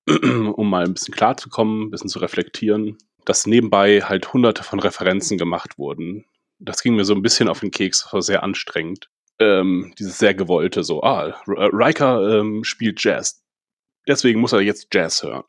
[0.56, 5.38] um mal ein bisschen klarzukommen, ein bisschen zu reflektieren, dass nebenbei halt hunderte von Referenzen
[5.38, 6.24] gemacht wurden.
[6.58, 9.08] Das ging mir so ein bisschen auf den Keks, das war sehr anstrengend.
[9.38, 13.42] Ähm, dieses sehr gewollte, so, ah, Riker ähm, spielt Jazz.
[14.06, 15.44] Deswegen muss er jetzt Jazz hören.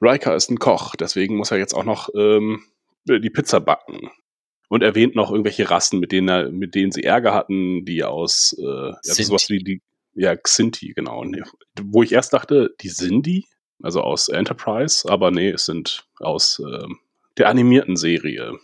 [0.00, 2.64] Riker ist ein Koch, deswegen muss er jetzt auch noch ähm,
[3.06, 4.10] die Pizza backen.
[4.70, 8.54] Und erwähnt noch irgendwelche Rassen, mit denen er, mit denen sie Ärger hatten, die aus
[8.58, 9.82] äh, also sowas wie die,
[10.12, 11.24] ja, Xinti, genau.
[11.80, 13.46] Wo ich erst dachte, die sind die,
[13.82, 16.86] also aus Enterprise, aber nee, es sind aus äh,
[17.36, 18.58] der animierten Serie,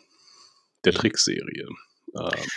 [0.84, 0.98] der hm.
[0.98, 1.68] Trickserie.
[2.16, 2.48] Ähm,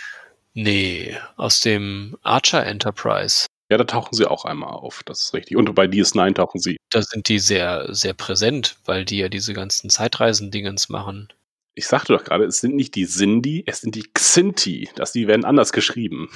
[0.54, 3.46] nee, aus dem Archer Enterprise.
[3.70, 5.56] Ja, da tauchen sie auch einmal auf, das ist richtig.
[5.56, 6.78] Und bei DS9 tauchen sie.
[6.90, 11.28] Da sind die sehr, sehr präsent, weil die ja diese ganzen Zeitreisen-Dingens machen.
[11.74, 14.88] Ich sagte doch gerade, es sind nicht die Sindi, es sind die Xinti.
[14.96, 16.30] Das, die werden anders geschrieben.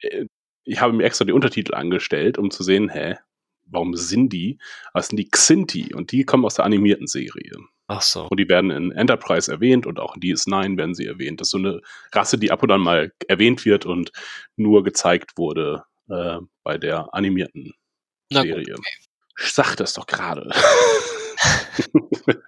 [0.00, 0.26] Äh,
[0.64, 3.16] ich habe mir extra die Untertitel angestellt, um zu sehen, hä,
[3.70, 4.58] warum Sindi?
[4.92, 7.52] Aber es sind die Xinti und die kommen aus der animierten Serie.
[7.88, 8.26] Ach so.
[8.28, 11.40] Und die werden in Enterprise erwähnt und auch in DS9 werden sie erwähnt.
[11.40, 11.80] Das ist so eine
[12.12, 14.12] Rasse, die ab und an mal erwähnt wird und
[14.56, 17.72] nur gezeigt wurde äh, bei der animierten
[18.30, 18.64] Na Serie.
[18.64, 19.08] Gut, okay.
[19.40, 20.50] Ich sag das doch gerade.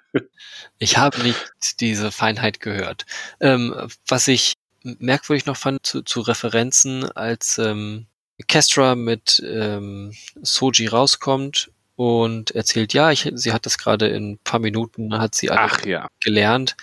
[0.79, 3.07] ich habe nicht diese Feinheit gehört.
[3.41, 8.07] Ähm, was ich merkwürdig noch fand zu, zu Referenzen, als ähm,
[8.49, 10.13] Kestra mit ähm,
[10.43, 15.35] Soji rauskommt und erzählt, ja, ich, sie hat das gerade in ein paar Minuten, hat
[15.35, 16.09] sie Ach, ja.
[16.21, 16.77] gelernt.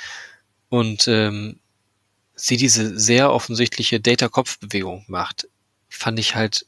[0.70, 1.60] Und ähm,
[2.36, 5.48] sie diese sehr offensichtliche Data-Kopfbewegung macht,
[5.90, 6.66] fand ich halt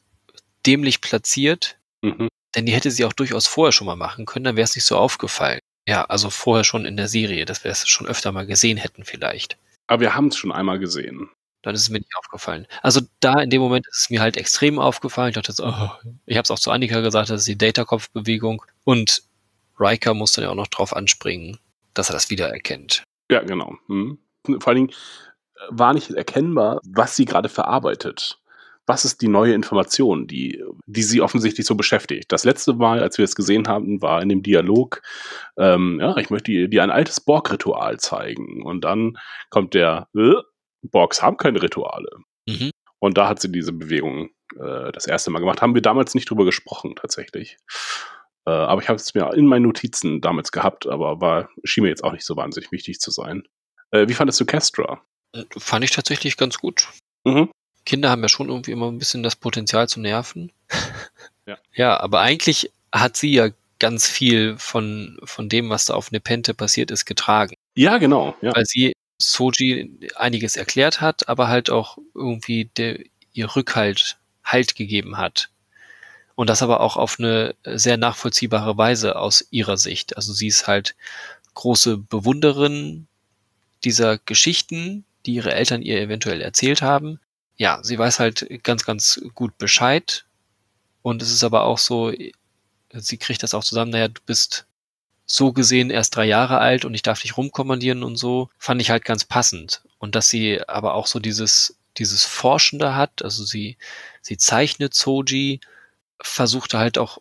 [0.66, 2.28] dämlich platziert, Mhm.
[2.54, 4.86] denn die hätte sie auch durchaus vorher schon mal machen können, dann wäre es nicht
[4.86, 5.60] so aufgefallen.
[5.86, 9.04] Ja, also vorher schon in der Serie, dass wir es schon öfter mal gesehen hätten
[9.04, 9.58] vielleicht.
[9.86, 11.28] Aber wir haben es schon einmal gesehen.
[11.62, 12.66] Dann ist es mir nicht aufgefallen.
[12.82, 15.30] Also da in dem Moment ist es mir halt extrem aufgefallen.
[15.30, 15.90] Ich dachte, so, oh,
[16.26, 18.62] ich habe es auch zu Annika gesagt, das ist die Data-Kopfbewegung.
[18.84, 19.22] Und
[19.78, 21.58] Riker muss dann ja auch noch drauf anspringen,
[21.94, 23.04] dass er das wiedererkennt.
[23.30, 23.76] Ja, genau.
[23.88, 24.18] Mhm.
[24.44, 28.38] Vor allen Dingen äh, war nicht erkennbar, was sie gerade verarbeitet.
[28.86, 32.32] Was ist die neue Information, die, die sie offensichtlich so beschäftigt?
[32.32, 35.00] Das letzte Mal, als wir es gesehen haben, war in dem Dialog,
[35.56, 38.64] ähm, ja, ich möchte dir, dir ein altes Borg-Ritual zeigen.
[38.64, 39.16] Und dann
[39.50, 40.34] kommt der, äh,
[40.82, 42.10] Borgs haben keine Rituale.
[42.46, 42.70] Mhm.
[42.98, 45.62] Und da hat sie diese Bewegung äh, das erste Mal gemacht.
[45.62, 47.56] Haben wir damals nicht drüber gesprochen, tatsächlich.
[48.46, 51.90] Äh, aber ich habe es mir in meinen Notizen damals gehabt, aber war, schien mir
[51.90, 53.44] jetzt auch nicht so wahnsinnig wichtig zu sein.
[53.90, 55.02] Äh, wie fandest du Kestra?
[55.56, 56.88] Fand ich tatsächlich ganz gut.
[57.24, 57.50] Mhm.
[57.86, 60.52] Kinder haben ja schon irgendwie immer ein bisschen das Potenzial zu nerven.
[61.46, 61.58] Ja.
[61.72, 63.48] Ja, aber eigentlich hat sie ja
[63.80, 67.56] ganz viel von, von dem, was da auf Nepente passiert ist, getragen.
[67.74, 68.36] Ja, genau.
[68.40, 68.54] Ja.
[68.54, 72.98] Weil sie Soji einiges erklärt hat, aber halt auch irgendwie der,
[73.32, 75.50] ihr Rückhalt Halt gegeben hat.
[76.34, 80.16] Und das aber auch auf eine sehr nachvollziehbare Weise aus ihrer Sicht.
[80.16, 80.96] Also sie ist halt
[81.54, 83.06] große Bewunderin
[83.84, 87.20] dieser Geschichten, die ihre Eltern ihr eventuell erzählt haben.
[87.56, 90.24] Ja, sie weiß halt ganz, ganz gut Bescheid.
[91.02, 92.12] Und es ist aber auch so,
[92.92, 94.66] sie kriegt das auch zusammen, naja, du bist
[95.32, 98.90] so gesehen erst drei Jahre alt und ich darf dich rumkommandieren und so, fand ich
[98.90, 99.82] halt ganz passend.
[99.98, 103.76] Und dass sie aber auch so dieses, dieses Forschende hat, also sie,
[104.22, 105.60] sie zeichnet Soji,
[106.20, 107.18] versuchte halt auch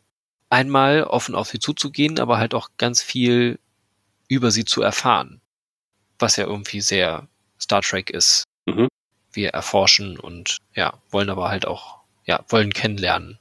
[0.49, 3.59] einmal offen auf sie zuzugehen, aber halt auch ganz viel
[4.27, 5.39] über sie zu erfahren.
[6.17, 7.27] Was ja irgendwie sehr
[7.61, 8.43] Star Trek ist.
[8.65, 8.87] Mhm.
[9.31, 13.37] Wir erforschen und ja, wollen aber halt auch, ja, wollen kennenlernen.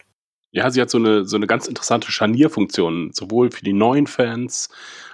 [0.51, 4.71] Ja, sie hat so eine, so eine ganz interessante Scharnierfunktion, sowohl für die neuen Fans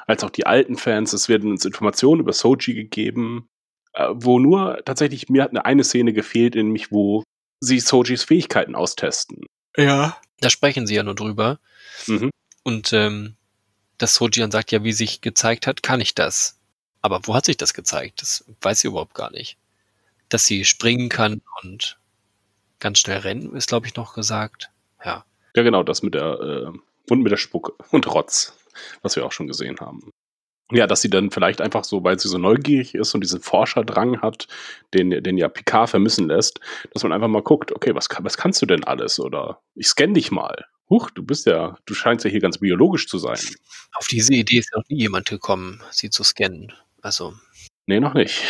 [0.06, 1.12] als auch die alten Fans.
[1.12, 3.48] Es werden uns Informationen über Soji gegeben,
[3.94, 7.24] äh, wo nur tatsächlich, mir hat eine, eine Szene gefehlt, in mich, wo
[7.60, 9.46] sie Sojis Fähigkeiten austesten.
[9.76, 10.16] Ja.
[10.40, 11.58] Da sprechen sie ja nur drüber.
[12.06, 12.30] Mhm.
[12.62, 13.36] Und ähm,
[13.98, 16.60] dass Soji dann sagt, ja, wie sich gezeigt hat, kann ich das.
[17.00, 18.22] Aber wo hat sich das gezeigt?
[18.22, 19.58] Das weiß sie überhaupt gar nicht.
[20.28, 21.98] Dass sie springen kann und
[22.78, 24.70] ganz schnell rennen, ist, glaube ich, noch gesagt.
[25.04, 25.24] Ja.
[25.56, 26.40] Ja, genau, das mit der
[26.72, 26.78] äh,
[27.10, 28.56] und mit der Spucke und Rotz,
[29.02, 30.10] was wir auch schon gesehen haben.
[30.72, 34.22] Ja, dass sie dann vielleicht einfach so, weil sie so neugierig ist und diesen Forscherdrang
[34.22, 34.48] hat,
[34.94, 36.58] den, den ja Picard vermissen lässt,
[36.92, 39.20] dass man einfach mal guckt, okay, was, was kannst du denn alles?
[39.20, 40.64] Oder ich scanne dich mal.
[40.88, 43.38] Huch, du bist ja, du scheinst ja hier ganz biologisch zu sein.
[43.94, 46.72] Auf diese Idee ist noch nie jemand gekommen, sie zu scannen.
[47.02, 47.34] Also.
[47.86, 48.42] Nee, noch nicht.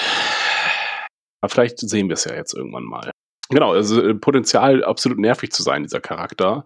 [1.41, 3.11] Aber vielleicht sehen wir es ja jetzt irgendwann mal.
[3.51, 6.65] Genau, also äh, Potenzial, absolut nervig zu sein, dieser Charakter.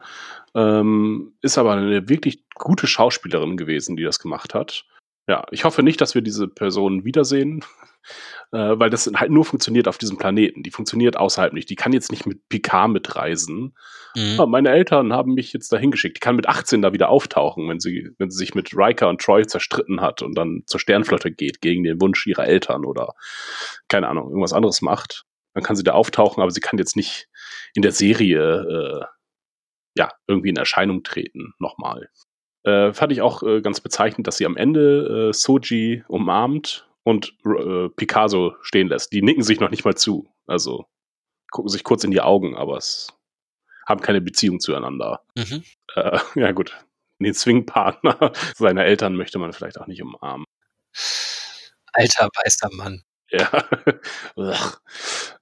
[0.55, 4.85] Ähm, ist aber eine wirklich gute Schauspielerin gewesen, die das gemacht hat.
[5.29, 7.63] Ja, ich hoffe nicht, dass wir diese Person wiedersehen,
[8.53, 10.63] äh, weil das halt nur funktioniert auf diesem Planeten.
[10.63, 11.69] Die funktioniert außerhalb nicht.
[11.69, 13.75] Die kann jetzt nicht mit Picard mitreisen.
[14.17, 14.41] Mhm.
[14.41, 16.17] Ah, meine Eltern haben mich jetzt dahin geschickt.
[16.17, 19.21] Die kann mit 18 da wieder auftauchen, wenn sie, wenn sie sich mit Riker und
[19.21, 23.15] Troy zerstritten hat und dann zur Sternflotte geht gegen den Wunsch ihrer Eltern oder
[23.89, 25.27] keine Ahnung, irgendwas anderes macht.
[25.59, 27.29] Dann kann sie da auftauchen, aber sie kann jetzt nicht
[27.75, 29.05] in der Serie äh,
[29.97, 32.11] ja irgendwie in Erscheinung treten nochmal.
[32.63, 37.35] Äh, fand ich auch äh, ganz bezeichnend, dass sie am Ende äh, Soji umarmt und
[37.45, 39.13] äh, Picasso stehen lässt.
[39.13, 40.33] Die nicken sich noch nicht mal zu.
[40.47, 40.87] Also
[41.51, 43.09] gucken sich kurz in die Augen, aber es
[43.85, 45.25] haben keine Beziehung zueinander.
[45.37, 45.65] Mhm.
[45.97, 46.85] Äh, ja, gut.
[47.19, 50.45] Den Swingpartner seiner Eltern möchte man vielleicht auch nicht umarmen.
[51.93, 53.03] Alter weißer Mann.
[53.31, 53.65] Ja.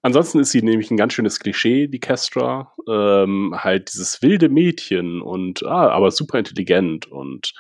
[0.02, 2.74] Ansonsten ist sie nämlich ein ganz schönes Klischee, die Kestra.
[2.88, 7.54] Ähm, halt dieses wilde Mädchen und ah, aber super intelligent und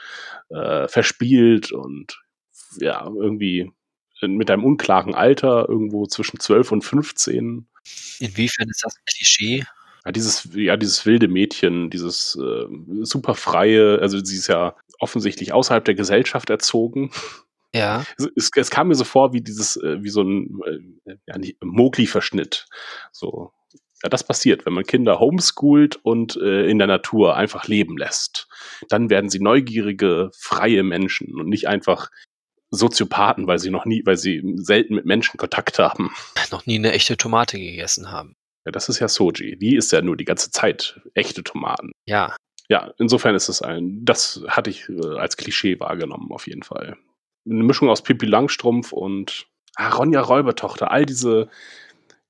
[0.48, 2.20] äh, verspielt und
[2.80, 3.70] ja, irgendwie
[4.22, 7.66] mit einem unklaren Alter, irgendwo zwischen 12 und 15.
[8.18, 9.64] Inwiefern ist das ein Klischee?
[10.04, 12.66] Ja, dieses, ja, dieses wilde Mädchen, dieses äh,
[13.02, 17.10] super freie, also sie ist ja offensichtlich außerhalb der Gesellschaft erzogen.
[17.76, 18.04] Ja.
[18.34, 20.60] Es, es, kam mir so vor wie dieses, äh, wie so ein
[21.06, 22.66] äh, ja, Mowgli-Verschnitt.
[23.12, 23.52] So.
[24.02, 28.48] Ja, das passiert, wenn man Kinder homeschoolt und äh, in der Natur einfach leben lässt.
[28.88, 32.10] Dann werden sie neugierige, freie Menschen und nicht einfach
[32.70, 36.10] Soziopathen, weil sie noch nie, weil sie selten mit Menschen Kontakt haben.
[36.50, 38.36] Noch nie eine echte Tomate gegessen haben.
[38.64, 39.56] Ja, das ist ja Soji.
[39.56, 41.92] Die ist ja nur die ganze Zeit echte Tomaten.
[42.04, 42.36] Ja.
[42.68, 46.96] Ja, insofern ist es ein, das hatte ich äh, als Klischee wahrgenommen, auf jeden Fall.
[47.48, 49.46] Eine Mischung aus Pippi Langstrumpf und
[49.76, 51.48] ah, Ronja Räubertochter, all diese,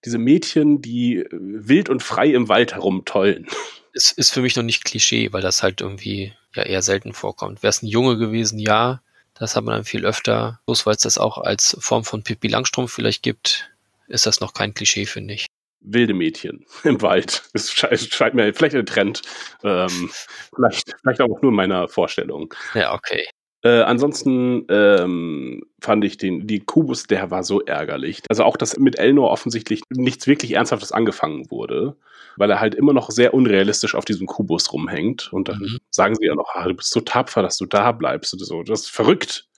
[0.05, 3.47] diese Mädchen, die äh, wild und frei im Wald herumtollen.
[3.94, 7.62] Es ist für mich noch nicht Klischee, weil das halt irgendwie ja eher selten vorkommt.
[7.62, 9.01] Wäre es ein Junge gewesen, ja,
[9.38, 10.60] das hat man dann viel öfter.
[10.66, 13.70] Bloß weil es das auch als Form von Pippi Langstrumpf vielleicht gibt,
[14.09, 15.47] ist das noch kein Klischee, finde ich.
[15.80, 17.44] Wilde Mädchen im Wald.
[17.52, 19.22] Es scheint, scheint mir vielleicht ein Trend.
[19.62, 20.10] Ähm,
[20.55, 22.52] vielleicht, vielleicht auch nur in meiner Vorstellung.
[22.74, 23.26] Ja, okay.
[23.66, 28.22] Äh, ansonsten ähm, fand ich den, die Kubus, der war so ärgerlich.
[28.28, 31.97] Also auch, dass mit Elnor offensichtlich nichts wirklich Ernsthaftes angefangen wurde,
[32.36, 35.32] weil er halt immer noch sehr unrealistisch auf diesem Kubus rumhängt.
[35.32, 35.78] Und dann Mhm.
[35.90, 38.32] sagen sie ja noch, ah, du bist so tapfer, dass du da bleibst.
[38.34, 39.48] Und so, das ist verrückt.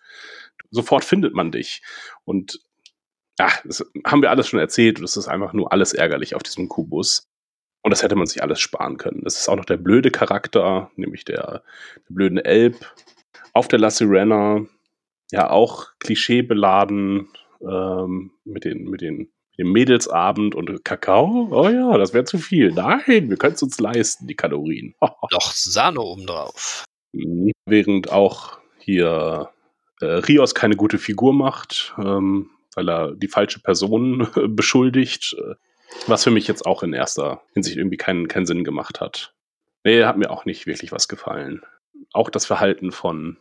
[0.70, 1.82] Sofort findet man dich.
[2.24, 2.60] Und
[3.38, 5.00] ja, das haben wir alles schon erzählt.
[5.00, 7.28] Es ist einfach nur alles ärgerlich auf diesem Kubus.
[7.82, 9.20] Und das hätte man sich alles sparen können.
[9.24, 11.62] Das ist auch noch der blöde Charakter, nämlich der,
[12.08, 12.74] der blöden Elb,
[13.58, 14.64] auf der La Sirena,
[15.32, 17.28] ja auch klischeebeladen
[17.60, 21.48] ähm, mit, den, mit, den, dem Mädelsabend und Kakao.
[21.50, 22.70] Oh ja, das wäre zu viel.
[22.72, 24.94] Nein, wir können es uns leisten, die Kalorien.
[25.32, 26.84] Noch Sahne obendrauf.
[27.12, 27.50] Mhm.
[27.66, 29.50] Während auch hier
[30.00, 35.54] äh, Rios keine gute Figur macht, ähm, weil er die falsche Person beschuldigt, äh,
[36.06, 39.34] was für mich jetzt auch in erster Hinsicht irgendwie keinen, keinen Sinn gemacht hat.
[39.82, 41.62] Nee, hat mir auch nicht wirklich was gefallen.
[42.12, 43.38] Auch das Verhalten von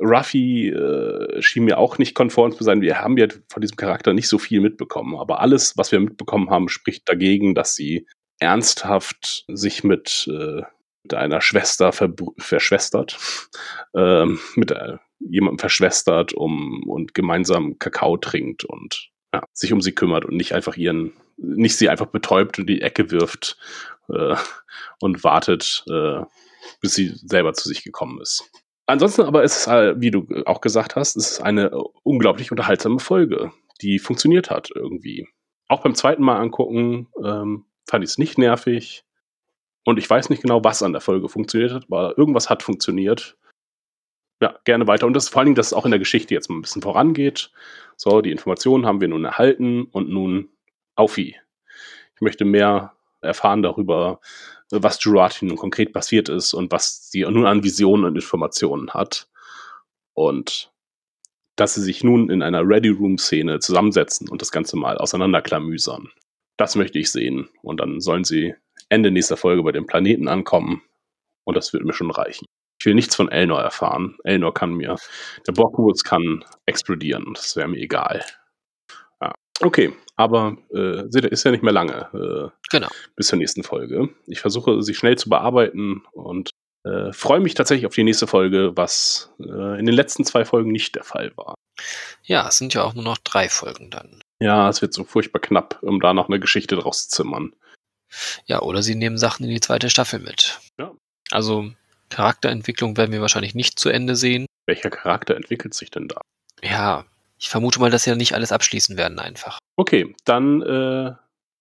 [0.00, 2.80] Ruffy äh, schien mir auch nicht konform zu sein.
[2.80, 6.50] Wir haben ja von diesem Charakter nicht so viel mitbekommen, aber alles, was wir mitbekommen
[6.50, 8.06] haben, spricht dagegen, dass sie
[8.38, 10.62] ernsthaft sich mit, äh,
[11.02, 13.18] mit einer Schwester verschwestert,
[13.94, 19.92] ähm, mit äh, jemandem verschwestert um, und gemeinsam Kakao trinkt und ja, sich um sie
[19.92, 23.56] kümmert und nicht einfach ihren, nicht sie einfach betäubt und in die Ecke wirft
[24.08, 24.36] äh,
[25.00, 26.22] und wartet, äh,
[26.80, 28.50] bis sie selber zu sich gekommen ist.
[28.86, 31.70] Ansonsten aber ist es, äh, wie du auch gesagt hast, es ist eine
[32.02, 35.26] unglaublich unterhaltsame Folge, die funktioniert hat irgendwie.
[35.68, 39.04] Auch beim zweiten Mal angucken ähm, fand ich es nicht nervig.
[39.84, 43.36] Und ich weiß nicht genau, was an der Folge funktioniert hat, aber irgendwas hat funktioniert.
[44.40, 45.06] Ja, gerne weiter.
[45.06, 46.82] Und das vor allen Dingen, dass es auch in der Geschichte jetzt mal ein bisschen
[46.82, 47.50] vorangeht.
[47.96, 50.48] So, die Informationen haben wir nun erhalten und nun
[50.96, 51.36] Aufi.
[52.14, 52.94] Ich möchte mehr
[53.24, 54.20] erfahren darüber,
[54.70, 59.28] was Jurati nun konkret passiert ist und was sie nun an Visionen und Informationen hat.
[60.14, 60.72] Und
[61.56, 66.10] dass sie sich nun in einer Ready-Room-Szene zusammensetzen und das Ganze mal auseinanderklamüsern.
[66.56, 67.48] Das möchte ich sehen.
[67.62, 68.54] Und dann sollen sie
[68.88, 70.82] Ende nächster Folge bei dem Planeten ankommen.
[71.44, 72.46] Und das wird mir schon reichen.
[72.80, 74.16] Ich will nichts von Elnor erfahren.
[74.24, 74.96] Elnor kann mir,
[75.46, 77.32] der Bockwoods kann explodieren.
[77.34, 78.24] Das wäre mir egal.
[79.60, 82.08] Okay, aber äh, seht ihr, ist ja nicht mehr lange.
[82.12, 82.88] Äh, Genau.
[83.16, 84.08] bis zur nächsten Folge.
[84.26, 86.50] Ich versuche, sie schnell zu bearbeiten und
[86.84, 90.72] äh, freue mich tatsächlich auf die nächste Folge, was äh, in den letzten zwei Folgen
[90.72, 91.54] nicht der Fall war.
[92.24, 94.20] Ja, es sind ja auch nur noch drei Folgen dann.
[94.40, 97.54] Ja, es wird so furchtbar knapp, um da noch eine Geschichte draus zu zimmern.
[98.46, 100.60] Ja, oder sie nehmen Sachen in die zweite Staffel mit.
[100.78, 100.92] Ja.
[101.30, 101.70] Also
[102.10, 104.46] Charakterentwicklung werden wir wahrscheinlich nicht zu Ende sehen.
[104.66, 106.20] Welcher Charakter entwickelt sich denn da?
[106.62, 107.04] Ja,
[107.44, 109.58] ich vermute mal, dass sie ja nicht alles abschließen werden einfach.
[109.76, 111.12] Okay, dann äh,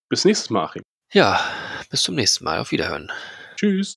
[0.09, 0.81] bis nächstes Mal, Achim.
[1.11, 1.41] Ja,
[1.89, 2.59] bis zum nächsten Mal.
[2.59, 3.11] Auf Wiederhören.
[3.57, 3.91] Tschüss.